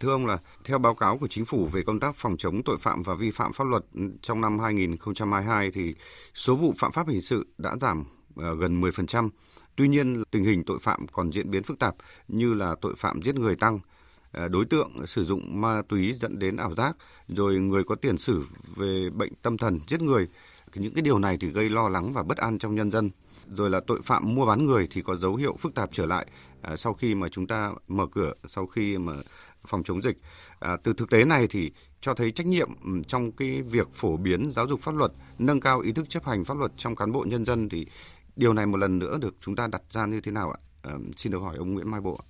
Thưa 0.01 0.13
ông 0.13 0.27
là 0.27 0.39
theo 0.65 0.79
báo 0.79 0.95
cáo 0.95 1.19
của 1.19 1.29
chính 1.29 1.45
phủ 1.45 1.67
về 1.67 1.83
công 1.83 2.01
tác 2.01 2.17
phòng 2.17 2.37
chống 2.39 2.63
tội 2.65 2.79
phạm 2.81 3.03
và 3.03 3.15
vi 3.15 3.31
phạm 3.31 3.53
pháp 3.53 3.65
luật 3.65 3.85
ừ, 3.95 4.03
trong 4.23 4.41
năm 4.41 4.59
2022 4.59 5.71
thì 5.71 5.95
số 6.35 6.57
vụ 6.57 6.75
phạm 6.79 6.93
pháp 6.93 7.09
hình 7.09 7.23
sự 7.23 7.47
đã 7.59 7.77
giảm 7.81 8.05
ờ, 8.37 8.55
gần 8.57 8.81
10%. 8.81 9.29
Tuy 9.77 9.89
nhiên 9.89 10.23
tình 10.31 10.45
hình 10.45 10.65
tội 10.65 10.79
phạm 10.79 11.07
còn 11.09 11.33
diễn 11.33 11.51
biến 11.51 11.63
phức 11.63 11.79
tạp 11.79 11.95
như 12.29 12.55
là 12.55 12.75
tội 12.81 12.95
phạm 12.97 13.23
giết 13.23 13.35
người 13.35 13.57
tăng, 13.57 13.79
Ờ, 14.33 14.49
đối 14.49 14.65
tượng 14.65 15.07
sử 15.07 15.25
dụng 15.25 15.61
ma 15.61 15.83
túy 15.89 16.13
dẫn 16.13 16.39
đến 16.39 16.57
ảo 16.57 16.75
giác, 16.75 16.97
rồi 17.29 17.59
người 17.59 17.85
có 17.85 17.95
tiền 17.95 18.19
sử 18.19 18.45
về 18.77 19.11
bệnh 19.11 19.33
tâm 19.43 19.57
thần 19.57 19.81
giết 19.89 20.03
người. 20.03 20.29
Những 20.75 20.95
cái 20.95 21.03
điều 21.03 21.19
này 21.19 21.37
thì 21.41 21.49
gây 21.49 21.71
lo 21.71 21.89
lắng 21.89 22.13
và 22.13 22.23
bất 22.23 22.39
an 22.39 22.59
trong 22.59 22.75
nhân 22.75 22.91
dân. 22.91 23.11
Rồi 23.55 23.71
là 23.71 23.81
tội 23.87 24.01
phạm 24.03 24.35
mua 24.35 24.47
bán 24.47 24.67
người 24.67 24.89
thì 24.91 25.03
có 25.03 25.17
dấu 25.17 25.37
hiệu 25.37 25.57
phức 25.59 25.75
tạp 25.75 25.91
trở 25.93 26.07
lại 26.07 26.27
à, 26.63 26.77
sau 26.77 26.95
khi 26.95 27.15
mà 27.15 27.29
chúng 27.29 27.47
ta 27.47 27.73
mở 27.89 28.07
cửa, 28.07 28.33
sau 28.49 28.67
khi 28.67 28.99
mà 28.99 29.13
phòng 29.67 29.83
chống 29.83 30.03
dịch. 30.03 30.19
À, 30.61 30.77
từ 30.77 30.93
thực 30.93 31.11
tế 31.11 31.25
này 31.25 31.47
thì 31.51 31.73
cho 32.01 32.15
thấy 32.15 32.31
trách 32.31 32.47
nhiệm 32.47 32.69
ừ, 32.85 32.91
trong 33.07 33.33
cái 33.33 33.63
việc 33.63 33.89
phổ 33.93 34.17
biến 34.17 34.53
giáo 34.53 34.67
dục 34.67 34.81
pháp 34.81 34.95
luật, 34.95 35.13
nâng 35.39 35.61
cao 35.61 35.81
ý 35.81 35.93
thức 35.93 36.07
chấp 36.09 36.25
hành 36.25 36.45
pháp 36.45 36.57
luật 36.57 36.73
trong 36.77 36.97
cán 36.97 37.13
bộ 37.13 37.25
nhân 37.29 37.45
dân 37.45 37.69
thì 37.69 37.87
điều 38.37 38.53
này 38.53 38.67
một 38.67 38.77
lần 38.77 38.99
nữa 38.99 39.19
được 39.21 39.35
chúng 39.41 39.57
ta 39.57 39.67
đặt 39.67 39.83
ra 39.91 40.07
như 40.07 40.21
thế 40.21 40.33
nào 40.33 40.51
ạ? 40.51 40.59
À, 40.83 40.93
xin 41.17 41.33
được 41.33 41.39
hỏi 41.39 41.57
ông 41.57 41.75
Nguyễn 41.75 41.91
Mai 41.91 42.01
Bộ. 42.01 42.21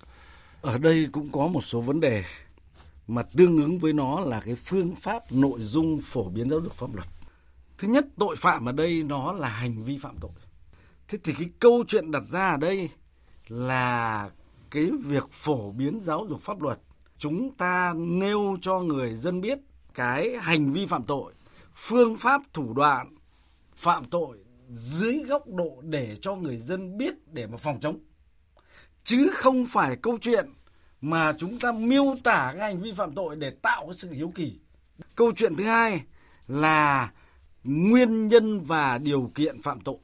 Ở 0.61 0.77
đây 0.77 1.07
cũng 1.11 1.31
có 1.31 1.47
một 1.47 1.61
số 1.61 1.81
vấn 1.81 1.99
đề 1.99 2.23
mà 3.07 3.21
tương 3.21 3.57
ứng 3.57 3.79
với 3.79 3.93
nó 3.93 4.19
là 4.19 4.41
cái 4.45 4.55
phương 4.55 4.95
pháp 4.95 5.23
nội 5.31 5.59
dung 5.61 5.99
phổ 6.03 6.29
biến 6.29 6.49
giáo 6.49 6.59
dục 6.59 6.73
pháp 6.73 6.95
luật. 6.95 7.07
Thứ 7.77 7.87
nhất, 7.87 8.05
tội 8.19 8.35
phạm 8.35 8.65
ở 8.65 8.71
đây 8.71 9.03
nó 9.03 9.31
là 9.31 9.47
hành 9.47 9.83
vi 9.83 9.97
phạm 9.97 10.15
tội. 10.21 10.31
Thế 11.07 11.17
thì 11.23 11.33
cái 11.33 11.49
câu 11.59 11.83
chuyện 11.87 12.11
đặt 12.11 12.23
ra 12.23 12.49
ở 12.49 12.57
đây 12.57 12.89
là 13.47 14.29
cái 14.71 14.91
việc 15.03 15.31
phổ 15.31 15.71
biến 15.71 16.01
giáo 16.03 16.25
dục 16.29 16.41
pháp 16.41 16.61
luật 16.61 16.79
chúng 17.17 17.55
ta 17.55 17.93
nêu 17.97 18.57
cho 18.61 18.79
người 18.79 19.15
dân 19.15 19.41
biết 19.41 19.59
cái 19.93 20.37
hành 20.41 20.73
vi 20.73 20.85
phạm 20.85 21.03
tội, 21.03 21.33
phương 21.75 22.15
pháp 22.15 22.41
thủ 22.53 22.73
đoạn 22.73 23.15
phạm 23.75 24.05
tội 24.05 24.37
dưới 24.69 25.23
góc 25.27 25.47
độ 25.47 25.81
để 25.81 26.17
cho 26.21 26.35
người 26.35 26.57
dân 26.57 26.97
biết 26.97 27.13
để 27.33 27.47
mà 27.47 27.57
phòng 27.57 27.79
chống. 27.79 27.99
Chứ 29.03 29.31
không 29.33 29.65
phải 29.65 29.95
câu 29.95 30.17
chuyện 30.21 30.49
mà 31.01 31.33
chúng 31.39 31.59
ta 31.59 31.71
miêu 31.71 32.15
tả 32.23 32.53
cái 32.57 32.73
hành 32.73 32.81
vi 32.81 32.91
phạm 32.91 33.15
tội 33.15 33.35
để 33.35 33.49
tạo 33.49 33.85
cái 33.85 33.95
sự 33.95 34.11
hiếu 34.11 34.31
kỳ. 34.35 34.59
Câu 35.15 35.31
chuyện 35.35 35.55
thứ 35.55 35.63
hai 35.63 36.03
là 36.47 37.11
nguyên 37.63 38.27
nhân 38.27 38.59
và 38.59 38.97
điều 38.97 39.31
kiện 39.35 39.61
phạm 39.61 39.79
tội. 39.79 39.97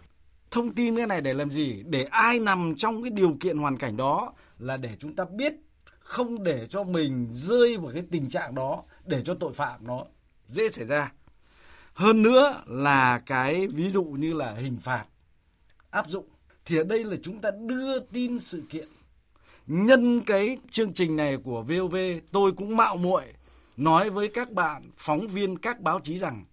Thông 0.51 0.75
tin 0.75 0.95
cái 0.95 1.07
này 1.07 1.21
để 1.21 1.33
làm 1.33 1.49
gì? 1.49 1.83
Để 1.85 2.03
ai 2.03 2.39
nằm 2.39 2.75
trong 2.77 3.03
cái 3.03 3.11
điều 3.11 3.37
kiện 3.39 3.57
hoàn 3.57 3.77
cảnh 3.77 3.97
đó 3.97 4.33
là 4.59 4.77
để 4.77 4.89
chúng 4.99 5.15
ta 5.15 5.25
biết, 5.25 5.53
không 5.99 6.43
để 6.43 6.67
cho 6.69 6.83
mình 6.83 7.29
rơi 7.33 7.77
vào 7.77 7.91
cái 7.93 8.03
tình 8.11 8.29
trạng 8.29 8.55
đó 8.55 8.83
để 9.05 9.21
cho 9.25 9.35
tội 9.39 9.53
phạm 9.53 9.87
nó 9.87 10.05
dễ 10.47 10.69
xảy 10.69 10.85
ra 10.85 11.11
hơn 11.93 12.21
nữa 12.21 12.63
là 12.65 13.19
cái 13.19 13.67
ví 13.67 13.89
dụ 13.89 14.03
như 14.03 14.33
là 14.33 14.53
hình 14.53 14.77
phạt, 14.81 15.05
áp 15.89 16.09
dụng 16.09 16.25
thì 16.67 16.77
ở 16.77 16.83
đây 16.83 17.03
là 17.03 17.15
chúng 17.23 17.39
ta 17.39 17.51
đưa 17.51 17.99
tin 17.99 18.39
sự 18.39 18.63
kiện. 18.69 18.87
Nhân 19.67 20.21
cái 20.21 20.57
chương 20.71 20.93
trình 20.93 21.15
này 21.15 21.37
của 21.43 21.61
VOV 21.61 21.95
tôi 22.31 22.51
cũng 22.51 22.77
mạo 22.77 22.97
muội, 22.97 23.23
nói 23.77 24.09
với 24.09 24.27
các 24.27 24.51
bạn 24.51 24.91
phóng 24.97 25.27
viên, 25.27 25.57
các 25.57 25.79
báo 25.79 25.99
chí 26.03 26.17
rằng, 26.17 26.45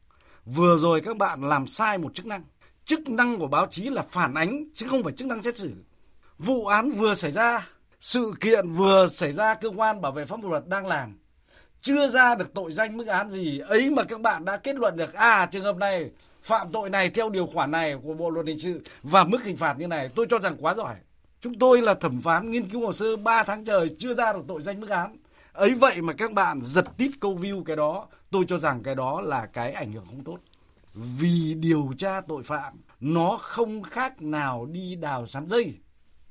vừa 0.45 0.77
rồi 0.77 1.01
các 1.01 1.17
bạn 1.17 1.43
làm 1.43 1.67
sai 1.67 1.99
một 1.99 2.15
chức 2.15 2.27
năng. 2.27 2.45
Chức 2.85 3.09
năng 3.09 3.39
của 3.39 3.47
báo 3.47 3.67
chí 3.71 3.83
là 3.83 4.03
phản 4.03 4.35
ánh, 4.35 4.65
chứ 4.75 4.87
không 4.89 5.03
phải 5.03 5.13
chức 5.13 5.29
năng 5.29 5.43
xét 5.43 5.59
xử. 5.59 5.73
Vụ 6.39 6.67
án 6.67 6.91
vừa 6.91 7.15
xảy 7.15 7.33
ra, 7.33 7.69
sự 8.01 8.35
kiện 8.41 8.71
vừa 8.71 9.09
xảy 9.09 9.33
ra, 9.33 9.55
cơ 9.55 9.71
quan 9.77 10.01
bảo 10.01 10.13
vệ 10.13 10.25
pháp 10.25 10.45
luật 10.45 10.69
đang 10.69 10.87
làm. 10.87 11.19
Chưa 11.81 12.09
ra 12.09 12.35
được 12.35 12.55
tội 12.55 12.73
danh 12.73 12.97
mức 12.97 13.07
án 13.07 13.31
gì, 13.31 13.59
ấy 13.59 13.91
mà 13.91 14.05
các 14.05 14.21
bạn 14.21 14.45
đã 14.45 14.57
kết 14.57 14.77
luận 14.77 14.97
được 14.97 15.15
à 15.15 15.47
trường 15.47 15.65
hợp 15.65 15.77
này 15.77 16.11
phạm 16.45 16.69
tội 16.73 16.91
này 16.91 17.11
theo 17.11 17.31
điều 17.31 17.47
khoản 17.47 17.71
này 17.71 17.97
của 18.03 18.15
bộ 18.15 18.31
luật 18.31 18.47
hình 18.47 18.59
sự 18.59 18.83
và 19.03 19.25
mức 19.25 19.45
hình 19.45 19.57
phạt 19.57 19.79
như 19.79 19.87
này, 19.87 20.09
tôi 20.15 20.27
cho 20.31 20.39
rằng 20.39 20.57
quá 20.61 20.75
giỏi. 20.75 20.95
Chúng 21.41 21.59
tôi 21.59 21.83
là 21.83 21.95
thẩm 21.95 22.21
phán, 22.21 22.51
nghiên 22.51 22.69
cứu 22.69 22.87
hồ 22.87 22.93
sơ 22.93 23.17
3 23.17 23.43
tháng 23.43 23.65
trời 23.65 23.97
chưa 23.99 24.15
ra 24.15 24.33
được 24.33 24.45
tội 24.49 24.63
danh 24.63 24.81
mức 24.81 24.91
án. 24.91 25.17
Ấy 25.53 25.71
vậy 25.71 26.03
mà 26.03 26.13
các 26.13 26.33
bạn 26.33 26.61
giật 26.65 26.85
tít 26.97 27.11
câu 27.21 27.37
view 27.37 27.65
cái 27.65 27.77
đó, 27.77 28.07
tôi 28.31 28.45
cho 28.49 28.59
rằng 28.59 28.83
cái 28.83 28.95
đó 28.95 29.21
là 29.21 29.47
cái 29.47 29.73
ảnh 29.73 29.93
hưởng 29.93 30.07
không 30.07 30.25
tốt. 30.25 30.39
Vì 30.95 31.55
điều 31.55 31.91
tra 31.99 32.21
tội 32.21 32.43
phạm, 32.43 32.75
nó 33.01 33.39
không 33.41 33.83
khác 33.83 34.23
nào 34.23 34.67
đi 34.67 34.95
đào 34.95 35.27
sắn 35.27 35.47
dây. 35.47 35.75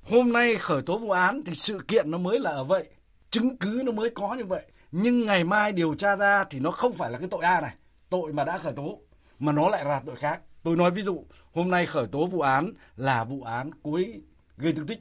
Hôm 0.04 0.34
nay 0.34 0.56
khởi 0.56 0.82
tố 0.82 0.98
vụ 0.98 1.10
án 1.10 1.42
thì 1.46 1.56
sự 1.56 1.80
kiện 1.88 2.12
nó 2.12 2.18
mới 2.18 2.40
là 2.40 2.52
ở 2.52 2.64
vậy, 2.64 2.86
chứng 3.30 3.58
cứ 3.58 3.82
nó 3.86 3.92
mới 3.92 4.10
có 4.10 4.36
như 4.36 4.44
vậy. 4.44 4.64
Nhưng 4.92 5.26
ngày 5.26 5.44
mai 5.44 5.72
điều 5.72 5.96
tra 5.96 6.16
ra 6.16 6.44
thì 6.44 6.60
nó 6.60 6.72
không 6.72 6.94
phải 6.94 7.12
là 7.12 7.20
cái 7.20 7.28
tội 7.32 7.44
A 7.44 7.62
này, 7.62 7.74
tội 8.10 8.34
mà 8.34 8.44
đã 8.44 8.58
khởi 8.58 8.74
tố 8.74 9.00
mà 9.46 9.52
nó 9.52 9.70
lại 9.70 9.86
là 9.86 10.02
tội 10.06 10.16
khác. 10.16 10.42
Tôi 10.64 10.76
nói 10.76 10.92
ví 10.92 11.02
dụ, 11.02 11.26
hôm 11.54 11.70
nay 11.70 11.86
khởi 11.86 12.08
tố 12.08 12.26
vụ 12.26 12.40
án 12.40 12.74
là 12.96 13.24
vụ 13.24 13.42
án 13.42 13.72
cuối 13.82 14.22
gây 14.58 14.74
thương 14.74 14.88
tích. 14.88 15.00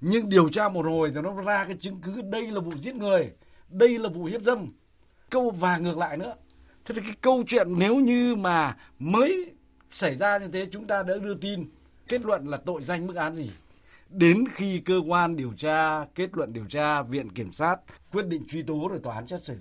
Nhưng 0.00 0.28
điều 0.28 0.48
tra 0.48 0.68
một 0.68 0.86
hồi 0.86 1.12
thì 1.14 1.20
nó 1.20 1.42
ra 1.42 1.64
cái 1.64 1.76
chứng 1.80 2.00
cứ 2.02 2.22
đây 2.22 2.50
là 2.50 2.60
vụ 2.60 2.70
giết 2.76 2.94
người, 2.94 3.32
đây 3.68 3.98
là 3.98 4.08
vụ 4.08 4.24
hiếp 4.24 4.42
dâm. 4.42 4.66
Câu 5.30 5.50
và 5.50 5.78
ngược 5.78 5.98
lại 5.98 6.16
nữa. 6.16 6.34
Thế 6.84 6.94
thì 6.94 7.00
cái 7.00 7.16
câu 7.20 7.44
chuyện 7.46 7.78
nếu 7.78 7.96
như 7.96 8.36
mà 8.36 8.76
mới 8.98 9.52
xảy 9.90 10.16
ra 10.16 10.38
như 10.38 10.48
thế, 10.48 10.66
chúng 10.70 10.84
ta 10.84 11.02
đã 11.02 11.14
đưa 11.16 11.34
tin 11.34 11.70
kết 12.08 12.24
luận 12.24 12.46
là 12.46 12.56
tội 12.56 12.82
danh 12.82 13.06
mức 13.06 13.16
án 13.16 13.34
gì? 13.34 13.50
Đến 14.08 14.44
khi 14.52 14.78
cơ 14.78 15.00
quan 15.08 15.36
điều 15.36 15.52
tra, 15.52 16.04
kết 16.04 16.30
luận 16.32 16.52
điều 16.52 16.66
tra, 16.66 17.02
viện 17.02 17.32
kiểm 17.32 17.52
sát 17.52 17.76
quyết 18.12 18.26
định 18.26 18.44
truy 18.48 18.62
tố 18.62 18.88
rồi 18.88 19.00
tòa 19.02 19.14
án 19.14 19.26
xét 19.26 19.44
xử, 19.44 19.56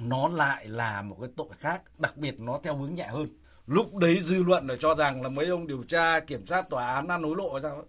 nó 0.00 0.28
lại 0.28 0.68
là 0.68 1.02
một 1.02 1.16
cái 1.20 1.30
tội 1.36 1.48
khác, 1.58 1.82
đặc 1.98 2.16
biệt 2.16 2.40
nó 2.40 2.60
theo 2.62 2.76
hướng 2.76 2.94
nhẹ 2.94 3.06
hơn 3.06 3.26
lúc 3.66 3.96
đấy 3.96 4.20
dư 4.20 4.42
luận 4.42 4.66
là 4.66 4.74
cho 4.80 4.94
rằng 4.94 5.22
là 5.22 5.28
mấy 5.28 5.46
ông 5.46 5.66
điều 5.66 5.82
tra 5.82 6.20
kiểm 6.20 6.46
sát 6.46 6.70
tòa 6.70 6.94
án 6.94 7.08
ăn 7.08 7.22
hối 7.22 7.36
lộ 7.36 7.60
sao 7.62 7.84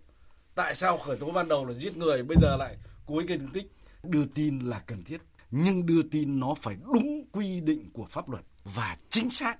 tại 0.55 0.75
sao 0.75 0.97
khởi 0.97 1.17
tố 1.17 1.31
ban 1.31 1.47
đầu 1.47 1.65
là 1.65 1.73
giết 1.73 1.97
người 1.97 2.23
bây 2.23 2.37
giờ 2.41 2.57
lại 2.59 2.77
cố 3.05 3.19
ý 3.19 3.25
gây 3.25 3.37
thương 3.37 3.51
tích 3.53 3.71
đưa 4.03 4.25
tin 4.25 4.59
là 4.59 4.81
cần 4.85 5.03
thiết 5.03 5.21
nhưng 5.51 5.85
đưa 5.85 6.03
tin 6.03 6.39
nó 6.39 6.53
phải 6.53 6.75
đúng 6.93 7.25
quy 7.31 7.59
định 7.59 7.89
của 7.93 8.05
pháp 8.09 8.29
luật 8.29 8.43
và 8.63 8.97
chính 9.09 9.29
xác 9.29 9.57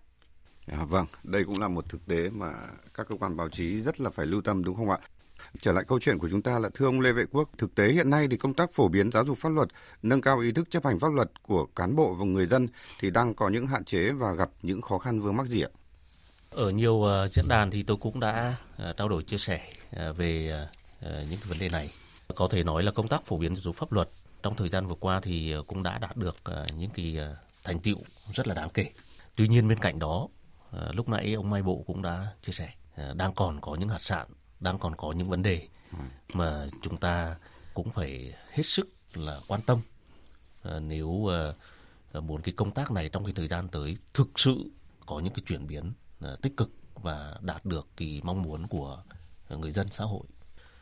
À, 0.72 0.86
vâng, 0.86 1.06
đây 1.24 1.44
cũng 1.44 1.60
là 1.60 1.68
một 1.68 1.90
thực 1.90 2.06
tế 2.06 2.30
mà 2.30 2.54
các 2.94 3.08
cơ 3.10 3.16
quan 3.20 3.38
báo 3.38 3.50
chí 3.50 3.82
rất 3.82 4.02
là 4.02 4.10
phải 4.10 4.26
lưu 4.26 4.42
tâm 4.42 4.64
đúng 4.64 4.76
không 4.76 4.90
ạ? 4.90 4.98
Trở 5.60 5.72
lại 5.72 5.84
câu 5.88 6.00
chuyện 6.00 6.18
của 6.18 6.30
chúng 6.30 6.42
ta 6.42 6.60
là 6.60 6.70
thưa 6.74 6.86
ông 6.86 7.02
Lê 7.02 7.12
Vệ 7.12 7.26
Quốc, 7.32 7.50
thực 7.58 7.76
tế 7.76 7.88
hiện 7.92 8.10
nay 8.10 8.28
thì 8.32 8.38
công 8.38 8.54
tác 8.54 8.74
phổ 8.74 8.88
biến 8.88 9.12
giáo 9.12 9.26
dục 9.26 9.38
pháp 9.38 9.50
luật, 9.50 9.68
nâng 10.04 10.22
cao 10.22 10.40
ý 10.40 10.52
thức 10.52 10.70
chấp 10.70 10.86
hành 10.86 11.00
pháp 11.00 11.14
luật 11.14 11.32
của 11.44 11.66
cán 11.66 11.96
bộ 11.96 12.14
và 12.14 12.26
người 12.26 12.46
dân 12.46 12.68
thì 13.00 13.10
đang 13.12 13.34
có 13.34 13.50
những 13.50 13.68
hạn 13.68 13.86
chế 13.86 14.12
và 14.12 14.32
gặp 14.32 14.50
những 14.62 14.82
khó 14.82 14.98
khăn 14.98 15.20
vướng 15.20 15.36
mắc 15.36 15.48
gì 15.48 15.62
ạ? 15.62 15.70
Ở 16.58 16.70
nhiều 16.70 16.94
uh, 16.94 17.32
diễn 17.32 17.48
đàn 17.48 17.72
thì 17.72 17.84
tôi 17.84 17.98
cũng 17.98 18.20
đã 18.20 18.56
uh, 18.90 18.98
trao 18.98 19.10
đổi 19.10 19.24
chia 19.24 19.38
sẻ 19.38 19.62
uh, 20.10 20.18
về 20.18 20.62
uh, 21.06 21.10
những 21.30 21.40
cái 21.40 21.50
vấn 21.50 21.60
đề 21.60 21.70
này. 21.70 21.90
Có 22.36 22.48
thể 22.48 22.64
nói 22.64 22.84
là 22.84 22.92
công 22.92 23.08
tác 23.08 23.26
phổ 23.26 23.38
biến 23.38 23.56
giáo 23.56 23.62
dục 23.62 23.76
pháp 23.76 23.92
luật 23.92 24.10
trong 24.44 24.56
thời 24.56 24.70
gian 24.70 24.88
vừa 24.88 24.96
qua 24.96 25.20
thì 25.20 25.56
cũng 25.68 25.84
đã 25.84 25.98
đạt 25.98 26.18
được 26.18 26.36
uh, 26.52 26.78
những 26.78 26.90
cái 26.90 27.18
uh, 27.32 27.38
thành 27.64 27.80
tựu 27.80 27.98
rất 28.34 28.48
là 28.48 28.54
đáng 28.54 28.70
kể. 28.70 28.92
Tuy 29.36 29.48
nhiên 29.48 29.68
bên 29.68 29.80
cạnh 29.80 30.00
đó, 30.00 30.16
uh, 30.18 30.96
lúc 30.96 31.10
nãy 31.10 31.34
ông 31.34 31.50
Mai 31.50 31.62
Bộ 31.62 31.84
cũng 31.88 32.02
đã 32.02 32.28
chia 32.42 32.54
sẻ 32.54 32.70
uh, 33.12 33.16
đang 33.16 33.34
còn 33.34 33.62
có 33.62 33.76
những 33.76 33.90
hạt 33.90 34.02
sạn 34.02 34.28
đang 34.60 34.80
còn 34.80 34.96
có 34.96 35.12
những 35.12 35.30
vấn 35.30 35.44
đề 35.44 35.68
mà 36.34 36.68
chúng 36.82 36.98
ta 36.98 37.36
cũng 37.74 37.90
phải 37.90 38.34
hết 38.52 38.64
sức 38.66 38.90
là 39.16 39.40
quan 39.48 39.62
tâm 39.62 39.80
nếu 40.82 41.30
muốn 42.14 42.42
cái 42.42 42.54
công 42.58 42.72
tác 42.72 42.92
này 42.92 43.10
trong 43.10 43.26
cái 43.26 43.34
thời 43.36 43.48
gian 43.48 43.68
tới 43.68 43.98
thực 44.14 44.40
sự 44.40 44.70
có 45.06 45.20
những 45.20 45.34
cái 45.34 45.44
chuyển 45.48 45.68
biến 45.68 45.94
tích 46.42 46.58
cực 46.58 46.72
và 46.94 47.38
đạt 47.42 47.66
được 47.66 47.88
cái 47.98 48.22
mong 48.24 48.42
muốn 48.42 48.68
của 48.68 49.04
người 49.50 49.72
dân 49.72 49.88
xã 49.88 50.04
hội. 50.04 50.24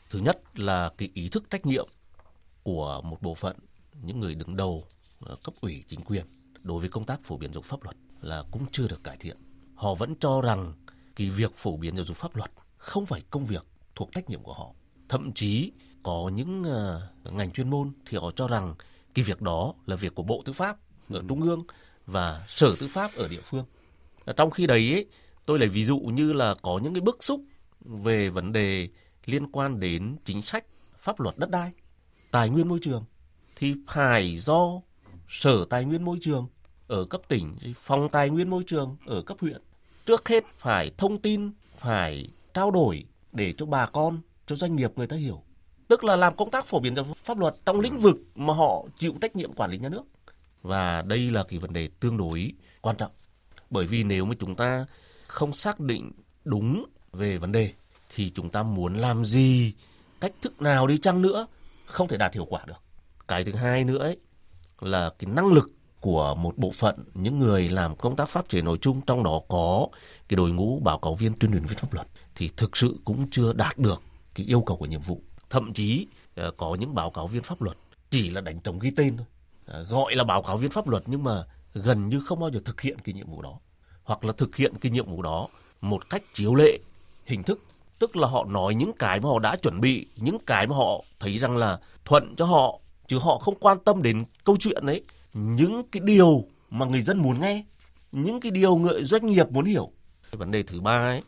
Thứ 0.09 0.19
nhất 0.19 0.59
là 0.59 0.91
cái 0.97 1.09
ý 1.13 1.29
thức 1.29 1.43
trách 1.49 1.65
nhiệm 1.65 1.87
của 2.63 3.01
một 3.01 3.21
bộ 3.21 3.35
phận 3.35 3.57
những 4.01 4.19
người 4.19 4.35
đứng 4.35 4.55
đầu 4.55 4.83
cấp 5.43 5.53
ủy 5.61 5.83
chính 5.87 6.01
quyền 6.01 6.25
đối 6.63 6.79
với 6.79 6.89
công 6.89 7.05
tác 7.05 7.23
phổ 7.23 7.37
biến 7.37 7.53
giáo 7.53 7.55
dục 7.55 7.65
pháp 7.65 7.83
luật 7.83 7.95
là 8.21 8.43
cũng 8.51 8.65
chưa 8.71 8.87
được 8.87 9.03
cải 9.03 9.17
thiện. 9.17 9.37
Họ 9.75 9.95
vẫn 9.95 10.15
cho 10.19 10.41
rằng 10.41 10.73
cái 11.15 11.29
việc 11.29 11.55
phổ 11.55 11.77
biến 11.77 11.95
giáo 11.95 12.05
dục 12.05 12.17
pháp 12.17 12.35
luật 12.35 12.51
không 12.77 13.05
phải 13.05 13.23
công 13.29 13.45
việc 13.45 13.65
thuộc 13.95 14.09
trách 14.11 14.29
nhiệm 14.29 14.43
của 14.43 14.53
họ. 14.53 14.71
Thậm 15.09 15.33
chí 15.33 15.71
có 16.03 16.31
những 16.33 16.61
uh, 16.61 17.33
ngành 17.33 17.51
chuyên 17.51 17.69
môn 17.69 17.91
thì 18.05 18.17
họ 18.17 18.31
cho 18.31 18.47
rằng 18.47 18.75
cái 19.13 19.25
việc 19.25 19.41
đó 19.41 19.73
là 19.85 19.95
việc 19.95 20.15
của 20.15 20.23
Bộ 20.23 20.41
Tư 20.45 20.53
pháp 20.53 20.77
ở 21.09 21.23
Trung 21.29 21.41
ương 21.41 21.63
và 22.05 22.45
Sở 22.47 22.75
Tư 22.79 22.87
pháp 22.87 23.11
ở 23.15 23.27
địa 23.27 23.41
phương. 23.43 23.65
Trong 24.37 24.51
khi 24.51 24.67
đấy 24.67 24.93
ấy, 24.93 25.05
tôi 25.45 25.59
lấy 25.59 25.69
ví 25.69 25.85
dụ 25.85 25.97
như 25.97 26.33
là 26.33 26.55
có 26.61 26.79
những 26.83 26.93
cái 26.93 27.01
bức 27.01 27.23
xúc 27.23 27.41
về 27.79 28.29
vấn 28.29 28.51
đề 28.51 28.89
liên 29.25 29.51
quan 29.51 29.79
đến 29.79 30.15
chính 30.25 30.41
sách 30.41 30.65
pháp 30.99 31.19
luật 31.19 31.37
đất 31.37 31.49
đai, 31.49 31.71
tài 32.31 32.49
nguyên 32.49 32.67
môi 32.67 32.79
trường 32.81 33.03
thì 33.55 33.75
phải 33.87 34.37
do 34.37 34.81
Sở 35.27 35.65
Tài 35.69 35.85
nguyên 35.85 36.05
Môi 36.05 36.17
trường 36.21 36.47
ở 36.87 37.05
cấp 37.05 37.21
tỉnh, 37.27 37.57
phòng 37.75 38.09
tài 38.09 38.29
nguyên 38.29 38.49
môi 38.49 38.63
trường 38.67 38.97
ở 39.05 39.21
cấp 39.21 39.37
huyện. 39.41 39.61
Trước 40.05 40.29
hết 40.29 40.43
phải 40.57 40.91
thông 40.97 41.21
tin, 41.21 41.51
phải 41.79 42.29
trao 42.53 42.71
đổi 42.71 43.05
để 43.31 43.53
cho 43.57 43.65
bà 43.65 43.85
con, 43.85 44.21
cho 44.47 44.55
doanh 44.55 44.75
nghiệp 44.75 44.91
người 44.95 45.07
ta 45.07 45.15
hiểu. 45.15 45.43
Tức 45.87 46.03
là 46.03 46.15
làm 46.15 46.35
công 46.35 46.51
tác 46.51 46.65
phổ 46.65 46.79
biến 46.79 46.95
pháp 47.23 47.37
luật 47.37 47.53
trong 47.65 47.79
lĩnh 47.79 47.97
vực 47.97 48.17
mà 48.35 48.53
họ 48.53 48.85
chịu 48.95 49.13
trách 49.21 49.35
nhiệm 49.35 49.53
quản 49.53 49.71
lý 49.71 49.77
nhà 49.77 49.89
nước. 49.89 50.03
Và 50.61 51.01
đây 51.01 51.31
là 51.31 51.43
cái 51.43 51.59
vấn 51.59 51.73
đề 51.73 51.89
tương 51.99 52.17
đối 52.17 52.51
quan 52.81 52.95
trọng. 52.95 53.11
Bởi 53.69 53.87
vì 53.87 54.03
nếu 54.03 54.25
mà 54.25 54.35
chúng 54.39 54.55
ta 54.55 54.85
không 55.27 55.53
xác 55.53 55.79
định 55.79 56.11
đúng 56.45 56.85
về 57.11 57.37
vấn 57.37 57.51
đề 57.51 57.73
thì 58.15 58.31
chúng 58.35 58.49
ta 58.49 58.63
muốn 58.63 58.95
làm 58.95 59.25
gì, 59.25 59.73
cách 60.21 60.33
thức 60.41 60.61
nào 60.61 60.87
đi 60.87 60.97
chăng 60.97 61.21
nữa 61.21 61.47
không 61.85 62.07
thể 62.07 62.17
đạt 62.17 62.33
hiệu 62.33 62.45
quả 62.45 62.61
được. 62.67 62.81
Cái 63.27 63.43
thứ 63.43 63.51
hai 63.51 63.83
nữa 63.83 63.97
ấy, 63.97 64.17
là 64.79 65.09
cái 65.19 65.29
năng 65.31 65.53
lực 65.53 65.71
của 66.01 66.35
một 66.35 66.57
bộ 66.57 66.71
phận 66.71 66.95
những 67.13 67.39
người 67.39 67.69
làm 67.69 67.95
công 67.95 68.15
tác 68.15 68.29
pháp 68.29 68.49
chế 68.49 68.61
nói 68.61 68.77
chung 68.81 69.01
trong 69.01 69.23
đó 69.23 69.41
có 69.47 69.87
cái 70.27 70.35
đội 70.35 70.51
ngũ 70.51 70.79
báo 70.79 70.99
cáo 70.99 71.15
viên 71.15 71.33
tuyên 71.33 71.51
truyền 71.51 71.65
viên 71.65 71.77
pháp 71.77 71.93
luật 71.93 72.07
thì 72.35 72.49
thực 72.57 72.77
sự 72.77 72.99
cũng 73.05 73.29
chưa 73.29 73.53
đạt 73.53 73.77
được 73.77 74.01
cái 74.35 74.45
yêu 74.45 74.61
cầu 74.61 74.77
của 74.77 74.85
nhiệm 74.85 75.01
vụ. 75.01 75.21
Thậm 75.49 75.73
chí 75.73 76.07
ờ, 76.35 76.51
có 76.51 76.75
những 76.75 76.95
báo 76.95 77.09
cáo 77.09 77.27
viên 77.27 77.41
pháp 77.41 77.61
luật 77.61 77.77
chỉ 78.09 78.29
là 78.29 78.41
đánh 78.41 78.59
trống 78.59 78.79
ghi 78.79 78.91
tên 78.95 79.17
thôi. 79.17 79.25
Ờ, 79.65 79.83
gọi 79.83 80.15
là 80.15 80.23
báo 80.23 80.41
cáo 80.41 80.57
viên 80.57 80.71
pháp 80.71 80.87
luật 80.87 81.03
nhưng 81.05 81.23
mà 81.23 81.43
gần 81.73 82.09
như 82.09 82.21
không 82.25 82.39
bao 82.39 82.51
giờ 82.51 82.59
thực 82.65 82.81
hiện 82.81 82.97
cái 83.03 83.13
nhiệm 83.13 83.27
vụ 83.27 83.41
đó 83.41 83.59
hoặc 84.05 84.25
là 84.25 84.33
thực 84.33 84.55
hiện 84.55 84.73
cái 84.81 84.91
nhiệm 84.91 85.05
vụ 85.05 85.21
đó 85.21 85.47
một 85.81 86.09
cách 86.09 86.23
chiếu 86.33 86.55
lệ, 86.55 86.77
hình 87.25 87.43
thức. 87.43 87.63
Tức 87.99 88.15
là 88.15 88.27
họ 88.27 88.45
nói 88.45 88.75
những 88.75 88.91
cái 88.99 89.19
mà 89.19 89.29
họ 89.29 89.39
đã 89.39 89.55
chuẩn 89.55 89.81
bị, 89.81 90.07
những 90.15 90.37
cái 90.45 90.67
mà 90.67 90.75
họ 90.75 91.03
thấy 91.19 91.37
rằng 91.37 91.57
là 91.57 91.79
thuận 92.05 92.35
cho 92.35 92.45
họ, 92.45 92.79
chứ 93.07 93.19
họ 93.19 93.37
không 93.37 93.59
quan 93.59 93.77
tâm 93.79 94.01
đến 94.01 94.23
câu 94.43 94.55
chuyện 94.59 94.85
ấy 94.85 95.03
những 95.33 95.83
cái 95.91 96.01
điều 96.05 96.43
mà 96.69 96.85
người 96.85 97.01
dân 97.01 97.17
muốn 97.17 97.41
nghe, 97.41 97.63
những 98.11 98.39
cái 98.39 98.51
điều 98.51 98.75
người 98.75 99.03
doanh 99.03 99.25
nghiệp 99.25 99.51
muốn 99.51 99.65
hiểu. 99.65 99.91
Cái 100.31 100.37
vấn 100.37 100.51
đề 100.51 100.63
thứ 100.63 100.81
ba 100.81 100.97
ấy 100.97 101.21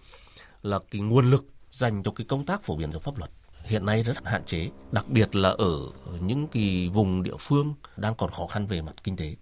là 0.62 0.80
cái 0.92 1.02
nguồn 1.02 1.32
lực 1.32 1.46
dành 1.72 2.04
cho 2.04 2.12
cái 2.12 2.26
công 2.26 2.46
tác 2.46 2.64
phổ 2.64 2.76
biến 2.76 2.92
giáo 2.92 3.00
pháp 3.00 3.18
luật 3.18 3.32
hiện 3.68 3.86
nay 3.86 4.04
rất 4.04 4.18
hạn 4.26 4.46
chế, 4.46 4.70
đặc 4.92 5.10
biệt 5.10 5.36
là 5.36 5.50
ở 5.50 5.80
những 6.22 6.48
cái 6.48 6.90
vùng 6.94 7.24
địa 7.24 7.36
phương 7.40 7.74
đang 7.98 8.16
còn 8.16 8.32
khó 8.32 8.48
khăn 8.48 8.68
về 8.68 8.82
mặt 8.82 8.94
kinh 9.04 9.18
tế. 9.18 9.36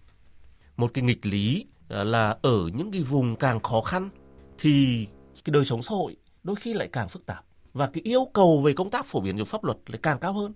Một 0.78 0.91
cái 0.93 1.04
nghịch 1.04 1.26
lý 1.26 1.65
Ờ, 1.88 2.04
là 2.04 2.38
ở 2.41 2.69
những 2.74 2.91
cái 2.91 3.02
vùng 3.02 3.36
càng 3.36 3.60
khó 3.60 3.82
khăn 3.82 4.10
thì 4.58 5.08
cái 5.45 5.52
đời 5.52 5.65
sống 5.65 5.82
xã 5.82 5.95
hội 5.95 6.15
đôi 6.43 6.56
khi 6.56 6.74
lại 6.74 6.89
càng 6.91 7.10
phức 7.10 7.26
tạp. 7.26 7.45
Và 7.74 7.88
cái 7.88 8.02
yêu 8.04 8.30
cầu 8.34 8.62
về 8.62 8.74
công 8.74 8.89
tác 8.89 9.06
phổ 9.06 9.19
biến 9.19 9.38
giáo 9.38 9.45
pháp 9.45 9.63
luật 9.63 9.78
lại 9.88 10.00
càng 10.04 10.19
cao 10.19 10.34
hơn. 10.34 10.54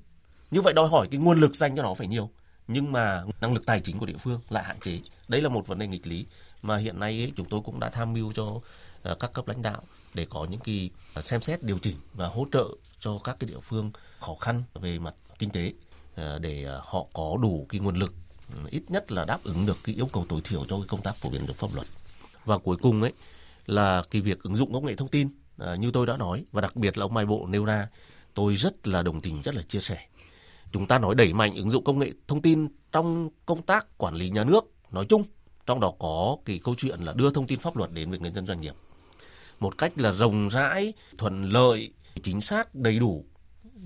Như 0.51 0.61
vậy 0.61 0.73
đòi 0.73 0.89
hỏi 0.89 1.07
cái 1.11 1.19
nguồn 1.19 1.39
lực 1.39 1.55
dành 1.55 1.75
cho 1.75 1.83
nó 1.83 1.93
phải 1.93 2.07
nhiều 2.07 2.29
nhưng 2.67 2.91
mà 2.91 3.23
năng 3.41 3.53
lực 3.53 3.65
tài 3.65 3.81
chính 3.81 3.99
của 3.99 4.05
địa 4.05 4.17
phương 4.19 4.41
lại 4.49 4.63
hạn 4.63 4.79
chế. 4.79 4.99
Đấy 5.27 5.41
là 5.41 5.49
một 5.49 5.67
vấn 5.67 5.79
đề 5.79 5.87
nghịch 5.87 6.07
lý 6.07 6.25
mà 6.61 6.77
hiện 6.77 6.99
nay 6.99 7.23
ấy, 7.23 7.33
chúng 7.35 7.49
tôi 7.49 7.61
cũng 7.65 7.79
đã 7.79 7.89
tham 7.89 8.13
mưu 8.13 8.31
cho 8.33 8.59
ờ, 9.03 9.15
các 9.15 9.33
cấp 9.33 9.47
lãnh 9.47 9.61
đạo 9.61 9.81
để 10.13 10.27
có 10.29 10.47
những 10.49 10.59
cái 10.59 10.89
ờ, 11.13 11.21
xem 11.21 11.41
xét 11.41 11.63
điều 11.63 11.79
chỉnh 11.79 11.95
và 12.13 12.27
hỗ 12.27 12.45
trợ 12.51 12.65
cho 12.99 13.19
các 13.23 13.37
cái 13.39 13.49
địa 13.49 13.59
phương 13.63 13.91
khó 14.19 14.35
khăn 14.35 14.63
về 14.73 14.99
mặt 14.99 15.13
kinh 15.39 15.49
tế 15.49 15.73
để 16.41 16.67
họ 16.81 17.05
có 17.13 17.37
đủ 17.41 17.65
cái 17.69 17.81
nguồn 17.81 17.95
lực 17.95 18.13
Ừ, 18.55 18.59
ít 18.69 18.83
nhất 18.87 19.11
là 19.11 19.25
đáp 19.25 19.39
ứng 19.43 19.65
được 19.65 19.77
cái 19.83 19.95
yêu 19.95 20.09
cầu 20.13 20.25
tối 20.29 20.41
thiểu 20.43 20.65
cho 20.65 20.77
cái 20.77 20.87
công 20.87 21.01
tác 21.01 21.15
phổ 21.15 21.29
biến 21.29 21.47
được 21.47 21.55
pháp 21.55 21.67
luật. 21.75 21.87
Và 22.45 22.57
cuối 22.57 22.77
cùng 22.81 23.01
ấy 23.01 23.13
là 23.65 24.03
cái 24.11 24.21
việc 24.21 24.43
ứng 24.43 24.55
dụng 24.55 24.73
công 24.73 24.85
nghệ 24.85 24.95
thông 24.95 25.07
tin 25.07 25.29
à, 25.57 25.75
như 25.75 25.91
tôi 25.91 26.05
đã 26.05 26.17
nói 26.17 26.45
và 26.51 26.61
đặc 26.61 26.75
biệt 26.75 26.97
là 26.97 27.05
ông 27.05 27.13
Mai 27.13 27.25
Bộ 27.25 27.47
nêu 27.47 27.65
ra 27.65 27.87
tôi 28.33 28.55
rất 28.55 28.87
là 28.87 29.01
đồng 29.01 29.21
tình 29.21 29.41
rất 29.41 29.55
là 29.55 29.61
chia 29.61 29.79
sẻ. 29.79 30.07
Chúng 30.71 30.87
ta 30.87 30.99
nói 30.99 31.15
đẩy 31.15 31.33
mạnh 31.33 31.55
ứng 31.55 31.71
dụng 31.71 31.83
công 31.83 31.99
nghệ 31.99 32.11
thông 32.27 32.41
tin 32.41 32.67
trong 32.91 33.29
công 33.45 33.61
tác 33.61 33.97
quản 33.97 34.15
lý 34.15 34.29
nhà 34.29 34.43
nước 34.43 34.61
nói 34.91 35.05
chung 35.09 35.23
trong 35.65 35.79
đó 35.79 35.93
có 35.99 36.37
cái 36.45 36.59
câu 36.63 36.75
chuyện 36.77 36.99
là 36.99 37.13
đưa 37.13 37.31
thông 37.31 37.47
tin 37.47 37.59
pháp 37.59 37.77
luật 37.77 37.91
đến 37.91 38.09
với 38.09 38.19
người 38.19 38.31
dân 38.31 38.47
doanh 38.47 38.61
nghiệp. 38.61 38.73
Một 39.59 39.77
cách 39.77 39.93
là 39.95 40.11
rộng 40.11 40.49
rãi 40.49 40.93
thuận 41.17 41.43
lợi 41.43 41.93
chính 42.23 42.41
xác 42.41 42.75
đầy 42.75 42.99
đủ. 42.99 43.25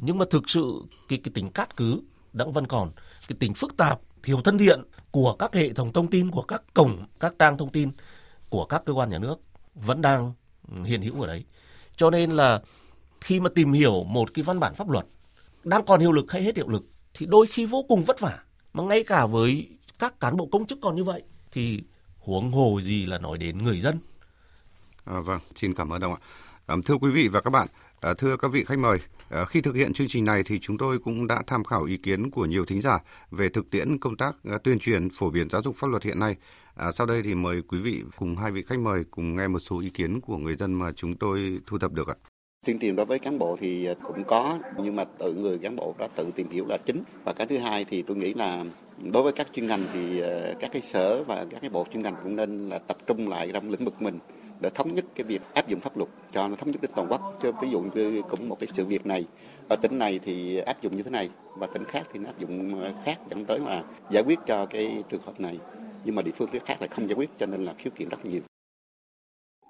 Nhưng 0.02 0.17
mà 0.17 0.26
thực 0.30 0.49
sự 0.49 0.84
cái 1.10 1.19
cái 1.23 1.32
tính 1.34 1.49
cát 1.52 1.78
cứ 1.78 2.02
vẫn 2.34 2.52
vẫn 2.52 2.67
còn 2.67 2.91
cái 3.28 3.38
tính 3.39 3.54
phức 3.54 3.78
tạp 3.78 3.99
thiếu 4.23 4.41
thân 4.41 4.57
thiện 4.57 4.81
của 5.12 5.36
các 5.39 5.55
hệ 5.55 5.73
thống 5.73 5.93
thông 5.93 6.09
tin 6.09 6.31
của 6.31 6.41
các 6.41 6.63
cổng 6.73 7.05
các 7.19 7.33
trang 7.39 7.57
thông 7.57 7.69
tin 7.69 7.91
của 8.49 8.65
các 8.65 8.81
cơ 8.86 8.93
quan 8.93 9.09
nhà 9.09 9.17
nước 9.17 9.36
vẫn 9.75 10.01
đang 10.01 10.33
ừ, 10.75 10.83
hiện 10.83 11.01
hữu 11.01 11.21
ở 11.21 11.27
đấy 11.27 11.45
cho 11.95 12.09
nên 12.09 12.31
là 12.31 12.62
khi 13.21 13.39
mà 13.39 13.49
tìm 13.55 13.73
hiểu 13.73 14.03
một 14.03 14.33
cái 14.33 14.43
văn 14.43 14.59
bản 14.59 14.75
pháp 14.75 14.89
luật 14.89 15.05
đang 15.63 15.86
còn 15.86 15.99
hiệu 15.99 16.12
lực 16.12 16.31
hay 16.31 16.43
hết 16.43 16.55
hiệu 16.55 16.69
lực 16.69 16.83
thì 17.13 17.25
đôi 17.25 17.47
khi 17.47 17.65
vô 17.65 17.86
cùng 17.88 18.03
vất 18.03 18.19
vả 18.19 18.39
mà 18.73 18.83
ngay 18.83 19.03
cả 19.03 19.25
với 19.25 19.69
các 19.99 20.19
cán 20.19 20.38
bộ 20.38 20.47
công 20.51 20.65
chức 20.65 20.79
còn 20.81 20.95
như 20.95 21.03
vậy 21.03 21.23
thì 21.51 21.83
huống 22.17 22.51
hồ 22.51 22.79
gì 22.81 23.05
là 23.05 23.17
nói 23.17 23.38
đến 23.38 23.63
người 23.63 23.79
dân. 23.79 23.99
À, 25.05 25.19
vâng, 25.19 25.39
xin 25.55 25.73
cảm 25.73 25.89
ơn 25.89 26.01
ông 26.01 26.13
ạ. 26.13 26.19
À, 26.65 26.75
thưa 26.86 26.95
quý 26.95 27.12
vị 27.12 27.27
và 27.27 27.41
các 27.41 27.49
bạn, 27.49 27.67
à, 28.03 28.13
thưa 28.17 28.37
các 28.37 28.51
vị 28.51 28.63
khách 28.63 28.79
mời, 28.79 28.99
à, 29.29 29.45
khi 29.45 29.61
thực 29.61 29.75
hiện 29.75 29.93
chương 29.93 30.07
trình 30.07 30.25
này 30.25 30.43
thì 30.45 30.59
chúng 30.59 30.77
tôi 30.77 30.99
cũng 30.99 31.27
đã 31.27 31.43
tham 31.47 31.63
khảo 31.63 31.83
ý 31.83 31.97
kiến 31.97 32.31
của 32.31 32.45
nhiều 32.45 32.65
thính 32.65 32.81
giả 32.81 32.99
về 33.31 33.49
thực 33.49 33.69
tiễn 33.69 33.97
công 33.97 34.17
tác 34.17 34.35
à, 34.43 34.57
tuyên 34.63 34.79
truyền 34.79 35.09
phổ 35.09 35.29
biến 35.29 35.49
giáo 35.49 35.61
dục 35.61 35.75
pháp 35.77 35.87
luật 35.87 36.03
hiện 36.03 36.19
nay. 36.19 36.35
À, 36.75 36.91
sau 36.91 37.07
đây 37.07 37.21
thì 37.23 37.35
mời 37.35 37.61
quý 37.61 37.79
vị 37.79 38.03
cùng 38.17 38.35
hai 38.35 38.51
vị 38.51 38.63
khách 38.67 38.79
mời 38.79 39.03
cùng 39.11 39.35
nghe 39.35 39.47
một 39.47 39.59
số 39.59 39.79
ý 39.79 39.89
kiến 39.89 40.21
của 40.21 40.37
người 40.37 40.55
dân 40.55 40.73
mà 40.73 40.91
chúng 40.91 41.15
tôi 41.15 41.59
thu 41.65 41.77
thập 41.77 41.91
được 41.91 42.07
ạ. 42.07 42.15
Tuyên 42.65 42.79
truyền 42.79 42.95
đối 42.95 43.05
với 43.05 43.19
cán 43.19 43.39
bộ 43.39 43.57
thì 43.59 43.87
cũng 44.03 44.23
có 44.23 44.57
nhưng 44.77 44.95
mà 44.95 45.03
tự 45.03 45.33
người 45.33 45.57
cán 45.57 45.75
bộ 45.75 45.95
đó 45.99 46.07
tự 46.15 46.31
tìm 46.35 46.49
hiểu 46.49 46.65
là 46.65 46.77
chính. 46.77 47.03
Và 47.25 47.33
cái 47.33 47.47
thứ 47.47 47.57
hai 47.57 47.85
thì 47.89 48.01
tôi 48.01 48.17
nghĩ 48.17 48.33
là 48.33 48.63
đối 49.11 49.23
với 49.23 49.31
các 49.31 49.47
chuyên 49.53 49.67
ngành 49.67 49.83
thì 49.93 50.19
ờ, 50.19 50.53
các 50.59 50.71
cái 50.71 50.81
sở 50.81 51.23
và 51.23 51.45
các 51.49 51.61
cái 51.61 51.69
bộ 51.69 51.85
chuyên 51.93 52.03
ngành 52.03 52.15
cũng 52.23 52.35
nên 52.35 52.69
là 52.69 52.77
tập 52.77 52.97
trung 53.07 53.29
lại 53.29 53.49
trong 53.53 53.69
lĩnh 53.69 53.85
vực 53.85 54.01
mình 54.01 54.19
để 54.61 54.69
thống 54.69 54.95
nhất 54.95 55.05
cái 55.15 55.23
việc 55.23 55.41
áp 55.53 55.67
dụng 55.67 55.79
pháp 55.79 55.97
luật 55.97 56.09
cho 56.31 56.47
nó 56.47 56.55
thống 56.55 56.71
nhất 56.71 56.81
đến 56.81 56.91
toàn 56.95 57.07
quốc. 57.11 57.37
Chứ 57.41 57.51
ví 57.61 57.69
dụ 57.69 57.81
như 57.81 58.21
cũng 58.29 58.49
một 58.49 58.59
cái 58.59 58.67
sự 58.73 58.85
việc 58.85 59.05
này, 59.05 59.25
ở 59.69 59.75
tỉnh 59.75 59.99
này 59.99 60.19
thì 60.23 60.57
áp 60.57 60.81
dụng 60.81 60.95
như 60.95 61.03
thế 61.03 61.11
này 61.11 61.29
và 61.57 61.67
tỉnh 61.67 61.83
khác 61.83 62.07
thì 62.11 62.19
nó 62.19 62.29
áp 62.29 62.39
dụng 62.39 62.81
ờ, 62.81 62.93
khác 63.05 63.19
dẫn 63.29 63.45
tới 63.45 63.59
là 63.59 63.83
giải 64.09 64.23
quyết 64.23 64.39
cho 64.45 64.65
cái 64.65 65.03
trường 65.09 65.21
hợp 65.21 65.39
này. 65.39 65.59
Nhưng 66.05 66.15
mà 66.15 66.21
địa 66.21 66.31
phương 66.35 66.49
khác 66.65 66.75
lại 66.79 66.87
không 66.87 67.07
giải 67.07 67.15
quyết 67.15 67.29
cho 67.37 67.45
nên 67.45 67.65
là 67.65 67.73
khiếu 67.73 67.91
kiện 67.95 68.09
rất 68.09 68.25
nhiều. 68.25 68.41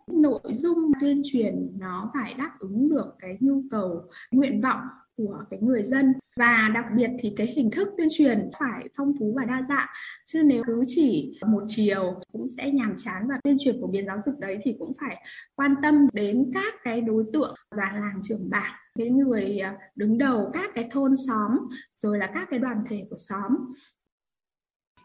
Nội 0.07 0.41
dung 0.51 0.91
tuyên 1.01 1.21
truyền 1.25 1.77
nó 1.79 2.11
phải 2.13 2.33
đáp 2.33 2.51
ứng 2.59 2.89
được 2.89 3.13
cái 3.19 3.37
nhu 3.39 3.63
cầu, 3.71 4.03
nguyện 4.31 4.61
vọng 4.61 4.79
của 5.17 5.43
cái 5.49 5.59
người 5.61 5.83
dân. 5.83 6.13
Và 6.35 6.71
đặc 6.73 6.85
biệt 6.95 7.09
thì 7.19 7.33
cái 7.37 7.47
hình 7.47 7.71
thức 7.71 7.87
tuyên 7.97 8.07
truyền 8.11 8.49
phải 8.59 8.89
phong 8.97 9.11
phú 9.19 9.33
và 9.35 9.45
đa 9.45 9.61
dạng. 9.69 9.87
Chứ 10.25 10.43
nếu 10.43 10.63
cứ 10.67 10.83
chỉ 10.87 11.39
một 11.47 11.63
chiều 11.67 12.21
cũng 12.31 12.47
sẽ 12.57 12.71
nhàm 12.71 12.95
chán 12.97 13.27
và 13.29 13.35
tuyên 13.43 13.55
truyền 13.59 13.81
phổ 13.81 13.87
biến 13.87 14.05
giáo 14.05 14.17
dục 14.25 14.39
đấy 14.39 14.57
thì 14.63 14.75
cũng 14.79 14.93
phải 15.01 15.25
quan 15.55 15.75
tâm 15.83 16.07
đến 16.13 16.51
các 16.53 16.73
cái 16.83 17.01
đối 17.01 17.23
tượng 17.33 17.55
già 17.71 17.91
làng 17.93 18.21
trưởng 18.23 18.49
bản, 18.49 18.71
cái 18.95 19.09
người 19.09 19.59
à, 19.59 19.77
đứng 19.95 20.17
đầu 20.17 20.51
các 20.53 20.71
cái 20.75 20.89
thôn 20.91 21.15
xóm, 21.27 21.57
rồi 21.95 22.17
là 22.17 22.31
các 22.33 22.47
cái 22.51 22.59
đoàn 22.59 22.83
thể 22.89 23.03
của 23.09 23.17
xóm. 23.19 23.51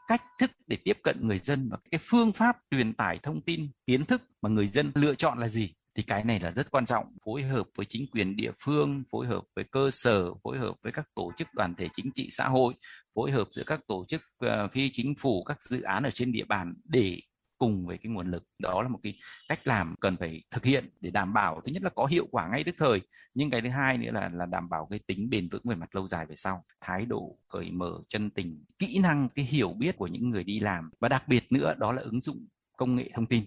Cách 0.09 0.23
thức 0.39 0.51
để 0.67 0.77
tiếp 0.85 0.99
cận 1.03 1.17
người 1.21 1.39
dân 1.39 1.69
và 1.71 1.79
cái 1.91 2.01
phương 2.03 2.33
pháp 2.33 2.57
truyền 2.71 2.93
tải 2.93 3.19
thông 3.23 3.41
tin, 3.41 3.69
kiến 3.87 4.05
thức 4.05 4.23
mà 4.43 4.49
người 4.49 4.67
dân 4.67 4.93
lựa 4.95 5.15
chọn 5.15 5.39
là 5.39 5.49
gì? 5.49 5.75
Thì 5.99 6.05
cái 6.05 6.25
này 6.25 6.41
là 6.41 6.51
rất 6.51 6.71
quan 6.71 6.87
trọng. 6.87 7.07
Phối 7.25 7.43
hợp 7.43 7.67
với 7.77 7.87
chính 7.87 8.07
quyền 8.13 8.37
địa 8.37 8.51
phương 8.65 9.03
phối 9.11 9.27
hợp 9.27 9.43
với 9.57 9.65
cơ 9.65 9.91
sở 9.91 10.35
phối 10.45 10.59
hợp 10.59 10.75
với 10.83 10.93
các 10.93 11.07
tổ 11.15 11.33
chức 11.37 11.49
đoàn 11.55 11.75
thể 11.75 11.89
chính 11.97 12.11
trị 12.15 12.29
xã 12.31 12.49
hội 12.49 12.75
phối 13.15 13.31
hợp 13.31 13.49
giữa 13.53 13.63
các 13.67 13.81
tổ 13.87 14.05
chức 14.09 14.21
uh, 14.45 14.73
phi 14.73 14.91
chính 14.93 15.15
phủ 15.15 15.45
các 15.45 15.63
dự 15.63 15.83
án 15.83 16.03
ở 16.03 16.11
trên 16.11 16.33
địa 16.33 16.45
bàn 16.45 16.75
để 16.85 17.21
cùng 17.59 17.87
với 17.87 17.99
cái 17.99 18.13
nguồn 18.13 18.31
lực. 18.31 18.45
Đó 18.59 18.83
là 18.83 18.89
một 18.89 18.99
cái 19.03 19.19
cách 19.49 19.67
làm 19.67 19.95
cần 20.01 20.17
phải 20.17 20.43
thực 20.51 20.65
hiện 20.65 20.91
để 21.01 21.11
đảm 21.11 21.33
bảo 21.33 21.61
thứ 21.65 21.73
nhất 21.73 21.83
là 21.83 21.91
có 21.91 22.07
hiệu 22.07 22.27
quả 22.31 22.49
ngay 22.49 22.65
tức 22.65 22.75
thời 22.79 23.01
nhưng 23.35 23.51
cái 23.51 23.61
thứ 23.61 23.69
hai 23.69 23.99
nữa 23.99 24.11
là 24.13 24.31
là 24.33 24.47
đảm 24.47 24.69
bảo 24.69 24.87
cái 24.91 24.99
tính 25.07 25.31
bền 25.31 25.49
vững 25.49 25.63
về 25.65 25.77
mặt 25.77 25.95
lâu 25.95 26.09
dài 26.09 26.27
về 26.27 26.37
sau. 26.37 26.65
Thái 26.81 27.07
độ 27.07 27.39
cởi 27.49 27.71
mở 27.71 27.93
chân 28.09 28.31
tình 28.31 28.65
kỹ 28.79 28.99
năng 29.03 29.29
cái 29.35 29.45
hiểu 29.45 29.73
biết 29.73 29.97
của 29.97 30.07
những 30.07 30.31
người 30.31 30.45
đi 30.45 30.61
làm. 30.61 30.91
Và 31.01 31.09
đặc 31.09 31.29
biệt 31.29 31.53
nữa 31.53 31.75
đó 31.79 31.93
là 31.93 32.03
ứng 32.03 32.21
dụng 32.21 32.47
công 32.77 32.97
nghệ 32.97 33.11
thông 33.15 33.27
tin. 33.27 33.45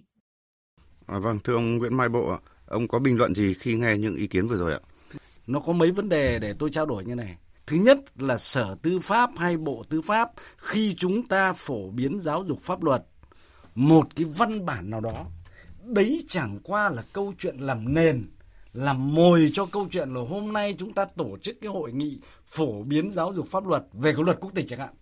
À, 1.05 1.19
vâng, 1.19 1.39
thưa 1.43 1.53
ông 1.53 1.75
Nguyễn 1.75 1.97
Mai 1.97 2.09
Bộ, 2.09 2.37
ông 2.65 2.87
có 2.87 2.99
bình 2.99 3.17
luận 3.17 3.35
gì 3.35 3.53
khi 3.53 3.75
nghe 3.75 3.97
những 3.97 4.15
ý 4.15 4.27
kiến 4.27 4.47
vừa 4.47 4.57
rồi 4.57 4.73
ạ? 4.73 4.79
nó 5.47 5.59
có 5.59 5.73
mấy 5.73 5.91
vấn 5.91 6.09
đề 6.09 6.39
để 6.39 6.53
tôi 6.59 6.69
trao 6.69 6.85
đổi 6.85 7.05
như 7.05 7.15
này. 7.15 7.37
Thứ 7.67 7.77
nhất 7.77 7.99
là 8.21 8.37
Sở 8.37 8.75
Tư 8.81 8.99
pháp 8.99 9.29
hay 9.37 9.57
Bộ 9.57 9.83
Tư 9.89 10.01
pháp 10.01 10.31
khi 10.57 10.95
chúng 10.97 11.27
ta 11.27 11.53
phổ 11.53 11.89
biến 11.89 12.21
giáo 12.21 12.43
dục 12.47 12.61
pháp 12.61 12.83
luật 12.83 13.03
một 13.75 14.07
cái 14.15 14.25
văn 14.25 14.65
bản 14.65 14.89
nào 14.89 15.01
đó 15.01 15.25
đấy 15.83 16.25
chẳng 16.27 16.59
qua 16.63 16.89
là 16.89 17.03
câu 17.13 17.33
chuyện 17.39 17.57
làm 17.57 17.93
nền 17.93 18.23
làm 18.73 19.15
mồi 19.15 19.51
cho 19.53 19.65
câu 19.65 19.87
chuyện 19.91 20.09
là 20.13 20.21
hôm 20.29 20.53
nay 20.53 20.75
chúng 20.77 20.93
ta 20.93 21.05
tổ 21.05 21.37
chức 21.41 21.55
cái 21.61 21.69
hội 21.69 21.91
nghị 21.91 22.19
phổ 22.45 22.83
biến 22.83 23.11
giáo 23.11 23.33
dục 23.33 23.47
pháp 23.47 23.67
luật 23.67 23.83
về 23.93 24.13
cái 24.13 24.23
luật 24.23 24.37
quốc 24.39 24.51
tịch 24.55 24.65
chẳng 24.69 24.79
hạn 24.79 24.93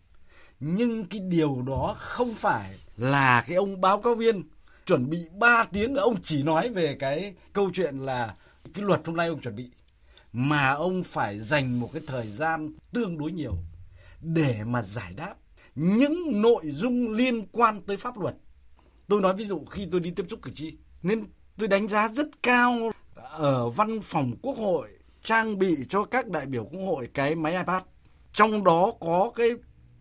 nhưng 0.60 1.06
cái 1.06 1.20
điều 1.20 1.62
đó 1.68 1.95
không 1.97 2.34
phải 2.34 2.78
là 2.97 3.43
cái 3.47 3.56
ông 3.56 3.82
báo 3.82 4.02
cáo 4.02 4.16
viên 4.16 4.43
chuẩn 4.89 5.09
bị 5.09 5.19
3 5.39 5.63
tiếng 5.71 5.95
ông 5.95 6.15
chỉ 6.23 6.43
nói 6.43 6.69
về 6.69 6.95
cái 6.99 7.33
câu 7.53 7.69
chuyện 7.73 7.97
là 7.97 8.35
cái 8.73 8.85
luật 8.85 9.01
hôm 9.05 9.15
nay 9.15 9.27
ông 9.27 9.41
chuẩn 9.41 9.55
bị 9.55 9.71
mà 10.33 10.69
ông 10.69 11.03
phải 11.03 11.39
dành 11.39 11.79
một 11.79 11.89
cái 11.93 12.01
thời 12.07 12.27
gian 12.27 12.71
tương 12.93 13.17
đối 13.17 13.31
nhiều 13.31 13.57
để 14.21 14.63
mà 14.65 14.81
giải 14.81 15.13
đáp 15.13 15.35
những 15.75 16.41
nội 16.41 16.63
dung 16.65 17.11
liên 17.11 17.47
quan 17.47 17.81
tới 17.81 17.97
pháp 17.97 18.17
luật. 18.17 18.35
Tôi 19.07 19.21
nói 19.21 19.33
ví 19.33 19.45
dụ 19.45 19.65
khi 19.65 19.87
tôi 19.91 20.01
đi 20.01 20.11
tiếp 20.11 20.25
xúc 20.29 20.39
cử 20.41 20.51
tri 20.55 20.77
nên 21.03 21.25
tôi 21.57 21.67
đánh 21.67 21.87
giá 21.87 22.07
rất 22.07 22.43
cao 22.43 22.91
ở 23.31 23.69
văn 23.69 24.01
phòng 24.01 24.31
quốc 24.41 24.57
hội 24.57 24.89
trang 25.21 25.59
bị 25.59 25.75
cho 25.89 26.03
các 26.03 26.27
đại 26.27 26.45
biểu 26.45 26.63
quốc 26.63 26.81
hội 26.81 27.09
cái 27.13 27.35
máy 27.35 27.55
iPad. 27.57 27.83
Trong 28.33 28.63
đó 28.63 28.93
có 28.99 29.31
cái 29.35 29.49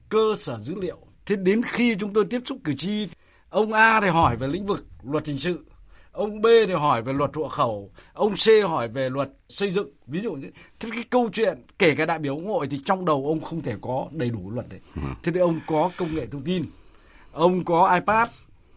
cơ 0.09 0.34
sở 0.39 0.59
dữ 0.59 0.74
liệu. 0.80 0.99
Thế 1.26 1.36
đến 1.36 1.62
khi 1.62 1.97
chúng 2.01 2.12
tôi 2.12 2.24
tiếp 2.30 2.41
xúc 2.45 2.59
cử 2.64 2.74
tri, 2.78 3.09
ông 3.51 3.73
A 3.73 4.01
thì 4.01 4.09
hỏi 4.09 4.37
về 4.37 4.47
lĩnh 4.47 4.67
vực 4.67 4.87
luật 5.03 5.27
hình 5.27 5.39
sự, 5.39 5.65
ông 6.13 6.43
B 6.43 6.47
thì 6.67 6.73
hỏi 6.73 7.03
về 7.03 7.13
luật 7.13 7.31
hộ 7.35 7.49
khẩu, 7.49 7.91
ông 8.13 8.35
C 8.35 8.69
hỏi 8.69 8.89
về 8.89 9.09
luật 9.09 9.31
xây 9.49 9.71
dựng, 9.71 9.89
ví 10.07 10.21
dụ 10.21 10.33
như 10.33 10.51
thế 10.81 10.91
cái 10.93 11.05
câu 11.11 11.31
chuyện 11.33 11.63
kể 11.79 11.95
cả 11.95 12.07
đại 12.07 12.19
biểu 12.19 12.37
quốc 12.37 12.53
hội 12.53 12.67
thì 12.71 12.81
trong 12.85 13.05
đầu 13.05 13.27
ông 13.27 13.41
không 13.41 13.63
thể 13.63 13.77
có 13.81 14.09
đầy 14.13 14.31
đủ 14.31 14.51
luật 14.51 14.67
đấy. 14.69 14.81
Ừ. 14.97 15.03
Thế 15.23 15.33
thì 15.33 15.41
ông 15.41 15.61
có 15.67 15.91
công 15.97 16.15
nghệ 16.15 16.27
thông 16.27 16.43
tin, 16.43 16.65
ông 17.33 17.65
có 17.65 17.95
iPad 17.95 18.29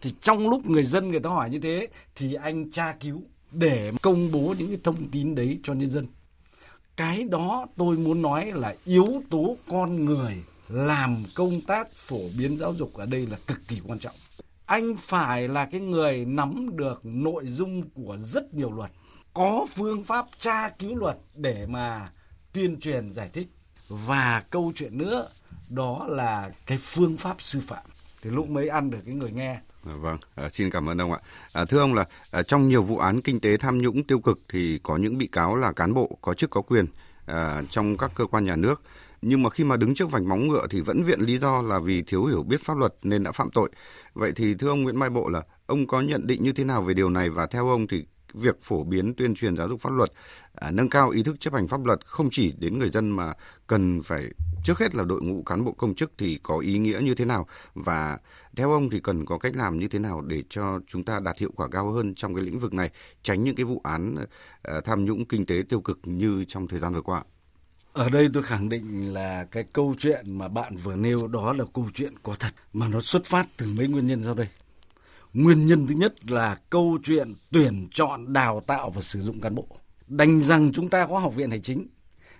thì 0.01 0.13
trong 0.21 0.49
lúc 0.49 0.65
người 0.65 0.83
dân 0.83 1.11
người 1.11 1.19
ta 1.19 1.29
hỏi 1.29 1.49
như 1.49 1.59
thế 1.59 1.87
thì 2.15 2.33
anh 2.33 2.71
tra 2.71 2.93
cứu 2.99 3.21
để 3.51 3.91
công 4.01 4.31
bố 4.31 4.55
những 4.57 4.67
cái 4.67 4.79
thông 4.83 5.09
tin 5.11 5.35
đấy 5.35 5.59
cho 5.63 5.73
nhân 5.73 5.91
dân. 5.91 6.07
Cái 6.95 7.23
đó 7.23 7.67
tôi 7.77 7.97
muốn 7.97 8.21
nói 8.21 8.51
là 8.51 8.75
yếu 8.85 9.07
tố 9.29 9.55
con 9.69 10.05
người 10.05 10.43
làm 10.67 11.23
công 11.35 11.61
tác 11.61 11.91
phổ 11.93 12.19
biến 12.37 12.57
giáo 12.57 12.73
dục 12.73 12.93
ở 12.93 13.05
đây 13.05 13.27
là 13.27 13.37
cực 13.47 13.59
kỳ 13.67 13.81
quan 13.85 13.99
trọng 13.99 14.13
anh 14.71 14.95
phải 14.95 15.47
là 15.47 15.65
cái 15.65 15.81
người 15.81 16.25
nắm 16.25 16.77
được 16.77 16.99
nội 17.03 17.47
dung 17.47 17.89
của 17.89 18.17
rất 18.17 18.53
nhiều 18.53 18.71
luật 18.71 18.91
có 19.33 19.65
phương 19.75 20.03
pháp 20.03 20.25
tra 20.39 20.69
cứu 20.69 20.95
luật 20.95 21.17
để 21.35 21.65
mà 21.65 22.09
tuyên 22.53 22.79
truyền 22.79 23.13
giải 23.13 23.29
thích. 23.33 23.47
Và 23.89 24.43
câu 24.49 24.71
chuyện 24.75 24.97
nữa 24.97 25.27
đó 25.69 26.05
là 26.09 26.51
cái 26.65 26.77
phương 26.81 27.17
pháp 27.17 27.41
sư 27.41 27.59
phạm. 27.67 27.83
Thì 28.21 28.29
lúc 28.29 28.49
mới 28.49 28.67
ăn 28.67 28.89
được 28.89 28.99
cái 29.05 29.15
người 29.15 29.31
nghe. 29.31 29.59
À, 29.85 29.93
vâng, 30.01 30.17
à, 30.35 30.49
xin 30.49 30.69
cảm 30.69 30.89
ơn 30.89 31.01
ông 31.01 31.13
ạ. 31.13 31.19
À, 31.53 31.65
thưa 31.65 31.79
ông 31.79 31.93
là 31.93 32.05
à, 32.31 32.43
trong 32.43 32.69
nhiều 32.69 32.83
vụ 32.83 32.97
án 32.97 33.21
kinh 33.21 33.39
tế 33.39 33.57
tham 33.57 33.77
nhũng 33.77 34.03
tiêu 34.03 34.19
cực 34.19 34.39
thì 34.49 34.79
có 34.83 34.97
những 34.97 35.17
bị 35.17 35.27
cáo 35.27 35.55
là 35.55 35.71
cán 35.71 35.93
bộ 35.93 36.17
có 36.21 36.33
chức 36.33 36.49
có 36.49 36.61
quyền 36.61 36.85
à, 37.25 37.61
trong 37.69 37.97
các 37.97 38.11
cơ 38.15 38.25
quan 38.25 38.45
nhà 38.45 38.55
nước 38.55 38.81
nhưng 39.21 39.43
mà 39.43 39.49
khi 39.49 39.63
mà 39.63 39.77
đứng 39.77 39.95
trước 39.95 40.11
vành 40.11 40.29
móng 40.29 40.47
ngựa 40.47 40.67
thì 40.69 40.81
vẫn 40.81 41.03
viện 41.03 41.19
lý 41.19 41.37
do 41.37 41.61
là 41.61 41.79
vì 41.79 42.01
thiếu 42.01 42.25
hiểu 42.25 42.43
biết 42.43 42.61
pháp 42.61 42.77
luật 42.77 42.93
nên 43.03 43.23
đã 43.23 43.31
phạm 43.31 43.51
tội. 43.51 43.69
Vậy 44.13 44.31
thì 44.35 44.53
thưa 44.53 44.69
ông 44.69 44.83
Nguyễn 44.83 44.99
Mai 44.99 45.09
Bộ 45.09 45.29
là 45.29 45.41
ông 45.65 45.87
có 45.87 46.01
nhận 46.01 46.27
định 46.27 46.43
như 46.43 46.51
thế 46.51 46.63
nào 46.63 46.81
về 46.81 46.93
điều 46.93 47.09
này 47.09 47.29
và 47.29 47.45
theo 47.45 47.69
ông 47.69 47.87
thì 47.87 48.05
việc 48.33 48.61
phổ 48.61 48.83
biến 48.83 49.13
tuyên 49.15 49.35
truyền 49.35 49.57
giáo 49.57 49.67
dục 49.67 49.81
pháp 49.81 49.93
luật, 49.93 50.11
à, 50.55 50.71
nâng 50.71 50.89
cao 50.89 51.09
ý 51.09 51.23
thức 51.23 51.39
chấp 51.39 51.53
hành 51.53 51.67
pháp 51.67 51.85
luật 51.85 52.05
không 52.05 52.29
chỉ 52.31 52.53
đến 52.57 52.79
người 52.79 52.89
dân 52.89 53.09
mà 53.09 53.33
cần 53.67 54.01
phải 54.03 54.25
trước 54.63 54.79
hết 54.79 54.95
là 54.95 55.03
đội 55.03 55.21
ngũ 55.21 55.43
cán 55.43 55.65
bộ 55.65 55.71
công 55.71 55.95
chức 55.95 56.11
thì 56.17 56.39
có 56.43 56.57
ý 56.57 56.77
nghĩa 56.77 56.99
như 57.03 57.15
thế 57.15 57.25
nào 57.25 57.47
và 57.73 58.17
theo 58.55 58.71
ông 58.71 58.89
thì 58.89 58.99
cần 58.99 59.25
có 59.25 59.37
cách 59.37 59.55
làm 59.55 59.79
như 59.79 59.87
thế 59.87 59.99
nào 59.99 60.21
để 60.21 60.43
cho 60.49 60.79
chúng 60.87 61.03
ta 61.03 61.19
đạt 61.19 61.37
hiệu 61.37 61.51
quả 61.55 61.67
cao 61.71 61.91
hơn 61.91 62.15
trong 62.15 62.35
cái 62.35 62.43
lĩnh 62.43 62.59
vực 62.59 62.73
này, 62.73 62.89
tránh 63.23 63.43
những 63.43 63.55
cái 63.55 63.63
vụ 63.63 63.81
án 63.83 64.15
à, 64.63 64.81
tham 64.85 65.05
nhũng 65.05 65.25
kinh 65.25 65.45
tế 65.45 65.63
tiêu 65.69 65.81
cực 65.81 65.99
như 66.03 66.45
trong 66.47 66.67
thời 66.67 66.79
gian 66.79 66.93
vừa 66.93 67.01
qua. 67.01 67.23
Ở 67.93 68.09
đây 68.09 68.29
tôi 68.33 68.43
khẳng 68.43 68.69
định 68.69 69.13
là 69.13 69.45
cái 69.51 69.63
câu 69.73 69.95
chuyện 69.99 70.37
mà 70.37 70.47
bạn 70.47 70.75
vừa 70.75 70.95
nêu 70.95 71.27
đó 71.27 71.53
là 71.53 71.65
câu 71.73 71.89
chuyện 71.93 72.13
có 72.23 72.35
thật 72.39 72.53
mà 72.73 72.87
nó 72.87 72.99
xuất 72.99 73.25
phát 73.25 73.47
từ 73.57 73.67
mấy 73.77 73.87
nguyên 73.87 74.07
nhân 74.07 74.23
sau 74.23 74.33
đây. 74.33 74.47
Nguyên 75.33 75.67
nhân 75.67 75.87
thứ 75.87 75.93
nhất 75.93 76.31
là 76.31 76.55
câu 76.69 76.97
chuyện 77.03 77.33
tuyển 77.51 77.87
chọn, 77.91 78.33
đào 78.33 78.63
tạo 78.67 78.89
và 78.89 79.01
sử 79.01 79.21
dụng 79.21 79.41
cán 79.41 79.55
bộ. 79.55 79.67
Đành 80.07 80.41
rằng 80.41 80.71
chúng 80.73 80.89
ta 80.89 81.05
có 81.05 81.19
học 81.19 81.35
viện 81.35 81.51
hành 81.51 81.61
chính, 81.61 81.87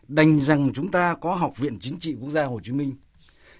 đành 0.08 0.40
rằng 0.40 0.72
chúng 0.74 0.92
ta 0.92 1.16
có 1.22 1.36
học 1.36 1.58
viện 1.58 1.80
chính 1.80 2.00
trị 2.00 2.16
quốc 2.20 2.30
gia 2.30 2.46
Hồ 2.46 2.60
Chí 2.64 2.72
Minh. 2.72 2.96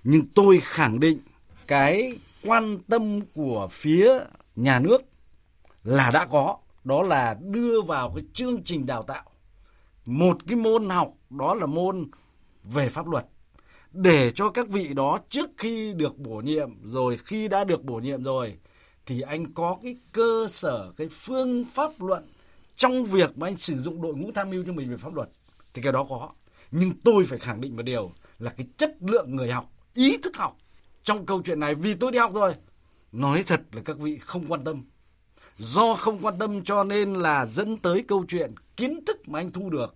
Nhưng 0.04 0.26
tôi 0.36 0.60
khẳng 0.64 1.00
định 1.00 1.20
cái 1.68 2.20
quan 2.44 2.80
tâm 2.80 3.22
của 3.36 3.68
phía 3.72 4.20
nhà 4.56 4.80
nước 4.80 5.02
là 5.84 6.12
đã 6.12 6.26
có, 6.26 6.58
đó 6.84 7.04
là 7.04 7.38
đưa 7.42 7.82
vào 7.82 8.12
cái 8.16 8.24
chương 8.34 8.64
trình 8.64 8.86
đào 8.86 9.04
tạo 9.04 9.24
một 10.06 10.38
cái 10.48 10.56
môn 10.56 10.90
học 10.90 11.14
đó 11.32 11.56
là 11.56 11.66
môn 11.66 12.08
về 12.64 12.90
pháp 12.90 13.08
luật. 13.08 13.26
Để 13.92 14.32
cho 14.32 14.50
các 14.50 14.70
vị 14.70 14.94
đó 14.94 15.20
trước 15.30 15.50
khi 15.58 15.94
được 15.94 16.18
bổ 16.18 16.42
nhiệm, 16.42 16.70
rồi 16.84 17.18
khi 17.18 17.48
đã 17.48 17.64
được 17.64 17.84
bổ 17.84 17.96
nhiệm 17.96 18.24
rồi, 18.24 18.58
thì 19.06 19.22
anh 19.22 19.54
có 19.54 19.78
cái 19.84 19.96
cơ 20.12 20.48
sở, 20.52 20.92
cái 20.98 21.08
phương 21.12 21.66
pháp 21.74 21.92
luận 22.00 22.24
trong 22.76 23.06
việc 23.06 23.38
mà 23.38 23.48
anh 23.48 23.58
sử 23.58 23.82
dụng 23.82 24.02
đội 24.02 24.14
ngũ 24.14 24.32
tham 24.32 24.50
mưu 24.50 24.64
cho 24.68 24.74
mình 24.74 24.90
về 24.90 24.98
pháp 24.98 25.14
luật, 25.14 25.30
thì 25.74 25.82
cái 25.82 25.92
đó 25.92 26.06
có. 26.10 26.30
Nhưng 26.72 26.92
tôi 27.04 27.26
phải 27.26 27.40
khẳng 27.40 27.62
định 27.62 27.76
một 27.76 27.82
điều 27.82 28.12
là 28.40 28.52
cái 28.58 28.68
chất 28.78 28.96
lượng 29.00 29.36
người 29.36 29.52
học, 29.52 29.72
ý 29.94 30.18
thức 30.18 30.38
học 30.38 30.58
trong 31.04 31.26
câu 31.26 31.42
chuyện 31.42 31.60
này, 31.60 31.76
vì 31.76 31.94
tôi 31.94 32.12
đi 32.12 32.20
học 32.20 32.34
rồi. 32.34 32.56
Nói 33.12 33.44
thật 33.48 33.62
là 33.72 33.82
các 33.86 33.98
vị 33.98 34.18
không 34.18 34.46
quan 34.48 34.64
tâm. 34.64 34.84
Do 35.58 35.94
không 35.96 36.20
quan 36.22 36.40
tâm 36.40 36.64
cho 36.64 36.84
nên 36.84 37.14
là 37.14 37.46
dẫn 37.46 37.78
tới 37.78 38.04
câu 38.08 38.26
chuyện 38.28 38.54
kiến 38.78 39.06
thức 39.06 39.30
mà 39.30 39.40
anh 39.40 39.52
thu 39.52 39.70
được 39.70 39.96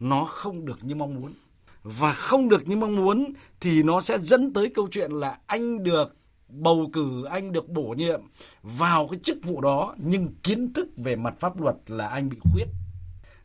nó 0.00 0.24
không 0.24 0.64
được 0.64 0.78
như 0.82 0.94
mong 0.94 1.14
muốn. 1.14 1.34
Và 1.82 2.12
không 2.12 2.48
được 2.48 2.68
như 2.68 2.76
mong 2.76 2.96
muốn 2.96 3.32
thì 3.60 3.82
nó 3.82 4.00
sẽ 4.00 4.18
dẫn 4.18 4.52
tới 4.52 4.70
câu 4.74 4.88
chuyện 4.90 5.10
là 5.10 5.38
anh 5.46 5.84
được 5.84 6.16
bầu 6.48 6.90
cử, 6.92 7.24
anh 7.24 7.52
được 7.52 7.68
bổ 7.68 7.94
nhiệm 7.96 8.20
vào 8.62 9.08
cái 9.08 9.20
chức 9.22 9.38
vụ 9.42 9.60
đó, 9.60 9.94
nhưng 9.98 10.28
kiến 10.42 10.72
thức 10.72 10.88
về 10.96 11.16
mặt 11.16 11.34
pháp 11.40 11.60
luật 11.60 11.76
là 11.86 12.08
anh 12.08 12.28
bị 12.28 12.36
khuyết. 12.52 12.66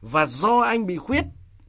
Và 0.02 0.26
do 0.26 0.60
anh 0.60 0.86
bị 0.86 0.98
khuyết 0.98 1.24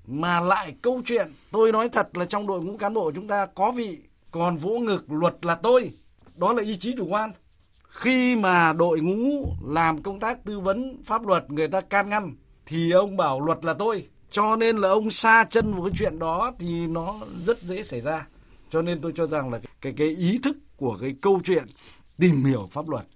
mà 0.06 0.40
lại 0.40 0.74
câu 0.82 1.02
chuyện, 1.04 1.32
tôi 1.50 1.72
nói 1.72 1.88
thật 1.88 2.16
là 2.16 2.24
trong 2.24 2.46
đội 2.46 2.64
ngũ 2.64 2.76
cán 2.76 2.94
bộ 2.94 3.12
chúng 3.14 3.28
ta 3.28 3.46
có 3.46 3.72
vị 3.72 3.98
còn 4.30 4.56
vỗ 4.56 4.78
ngực 4.78 5.04
luật 5.08 5.36
là 5.42 5.54
tôi. 5.54 5.92
Đó 6.36 6.52
là 6.52 6.62
ý 6.62 6.76
chí 6.76 6.94
chủ 6.96 7.06
quan. 7.06 7.32
Khi 7.88 8.36
mà 8.36 8.72
đội 8.72 9.00
ngũ 9.00 9.46
làm 9.68 10.02
công 10.02 10.20
tác 10.20 10.44
tư 10.44 10.60
vấn 10.60 11.02
pháp 11.04 11.26
luật 11.26 11.50
người 11.50 11.68
ta 11.68 11.80
can 11.80 12.08
ngăn 12.08 12.34
thì 12.66 12.90
ông 12.90 13.16
bảo 13.16 13.40
luật 13.40 13.64
là 13.64 13.74
tôi 13.74 14.06
cho 14.34 14.56
nên 14.56 14.76
là 14.76 14.88
ông 14.88 15.10
xa 15.10 15.44
chân 15.50 15.72
vào 15.72 15.82
cái 15.82 15.92
chuyện 15.98 16.18
đó 16.18 16.52
thì 16.58 16.86
nó 16.86 17.20
rất 17.44 17.62
dễ 17.62 17.82
xảy 17.82 18.00
ra. 18.00 18.26
Cho 18.70 18.82
nên 18.82 19.00
tôi 19.00 19.12
cho 19.16 19.26
rằng 19.26 19.50
là 19.50 19.60
cái 19.80 19.92
cái 19.96 20.08
ý 20.08 20.38
thức 20.38 20.56
của 20.76 20.98
cái 21.00 21.14
câu 21.22 21.40
chuyện 21.44 21.64
tìm 22.18 22.44
hiểu 22.44 22.68
pháp 22.72 22.88
luật 22.88 23.06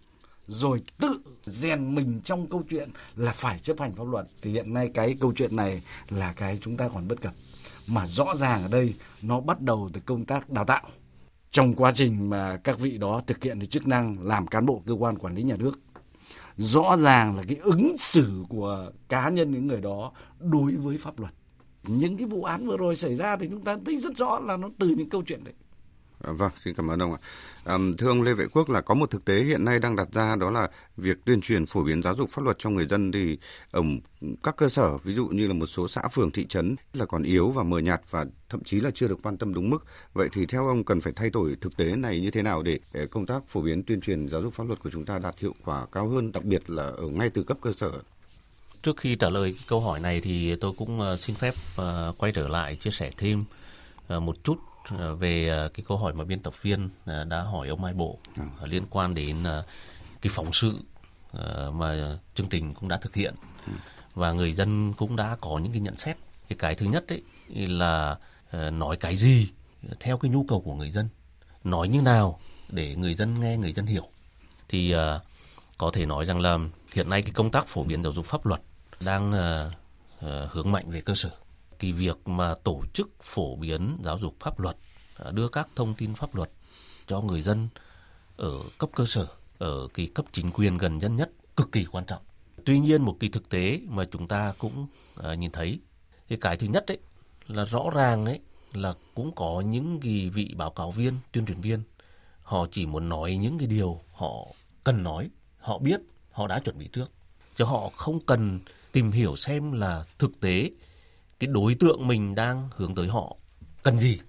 rồi 0.47 0.83
tự 1.01 1.21
rèn 1.47 1.95
mình 1.95 2.21
trong 2.25 2.47
câu 2.47 2.63
chuyện 2.71 2.91
là 3.17 3.33
phải 3.33 3.59
chấp 3.59 3.81
hành 3.81 3.95
pháp 3.97 4.07
luật 4.07 4.27
thì 4.43 4.53
hiện 4.53 4.75
nay 4.75 4.91
cái 4.95 5.17
câu 5.21 5.33
chuyện 5.37 5.57
này 5.57 5.83
là 6.09 6.33
cái 6.33 6.59
chúng 6.63 6.77
ta 6.77 6.89
còn 6.89 7.09
bất 7.09 7.21
cập. 7.21 7.33
Mà 7.87 8.07
rõ 8.07 8.35
ràng 8.37 8.63
ở 8.63 8.69
đây 8.71 8.95
nó 9.23 9.41
bắt 9.41 9.61
đầu 9.61 9.91
từ 9.93 10.01
công 10.07 10.25
tác 10.25 10.51
đào 10.51 10.65
tạo. 10.65 10.83
Trong 11.51 11.75
quá 11.75 11.93
trình 11.95 12.31
mà 12.31 12.57
các 12.65 12.79
vị 12.79 12.99
đó 12.99 13.23
thực 13.27 13.43
hiện 13.43 13.59
được 13.59 13.67
chức 13.71 13.87
năng 13.87 14.27
làm 14.27 14.47
cán 14.47 14.67
bộ 14.67 14.83
cơ 14.87 14.93
quan 14.93 15.19
quản 15.19 15.35
lý 15.35 15.43
nhà 15.43 15.57
nước 15.57 15.81
rõ 16.59 16.97
ràng 16.97 17.37
là 17.37 17.43
cái 17.49 17.57
ứng 17.57 17.97
xử 17.99 18.45
của 18.49 18.91
cá 19.09 19.29
nhân 19.29 19.51
những 19.51 19.67
người 19.67 19.81
đó 19.81 20.13
đối 20.39 20.73
với 20.73 20.99
pháp 20.99 21.19
luật. 21.19 21.35
Những 21.87 22.17
cái 22.17 22.27
vụ 22.27 22.45
án 22.45 22.67
vừa 22.67 22.77
rồi 22.77 22.97
xảy 22.97 23.17
ra 23.17 23.37
thì 23.37 23.49
chúng 23.49 23.65
ta 23.65 23.77
thấy 23.87 23.99
rất 23.99 24.17
rõ 24.17 24.41
là 24.41 24.57
nó 24.57 24.69
từ 24.79 24.89
những 24.89 25.09
câu 25.09 25.23
chuyện 25.27 25.45
đấy. 25.45 25.55
À, 26.25 26.33
vâng, 26.33 26.51
xin 26.59 26.75
cảm 26.75 26.91
ơn 26.91 27.03
ông 27.03 27.13
ạ. 27.13 27.19
À, 27.65 27.79
thưa 27.99 28.09
ông 28.09 28.23
Lê 28.23 28.35
Vệ 28.35 28.47
Quốc 28.53 28.71
là 28.71 28.81
có 28.81 28.95
một 28.95 29.11
thực 29.11 29.25
tế 29.25 29.43
hiện 29.43 29.65
nay 29.65 29.79
đang 29.79 29.97
đặt 29.97 30.09
ra 30.13 30.37
đó 30.37 30.51
là 30.51 30.71
việc 30.97 31.25
tuyên 31.25 31.41
truyền 31.41 31.67
phổ 31.67 31.83
biến 31.83 32.03
giáo 32.03 32.15
dục 32.17 32.31
pháp 32.31 32.43
luật 32.43 32.57
cho 32.59 32.71
người 32.71 32.87
dân 32.87 33.13
thì 33.13 33.39
ở 33.71 33.83
các 34.43 34.57
cơ 34.57 34.69
sở 34.69 34.97
ví 34.97 35.15
dụ 35.15 35.27
như 35.27 35.47
là 35.47 35.55
một 35.55 35.67
số 35.67 35.89
xã 35.89 36.09
phường 36.09 36.31
thị 36.31 36.47
trấn 36.47 36.77
là 36.93 37.07
còn 37.07 37.23
yếu 37.23 37.51
và 37.51 37.63
mờ 37.63 37.79
nhạt 37.79 38.01
và 38.11 38.25
thậm 38.49 38.65
chí 38.65 38.81
là 38.81 38.91
chưa 38.95 39.09
được 39.09 39.19
quan 39.23 39.37
tâm 39.37 39.55
đúng 39.55 39.71
mức. 39.71 39.85
Vậy 40.13 40.29
thì 40.33 40.47
theo 40.47 40.69
ông 40.69 40.85
cần 40.85 41.01
phải 41.01 41.13
thay 41.17 41.31
đổi 41.31 41.57
thực 41.61 41.77
tế 41.77 41.97
này 41.97 42.21
như 42.21 42.31
thế 42.31 42.43
nào 42.43 42.63
để 42.63 42.79
ờ, 42.95 43.07
công 43.07 43.27
tác 43.27 43.43
phổ 43.49 43.61
biến 43.61 43.83
tuyên 43.83 44.01
truyền 44.01 44.29
giáo 44.29 44.43
dục 44.43 44.55
pháp 44.55 44.67
luật 44.67 44.81
của 44.83 44.91
chúng 44.91 45.05
ta 45.05 45.19
đạt 45.19 45.39
hiệu 45.39 45.55
quả 45.65 45.87
cao 45.93 46.09
hơn, 46.09 46.33
đặc 46.33 46.45
biệt 46.45 46.71
là 46.71 46.83
ở 46.83 47.07
ngay 47.07 47.31
từ 47.31 47.43
cấp 47.43 47.59
cơ 47.61 47.73
sở? 47.73 47.93
Trước 48.83 48.97
khi 48.97 49.17
trả 49.17 49.29
lời 49.29 49.55
câu 49.69 49.81
hỏi 49.81 50.01
này 50.01 50.21
thì 50.21 50.57
tôi 50.57 50.73
cũng 50.77 51.01
ờ, 51.01 51.17
xin 51.17 51.37
phép 51.37 51.55
ờ, 51.77 52.13
quay 52.19 52.33
trở 52.33 52.49
lại 52.49 52.77
chia 52.77 52.91
sẻ 52.91 53.11
thêm 53.17 53.41
một 54.09 54.45
chút 54.45 54.57
về 54.91 55.49
ờ, 55.49 55.69
cái 55.69 55.85
câu 55.89 55.99
hỏi 55.99 56.13
mà 56.15 56.25
biên 56.25 56.41
tập 56.41 56.63
viên 56.63 56.89
ờ, 57.05 57.25
đã 57.25 57.43
hỏi 57.43 57.69
ông 57.69 57.83
Mai 57.83 57.95
Bộ 57.95 58.19
à. 58.37 58.45
liên 58.65 58.85
quan 58.91 59.15
đến 59.15 59.37
cái 60.21 60.31
phóng 60.31 60.53
sự 60.53 60.73
mà 61.73 62.19
chương 62.35 62.49
trình 62.49 62.75
cũng 62.75 62.89
đã 62.89 62.97
thực 62.97 63.15
hiện 63.15 63.35
ừ. 63.67 63.73
và 64.15 64.33
người 64.33 64.53
dân 64.53 64.93
cũng 64.93 65.17
đã 65.17 65.37
có 65.41 65.59
những 65.59 65.73
cái 65.73 65.81
nhận 65.81 65.97
xét 65.97 66.17
Thì 66.49 66.57
cái 66.57 66.75
thứ 66.75 66.87
nhất 66.87 67.05
đấy 67.09 67.23
là 67.53 68.17
ờ, 68.51 68.71
nói 68.71 68.97
cái 68.97 69.17
gì 69.17 69.51
theo 70.01 70.19
cái 70.19 70.31
nhu 70.31 70.45
cầu 70.49 70.61
của 70.61 70.75
người 70.75 70.91
dân, 70.91 71.09
nói 71.65 71.89
như 71.89 72.03
nào 72.03 72.39
để 72.69 72.97
người 72.97 73.15
dân 73.15 73.41
nghe, 73.41 73.57
người 73.57 73.73
dân 73.73 73.87
hiểu. 73.87 74.09
Thì 74.69 74.95
có 75.79 75.91
thể 75.93 76.07
nói 76.07 76.25
rằng 76.25 76.41
là 76.41 76.59
hiện 76.93 77.11
nay 77.11 77.23
cái 77.23 77.33
công 77.33 77.51
tác 77.51 77.67
phổ 77.67 77.85
biến 77.85 78.03
giáo 78.03 78.13
dục 78.13 78.27
pháp 78.27 78.47
luật 78.47 78.61
đang 79.01 79.33
hướng 80.51 80.73
mạnh 80.73 80.91
về 80.91 81.01
cơ 81.01 81.15
sở 81.15 81.31
thì 81.79 81.93
việc 81.93 82.29
mà 82.29 82.55
tổ 82.65 82.83
chức 82.95 83.11
phổ 83.23 83.57
biến 83.57 83.99
giáo 84.05 84.19
dục 84.19 84.37
pháp 84.41 84.61
luật, 84.61 84.77
à, 85.17 85.31
đưa 85.31 85.49
các 85.49 85.69
thông 85.77 85.95
tin 85.95 86.15
pháp 86.15 86.35
luật 86.35 86.51
cho 87.07 87.21
người 87.21 87.43
dân 87.43 87.69
ở 88.37 88.53
cấp 88.79 88.91
cơ 88.95 89.07
sở, 89.07 89.27
ở 89.59 89.89
cái 89.95 90.11
cấp 90.15 90.25
chính 90.33 90.51
quyền 90.51 90.79
gần 90.79 91.01
dân 91.01 91.17
nhất 91.17 91.31
cực 91.57 91.73
kỳ 91.73 91.85
quan 91.85 92.05
trọng. 92.05 92.23
Tuy 92.65 92.79
nhiên 92.79 93.03
một 93.03 93.17
cái 93.21 93.31
thực 93.31 93.49
tế 93.49 93.81
mà 93.89 94.05
chúng 94.05 94.29
ta 94.29 94.53
cũng 94.59 94.87
à, 95.17 95.35
nhìn 95.35 95.51
thấy, 95.51 95.81
cái 96.29 96.39
cái 96.41 96.57
thứ 96.57 96.67
nhất 96.67 96.85
đấy 96.87 96.99
là 97.47 97.65
rõ 97.65 97.85
ràng 97.95 98.25
ấy 98.25 98.41
là 98.73 98.95
cũng 99.15 99.35
có 99.35 99.61
những 99.67 100.01
cái 100.01 100.31
vị 100.35 100.55
báo 100.57 100.71
cáo 100.71 100.91
viên, 100.91 101.15
tuyên 101.33 101.47
truyền 101.47 101.61
viên, 101.61 101.83
họ 102.43 102.67
chỉ 102.71 102.87
muốn 102.87 103.09
nói 103.09 103.37
những 103.37 103.59
cái 103.59 103.67
điều 103.67 104.01
họ 104.13 104.47
cần 104.85 105.03
nói, 105.03 105.31
họ 105.59 105.79
biết, 105.79 106.01
họ 106.31 106.47
đã 106.47 106.59
chuẩn 106.59 106.79
bị 106.79 106.89
trước, 106.93 107.11
chứ 107.57 107.65
họ 107.65 107.91
không 107.97 108.21
cần 108.27 108.61
tìm 108.93 109.11
hiểu 109.11 109.37
xem 109.37 109.73
là 109.73 110.05
thực 110.19 110.41
tế 110.41 110.71
cái 111.39 111.49
đối 111.49 111.75
tượng 111.75 112.09
mình 112.09 112.35
đang 112.35 112.69
hướng 112.77 112.95
tới 112.95 113.09
họ 113.09 113.37
cần 113.83 113.99
gì. 113.99 114.21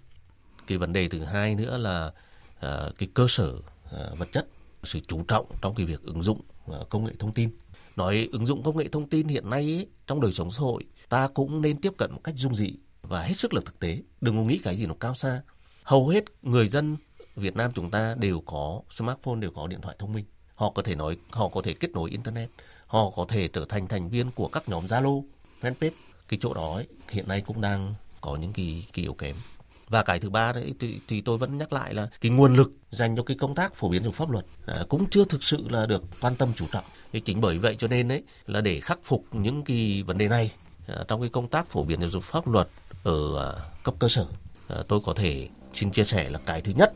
Cái 0.67 0.77
vấn 0.77 0.93
đề 0.93 1.07
thứ 1.07 1.19
hai 1.19 1.55
nữa 1.55 1.77
là 1.77 2.07
uh, 2.57 2.97
cái 2.97 3.09
cơ 3.13 3.25
sở 3.29 3.53
uh, 3.55 4.17
vật 4.17 4.27
chất, 4.31 4.47
sự 4.83 4.99
chú 4.99 5.23
trọng 5.23 5.45
trong 5.61 5.75
cái 5.75 5.85
việc 5.85 6.01
ứng 6.03 6.23
dụng 6.23 6.41
uh, 6.71 6.89
công 6.89 7.03
nghệ 7.03 7.13
thông 7.19 7.33
tin. 7.33 7.49
Nói 7.95 8.29
ứng 8.31 8.45
dụng 8.45 8.63
công 8.63 8.77
nghệ 8.77 8.87
thông 8.87 9.09
tin 9.09 9.27
hiện 9.27 9.49
nay 9.49 9.61
ấy, 9.61 9.87
trong 10.07 10.21
đời 10.21 10.31
sống 10.31 10.51
xã 10.51 10.59
hội, 10.59 10.85
ta 11.09 11.27
cũng 11.33 11.61
nên 11.61 11.81
tiếp 11.81 11.93
cận 11.97 12.11
một 12.11 12.21
cách 12.23 12.35
dung 12.37 12.55
dị 12.55 12.73
và 13.01 13.21
hết 13.21 13.33
sức 13.37 13.53
là 13.53 13.61
thực 13.65 13.79
tế. 13.79 14.01
Đừng 14.21 14.35
có 14.37 14.43
nghĩ 14.43 14.59
cái 14.63 14.77
gì 14.77 14.85
nó 14.85 14.93
cao 14.99 15.15
xa. 15.15 15.41
Hầu 15.83 16.07
hết 16.07 16.23
người 16.41 16.67
dân 16.67 16.97
Việt 17.35 17.55
Nam 17.55 17.71
chúng 17.75 17.89
ta 17.89 18.15
đều 18.19 18.41
có 18.41 18.81
smartphone, 18.89 19.39
đều 19.39 19.51
có 19.51 19.67
điện 19.67 19.81
thoại 19.81 19.95
thông 19.99 20.13
minh. 20.13 20.25
Họ 20.55 20.71
có 20.71 20.81
thể 20.81 20.95
nói, 20.95 21.17
họ 21.31 21.47
có 21.47 21.61
thể 21.61 21.73
kết 21.73 21.91
nối 21.91 22.09
internet, 22.09 22.49
họ 22.87 23.09
có 23.09 23.25
thể 23.29 23.47
trở 23.47 23.65
thành 23.69 23.87
thành 23.87 24.09
viên 24.09 24.31
của 24.31 24.47
các 24.47 24.69
nhóm 24.69 24.85
Zalo, 24.85 25.23
fanpage. 25.61 25.91
Cái 26.29 26.39
chỗ 26.41 26.53
đó 26.53 26.73
ấy, 26.73 26.87
hiện 27.09 27.27
nay 27.27 27.41
cũng 27.41 27.61
đang 27.61 27.93
có 28.21 28.35
những 28.35 28.53
cái, 28.53 28.85
cái 28.93 29.03
yếu 29.03 29.13
kém. 29.13 29.35
Và 29.89 30.03
cái 30.03 30.19
thứ 30.19 30.29
ba 30.29 30.51
đấy 30.51 30.73
thì, 30.79 30.99
thì 31.07 31.21
tôi 31.21 31.37
vẫn 31.37 31.57
nhắc 31.57 31.73
lại 31.73 31.93
là 31.93 32.09
cái 32.21 32.31
nguồn 32.31 32.55
lực 32.55 32.71
dành 32.91 33.15
cho 33.15 33.23
cái 33.23 33.37
công 33.39 33.55
tác 33.55 33.75
phổ 33.75 33.89
biến 33.89 34.03
của 34.03 34.11
pháp 34.11 34.29
luật 34.29 34.45
à, 34.65 34.75
cũng 34.89 35.09
chưa 35.09 35.25
thực 35.25 35.43
sự 35.43 35.65
là 35.69 35.85
được 35.85 36.03
quan 36.21 36.35
tâm 36.35 36.49
chú 36.55 36.65
trọng. 36.71 36.83
Thì 37.11 37.19
chính 37.19 37.41
bởi 37.41 37.57
vậy 37.57 37.75
cho 37.75 37.87
nên 37.87 38.07
đấy 38.07 38.23
là 38.45 38.61
để 38.61 38.79
khắc 38.79 38.99
phục 39.03 39.25
những 39.31 39.63
cái 39.63 40.03
vấn 40.03 40.17
đề 40.17 40.27
này 40.27 40.51
à, 40.87 40.95
trong 41.07 41.21
cái 41.21 41.29
công 41.29 41.47
tác 41.47 41.67
phổ 41.67 41.83
biến 41.83 42.01
giáo 42.01 42.09
dục 42.09 42.23
pháp 42.23 42.47
luật 42.47 42.67
ở 43.03 43.45
à, 43.45 43.69
cấp 43.83 43.95
cơ 43.99 44.07
sở, 44.07 44.25
à, 44.67 44.77
tôi 44.87 44.99
có 45.05 45.13
thể 45.13 45.47
xin 45.73 45.91
chia 45.91 46.03
sẻ 46.03 46.29
là 46.29 46.39
cái 46.45 46.61
thứ 46.61 46.71
nhất 46.75 46.93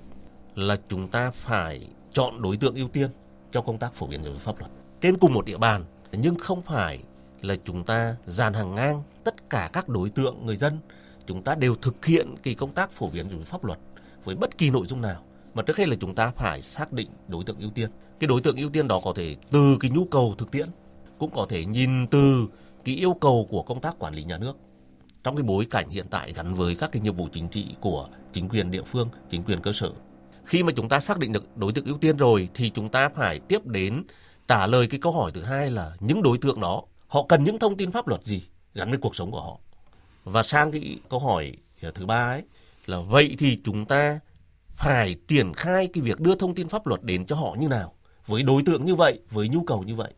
là 0.55 0.77
chúng 0.89 1.07
ta 1.07 1.31
phải 1.31 1.88
chọn 2.13 2.41
đối 2.41 2.57
tượng 2.57 2.75
ưu 2.75 2.88
tiên 2.88 3.09
cho 3.51 3.61
công 3.61 3.77
tác 3.77 3.95
phổ 3.95 4.07
biến 4.07 4.23
giáo 4.23 4.34
dục 4.34 4.41
pháp 4.41 4.59
luật 4.59 4.71
trên 5.01 5.17
cùng 5.17 5.34
một 5.34 5.45
địa 5.45 5.57
bàn 5.57 5.84
nhưng 6.11 6.36
không 6.36 6.61
phải 6.61 6.99
là 7.43 7.55
chúng 7.65 7.83
ta 7.83 8.15
dàn 8.25 8.53
hàng 8.53 8.75
ngang 8.75 9.03
tất 9.23 9.49
cả 9.49 9.69
các 9.73 9.89
đối 9.89 10.09
tượng 10.09 10.45
người 10.45 10.55
dân. 10.55 10.79
Chúng 11.27 11.43
ta 11.43 11.55
đều 11.55 11.75
thực 11.75 12.05
hiện 12.05 12.35
cái 12.43 12.55
công 12.55 12.71
tác 12.71 12.91
phổ 12.91 13.07
biến 13.07 13.25
giáo 13.29 13.39
pháp 13.45 13.63
luật 13.63 13.79
với 14.23 14.35
bất 14.35 14.57
kỳ 14.57 14.69
nội 14.69 14.85
dung 14.87 15.01
nào. 15.01 15.23
Mà 15.53 15.63
trước 15.63 15.77
hết 15.77 15.87
là 15.87 15.95
chúng 15.99 16.15
ta 16.15 16.31
phải 16.35 16.61
xác 16.61 16.93
định 16.93 17.09
đối 17.27 17.43
tượng 17.43 17.59
ưu 17.59 17.69
tiên. 17.69 17.89
Cái 18.19 18.27
đối 18.27 18.41
tượng 18.41 18.55
ưu 18.55 18.69
tiên 18.69 18.87
đó 18.87 19.01
có 19.03 19.13
thể 19.15 19.35
từ 19.51 19.77
cái 19.79 19.91
nhu 19.91 20.05
cầu 20.05 20.35
thực 20.37 20.51
tiễn 20.51 20.69
cũng 21.17 21.31
có 21.33 21.45
thể 21.49 21.65
nhìn 21.65 22.07
từ 22.07 22.47
cái 22.85 22.95
yêu 22.95 23.13
cầu 23.21 23.47
của 23.49 23.61
công 23.61 23.81
tác 23.81 23.99
quản 23.99 24.13
lý 24.13 24.23
nhà 24.23 24.37
nước. 24.37 24.57
Trong 25.23 25.35
cái 25.35 25.43
bối 25.43 25.67
cảnh 25.71 25.89
hiện 25.89 26.05
tại 26.09 26.33
gắn 26.33 26.53
với 26.53 26.75
các 26.75 26.91
cái 26.91 27.01
nhiệm 27.01 27.15
vụ 27.15 27.27
chính 27.31 27.47
trị 27.47 27.75
của 27.81 28.07
chính 28.33 28.49
quyền 28.49 28.71
địa 28.71 28.83
phương, 28.83 29.09
chính 29.29 29.43
quyền 29.43 29.61
cơ 29.61 29.71
sở. 29.73 29.91
Khi 30.45 30.63
mà 30.63 30.71
chúng 30.75 30.89
ta 30.89 30.99
xác 30.99 31.17
định 31.17 31.31
được 31.31 31.57
đối 31.57 31.71
tượng 31.71 31.85
ưu 31.85 31.97
tiên 31.97 32.17
rồi 32.17 32.49
thì 32.53 32.69
chúng 32.69 32.89
ta 32.89 33.09
phải 33.09 33.39
tiếp 33.39 33.65
đến 33.65 34.03
trả 34.47 34.67
lời 34.67 34.87
cái 34.87 34.99
câu 34.99 35.11
hỏi 35.11 35.31
thứ 35.33 35.43
hai 35.43 35.71
là 35.71 35.95
những 35.99 36.23
đối 36.23 36.37
tượng 36.37 36.61
đó 36.61 36.83
họ 37.14 37.26
cần 37.30 37.43
những 37.43 37.59
thông 37.59 37.78
tin 37.78 37.91
pháp 37.91 38.07
luật 38.07 38.24
gì 38.24 38.43
gắn 38.74 38.89
với 38.89 38.99
cuộc 38.99 39.16
sống 39.16 39.32
của 39.32 39.41
họ. 39.41 39.57
Và 40.24 40.43
sang 40.43 40.72
cái 40.72 40.97
câu 41.09 41.20
hỏi 41.20 41.51
ờ, 41.82 41.91
thứ 41.91 42.05
ba 42.05 42.32
ấy 42.32 42.43
là 42.86 42.99
vậy 42.99 43.36
thì 43.39 43.59
chúng 43.64 43.86
ta 43.86 44.20
phải 44.76 45.16
triển 45.28 45.53
khai 45.53 45.88
cái 45.93 46.01
việc 46.01 46.20
đưa 46.20 46.36
thông 46.36 46.55
tin 46.55 46.68
pháp 46.68 46.88
luật 46.88 47.03
đến 47.03 47.26
cho 47.26 47.36
họ 47.36 47.55
như 47.59 47.68
nào 47.68 47.93
với 48.28 48.43
đối 48.43 48.64
tượng 48.66 48.86
như 48.86 48.95
vậy, 48.95 49.20
với 49.32 49.49
nhu 49.49 49.64
cầu 49.64 49.84
như 49.84 49.95
vậy. 49.95 50.14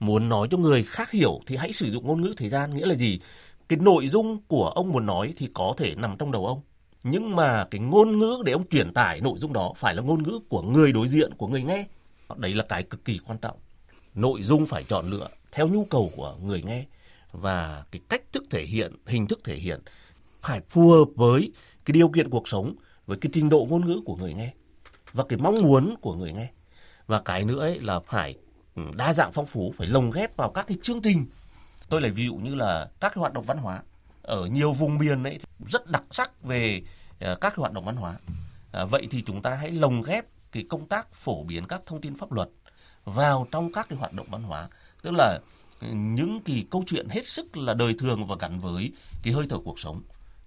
Muốn 0.00 0.28
nói 0.28 0.48
cho 0.50 0.56
người 0.56 0.82
khác 0.82 1.10
hiểu 1.10 1.40
thì 1.46 1.56
hãy 1.56 1.72
sử 1.72 1.90
dụng 1.90 2.06
ngôn 2.06 2.20
ngữ 2.20 2.34
thời 2.36 2.48
gian 2.48 2.74
nghĩa 2.74 2.86
là 2.86 2.94
gì? 2.94 3.20
cái 3.68 3.78
nội 3.82 4.08
dung 4.08 4.38
của 4.48 4.68
ông 4.68 4.92
muốn 4.92 5.06
nói 5.06 5.34
thì 5.36 5.48
có 5.54 5.74
thể 5.76 5.94
nằm 5.96 6.16
trong 6.18 6.32
đầu 6.32 6.46
ông 6.46 6.60
nhưng 7.02 7.36
mà 7.36 7.64
cái 7.70 7.80
ngôn 7.80 8.18
ngữ 8.18 8.42
để 8.44 8.52
ông 8.52 8.68
truyền 8.68 8.92
tải 8.92 9.20
nội 9.20 9.38
dung 9.38 9.52
đó 9.52 9.72
phải 9.76 9.94
là 9.94 10.02
ngôn 10.02 10.22
ngữ 10.22 10.40
của 10.48 10.62
người 10.62 10.92
đối 10.92 11.08
diện 11.08 11.34
của 11.34 11.46
người 11.46 11.62
nghe 11.62 11.84
đấy 12.36 12.54
là 12.54 12.64
cái 12.68 12.82
cực 12.82 13.04
kỳ 13.04 13.20
quan 13.26 13.38
trọng 13.38 13.56
nội 14.14 14.42
dung 14.42 14.66
phải 14.66 14.84
chọn 14.84 15.10
lựa 15.10 15.28
theo 15.54 15.68
nhu 15.68 15.84
cầu 15.84 16.10
của 16.16 16.36
người 16.42 16.62
nghe 16.62 16.84
và 17.32 17.84
cái 17.90 18.00
cách 18.08 18.22
thức 18.32 18.44
thể 18.50 18.64
hiện 18.64 18.96
hình 19.06 19.26
thức 19.26 19.40
thể 19.44 19.56
hiện 19.56 19.80
phải 20.42 20.60
phù 20.70 20.90
hợp 20.90 21.08
với 21.16 21.52
cái 21.84 21.92
điều 21.92 22.08
kiện 22.08 22.30
cuộc 22.30 22.48
sống 22.48 22.74
với 23.06 23.18
cái 23.20 23.30
trình 23.32 23.48
độ 23.48 23.66
ngôn 23.70 23.86
ngữ 23.86 24.00
của 24.04 24.16
người 24.16 24.34
nghe 24.34 24.52
và 25.12 25.24
cái 25.28 25.38
mong 25.38 25.54
muốn 25.62 25.94
của 26.00 26.14
người 26.14 26.32
nghe. 26.32 26.50
Và 27.06 27.20
cái 27.20 27.44
nữa 27.44 27.60
ấy 27.60 27.80
là 27.80 28.00
phải 28.00 28.36
ừ, 28.76 28.82
đa 28.96 29.12
dạng 29.12 29.32
phong 29.32 29.46
phú 29.46 29.74
phải 29.78 29.86
lồng 29.86 30.10
ghép 30.10 30.36
vào 30.36 30.50
các 30.50 30.66
cái 30.66 30.76
chương 30.82 31.02
trình. 31.02 31.26
Tôi 31.88 32.00
lấy 32.00 32.10
ví 32.10 32.26
dụ 32.26 32.34
như 32.34 32.54
là 32.54 32.88
các 33.00 33.08
cái 33.14 33.20
hoạt 33.20 33.32
động 33.32 33.44
văn 33.44 33.58
hóa. 33.58 33.82
Ở 34.22 34.46
nhiều 34.46 34.72
vùng 34.72 34.98
miền 34.98 35.22
ấy 35.22 35.38
rất 35.66 35.86
đặc 35.86 36.02
sắc 36.10 36.42
về 36.42 36.82
ờ, 37.20 37.34
các 37.34 37.50
cái 37.50 37.56
hoạt 37.56 37.72
động 37.72 37.84
văn 37.84 37.96
hóa. 37.96 38.16
À, 38.72 38.84
vậy 38.84 39.06
thì 39.10 39.22
chúng 39.26 39.42
ta 39.42 39.54
hãy 39.54 39.70
lồng 39.70 40.02
ghép 40.02 40.24
cái 40.52 40.64
công 40.68 40.86
tác 40.86 41.14
phổ 41.14 41.42
biến 41.42 41.66
các 41.66 41.82
thông 41.86 42.00
tin 42.00 42.18
pháp 42.18 42.32
luật 42.32 42.48
vào 43.04 43.46
trong 43.50 43.72
các 43.72 43.86
cái 43.88 43.98
hoạt 43.98 44.12
động 44.12 44.26
văn 44.30 44.42
hóa 44.42 44.68
tức 45.04 45.10
là 45.10 45.40
ừ, 45.80 45.86
những 45.92 46.40
cái 46.44 46.64
câu 46.70 46.84
chuyện 46.86 47.08
hết 47.08 47.26
sức 47.26 47.56
là 47.56 47.74
đời 47.74 47.94
thường 47.98 48.26
và 48.26 48.36
gắn 48.40 48.60
với 48.60 48.92
cái 49.22 49.34
hơi 49.34 49.46
thở 49.48 49.58
cuộc 49.64 49.78
sống 49.78 50.02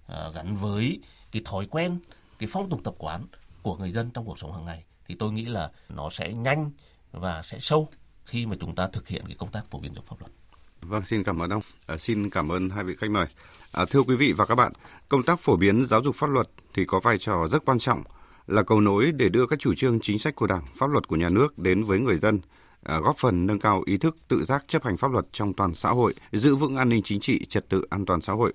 à, 0.07 0.29
gắn 0.35 0.57
với 0.57 0.99
cái 1.31 1.41
thói 1.45 1.67
quen 1.69 1.99
cái 2.39 2.49
phong 2.51 2.69
tục 2.69 2.81
tập 2.83 2.95
quán 2.97 3.25
của 3.61 3.77
người 3.77 3.91
dân 3.91 4.09
trong 4.13 4.25
cuộc 4.25 4.39
sống 4.39 4.53
hàng 4.53 4.65
ngày 4.65 4.83
thì 5.07 5.15
tôi 5.15 5.31
nghĩ 5.31 5.45
là 5.45 5.71
nó 5.89 6.09
sẽ 6.09 6.33
nhanh 6.33 6.71
và 7.11 7.41
sẽ 7.41 7.59
sâu 7.59 7.89
khi 8.25 8.45
mà 8.45 8.55
chúng 8.59 8.75
ta 8.75 8.87
thực 8.87 9.07
hiện 9.07 9.23
cái 9.27 9.35
công 9.39 9.51
tác 9.51 9.65
phổ 9.71 9.79
biến 9.79 9.93
giáo 9.95 10.03
pháp 10.07 10.15
luật 10.19 10.31
Vâng, 10.81 11.05
xin 11.05 11.23
cảm 11.23 11.41
ơn 11.41 11.49
ông. 11.49 11.61
À, 11.87 11.97
xin 11.97 12.29
cảm 12.29 12.51
ơn 12.51 12.69
hai 12.69 12.83
vị 12.83 12.95
khách 12.97 13.09
mời. 13.11 13.25
À, 13.71 13.85
thưa 13.89 14.03
quý 14.03 14.15
vị 14.15 14.31
và 14.31 14.45
các 14.45 14.55
bạn, 14.55 14.71
công 15.09 15.23
tác 15.23 15.39
phổ 15.39 15.55
biến 15.55 15.85
giáo 15.85 16.03
dục 16.03 16.15
pháp 16.15 16.29
luật 16.29 16.49
thì 16.73 16.85
có 16.85 16.99
vai 16.99 17.17
trò 17.17 17.47
rất 17.51 17.65
quan 17.65 17.79
trọng 17.79 18.03
là 18.47 18.63
cầu 18.63 18.81
nối 18.81 19.11
để 19.11 19.29
đưa 19.29 19.45
các 19.47 19.59
chủ 19.59 19.73
trương 19.75 19.99
chính 19.99 20.19
sách 20.19 20.35
của 20.35 20.47
Đảng, 20.47 20.63
pháp 20.75 20.89
luật 20.89 21.07
của 21.07 21.15
nhà 21.15 21.29
nước 21.29 21.59
đến 21.59 21.83
với 21.83 21.99
người 21.99 22.17
dân, 22.17 22.39
À, 22.87 22.99
góp 22.99 23.17
phần 23.17 23.47
nâng 23.47 23.59
cao 23.59 23.83
ý 23.85 23.97
thức 23.97 24.17
tự 24.27 24.45
giác 24.45 24.65
chấp 24.67 24.83
hành 24.83 24.97
pháp 24.97 25.11
luật 25.11 25.25
trong 25.31 25.53
toàn 25.53 25.75
xã 25.75 25.89
hội, 25.89 26.13
giữ 26.31 26.55
vững 26.55 26.75
an 26.75 26.89
ninh 26.89 27.01
chính 27.03 27.19
trị, 27.19 27.45
trật 27.45 27.69
tự 27.69 27.85
an 27.89 28.05
toàn 28.05 28.21
xã 28.21 28.33
hội. 28.33 28.53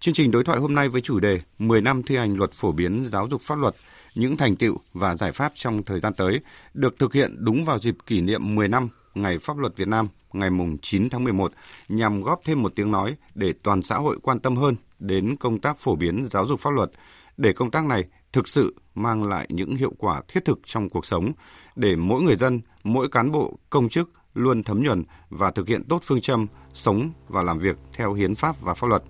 Chương 0.00 0.14
trình 0.14 0.30
đối 0.30 0.44
thoại 0.44 0.58
hôm 0.58 0.74
nay 0.74 0.88
với 0.88 1.00
chủ 1.00 1.20
đề 1.20 1.40
10 1.58 1.80
năm 1.80 2.02
thi 2.02 2.16
hành 2.16 2.36
luật 2.36 2.52
phổ 2.52 2.72
biến 2.72 3.06
giáo 3.08 3.28
dục 3.28 3.42
pháp 3.42 3.58
luật, 3.58 3.74
những 4.14 4.36
thành 4.36 4.56
tựu 4.56 4.76
và 4.92 5.16
giải 5.16 5.32
pháp 5.32 5.52
trong 5.54 5.82
thời 5.82 6.00
gian 6.00 6.14
tới 6.14 6.40
được 6.74 6.98
thực 6.98 7.14
hiện 7.14 7.36
đúng 7.38 7.64
vào 7.64 7.78
dịp 7.78 7.96
kỷ 8.06 8.20
niệm 8.20 8.54
10 8.54 8.68
năm 8.68 8.88
Ngày 9.14 9.38
Pháp 9.38 9.58
luật 9.58 9.76
Việt 9.76 9.88
Nam 9.88 10.08
ngày 10.32 10.50
9 10.82 11.10
tháng 11.10 11.24
11 11.24 11.52
nhằm 11.88 12.22
góp 12.22 12.40
thêm 12.44 12.62
một 12.62 12.72
tiếng 12.76 12.90
nói 12.90 13.16
để 13.34 13.52
toàn 13.62 13.82
xã 13.82 13.96
hội 13.96 14.18
quan 14.22 14.40
tâm 14.40 14.56
hơn 14.56 14.76
đến 14.98 15.36
công 15.36 15.60
tác 15.60 15.78
phổ 15.78 15.96
biến 15.96 16.26
giáo 16.30 16.46
dục 16.46 16.60
pháp 16.60 16.70
luật, 16.70 16.90
để 17.36 17.52
công 17.52 17.70
tác 17.70 17.84
này 17.84 18.04
thực 18.32 18.48
sự 18.48 18.74
mang 18.94 19.24
lại 19.24 19.46
những 19.48 19.76
hiệu 19.76 19.92
quả 19.98 20.22
thiết 20.28 20.44
thực 20.44 20.60
trong 20.66 20.88
cuộc 20.88 21.06
sống, 21.06 21.32
để 21.76 21.96
mỗi 21.96 22.22
người 22.22 22.36
dân, 22.36 22.60
mỗi 22.84 23.08
cán 23.08 23.30
bộ, 23.30 23.58
công 23.70 23.88
chức 23.88 24.10
luôn 24.34 24.62
thấm 24.62 24.82
nhuần 24.82 25.02
và 25.30 25.50
thực 25.50 25.68
hiện 25.68 25.84
tốt 25.88 26.02
phương 26.04 26.20
châm 26.20 26.46
sống 26.74 27.10
và 27.28 27.42
làm 27.42 27.58
việc 27.58 27.76
theo 27.92 28.12
hiến 28.12 28.34
pháp 28.34 28.60
và 28.60 28.74
pháp 28.74 28.86
luật. 28.86 29.02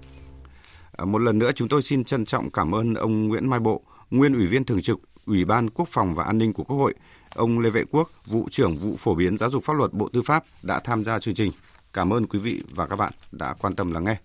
À, 0.92 1.04
một 1.04 1.18
lần 1.18 1.38
nữa 1.38 1.50
chúng 1.54 1.68
tôi 1.68 1.82
xin 1.82 2.04
trân 2.04 2.24
trọng 2.24 2.50
cảm 2.50 2.74
ơn 2.74 2.94
ông 2.94 3.28
Nguyễn 3.28 3.50
Mai 3.50 3.60
Bộ, 3.60 3.82
nguyên 4.10 4.34
ủy 4.34 4.46
viên 4.46 4.64
thường 4.64 4.82
trực 4.82 5.00
Ủy 5.26 5.44
ban 5.44 5.70
Quốc 5.70 5.88
phòng 5.88 6.14
và 6.14 6.24
An 6.24 6.38
ninh 6.38 6.52
của 6.52 6.64
Quốc 6.64 6.76
hội 6.76 6.94
Ông 7.34 7.58
Lê 7.58 7.70
Vệ 7.70 7.84
Quốc, 7.90 8.10
vụ 8.26 8.48
trưởng 8.50 8.76
vụ 8.76 8.96
phổ 8.98 9.14
biến 9.14 9.38
giáo 9.38 9.50
dục 9.50 9.64
pháp 9.64 9.72
luật 9.72 9.92
Bộ 9.92 10.08
Tư 10.12 10.22
pháp 10.22 10.44
đã 10.62 10.80
tham 10.80 11.04
gia 11.04 11.18
chương 11.18 11.34
trình. 11.34 11.52
Cảm 11.92 12.12
ơn 12.12 12.26
quý 12.26 12.38
vị 12.38 12.62
và 12.74 12.86
các 12.86 12.96
bạn 12.96 13.12
đã 13.32 13.54
quan 13.60 13.74
tâm 13.74 13.92
lắng 13.92 14.04
nghe. 14.04 14.16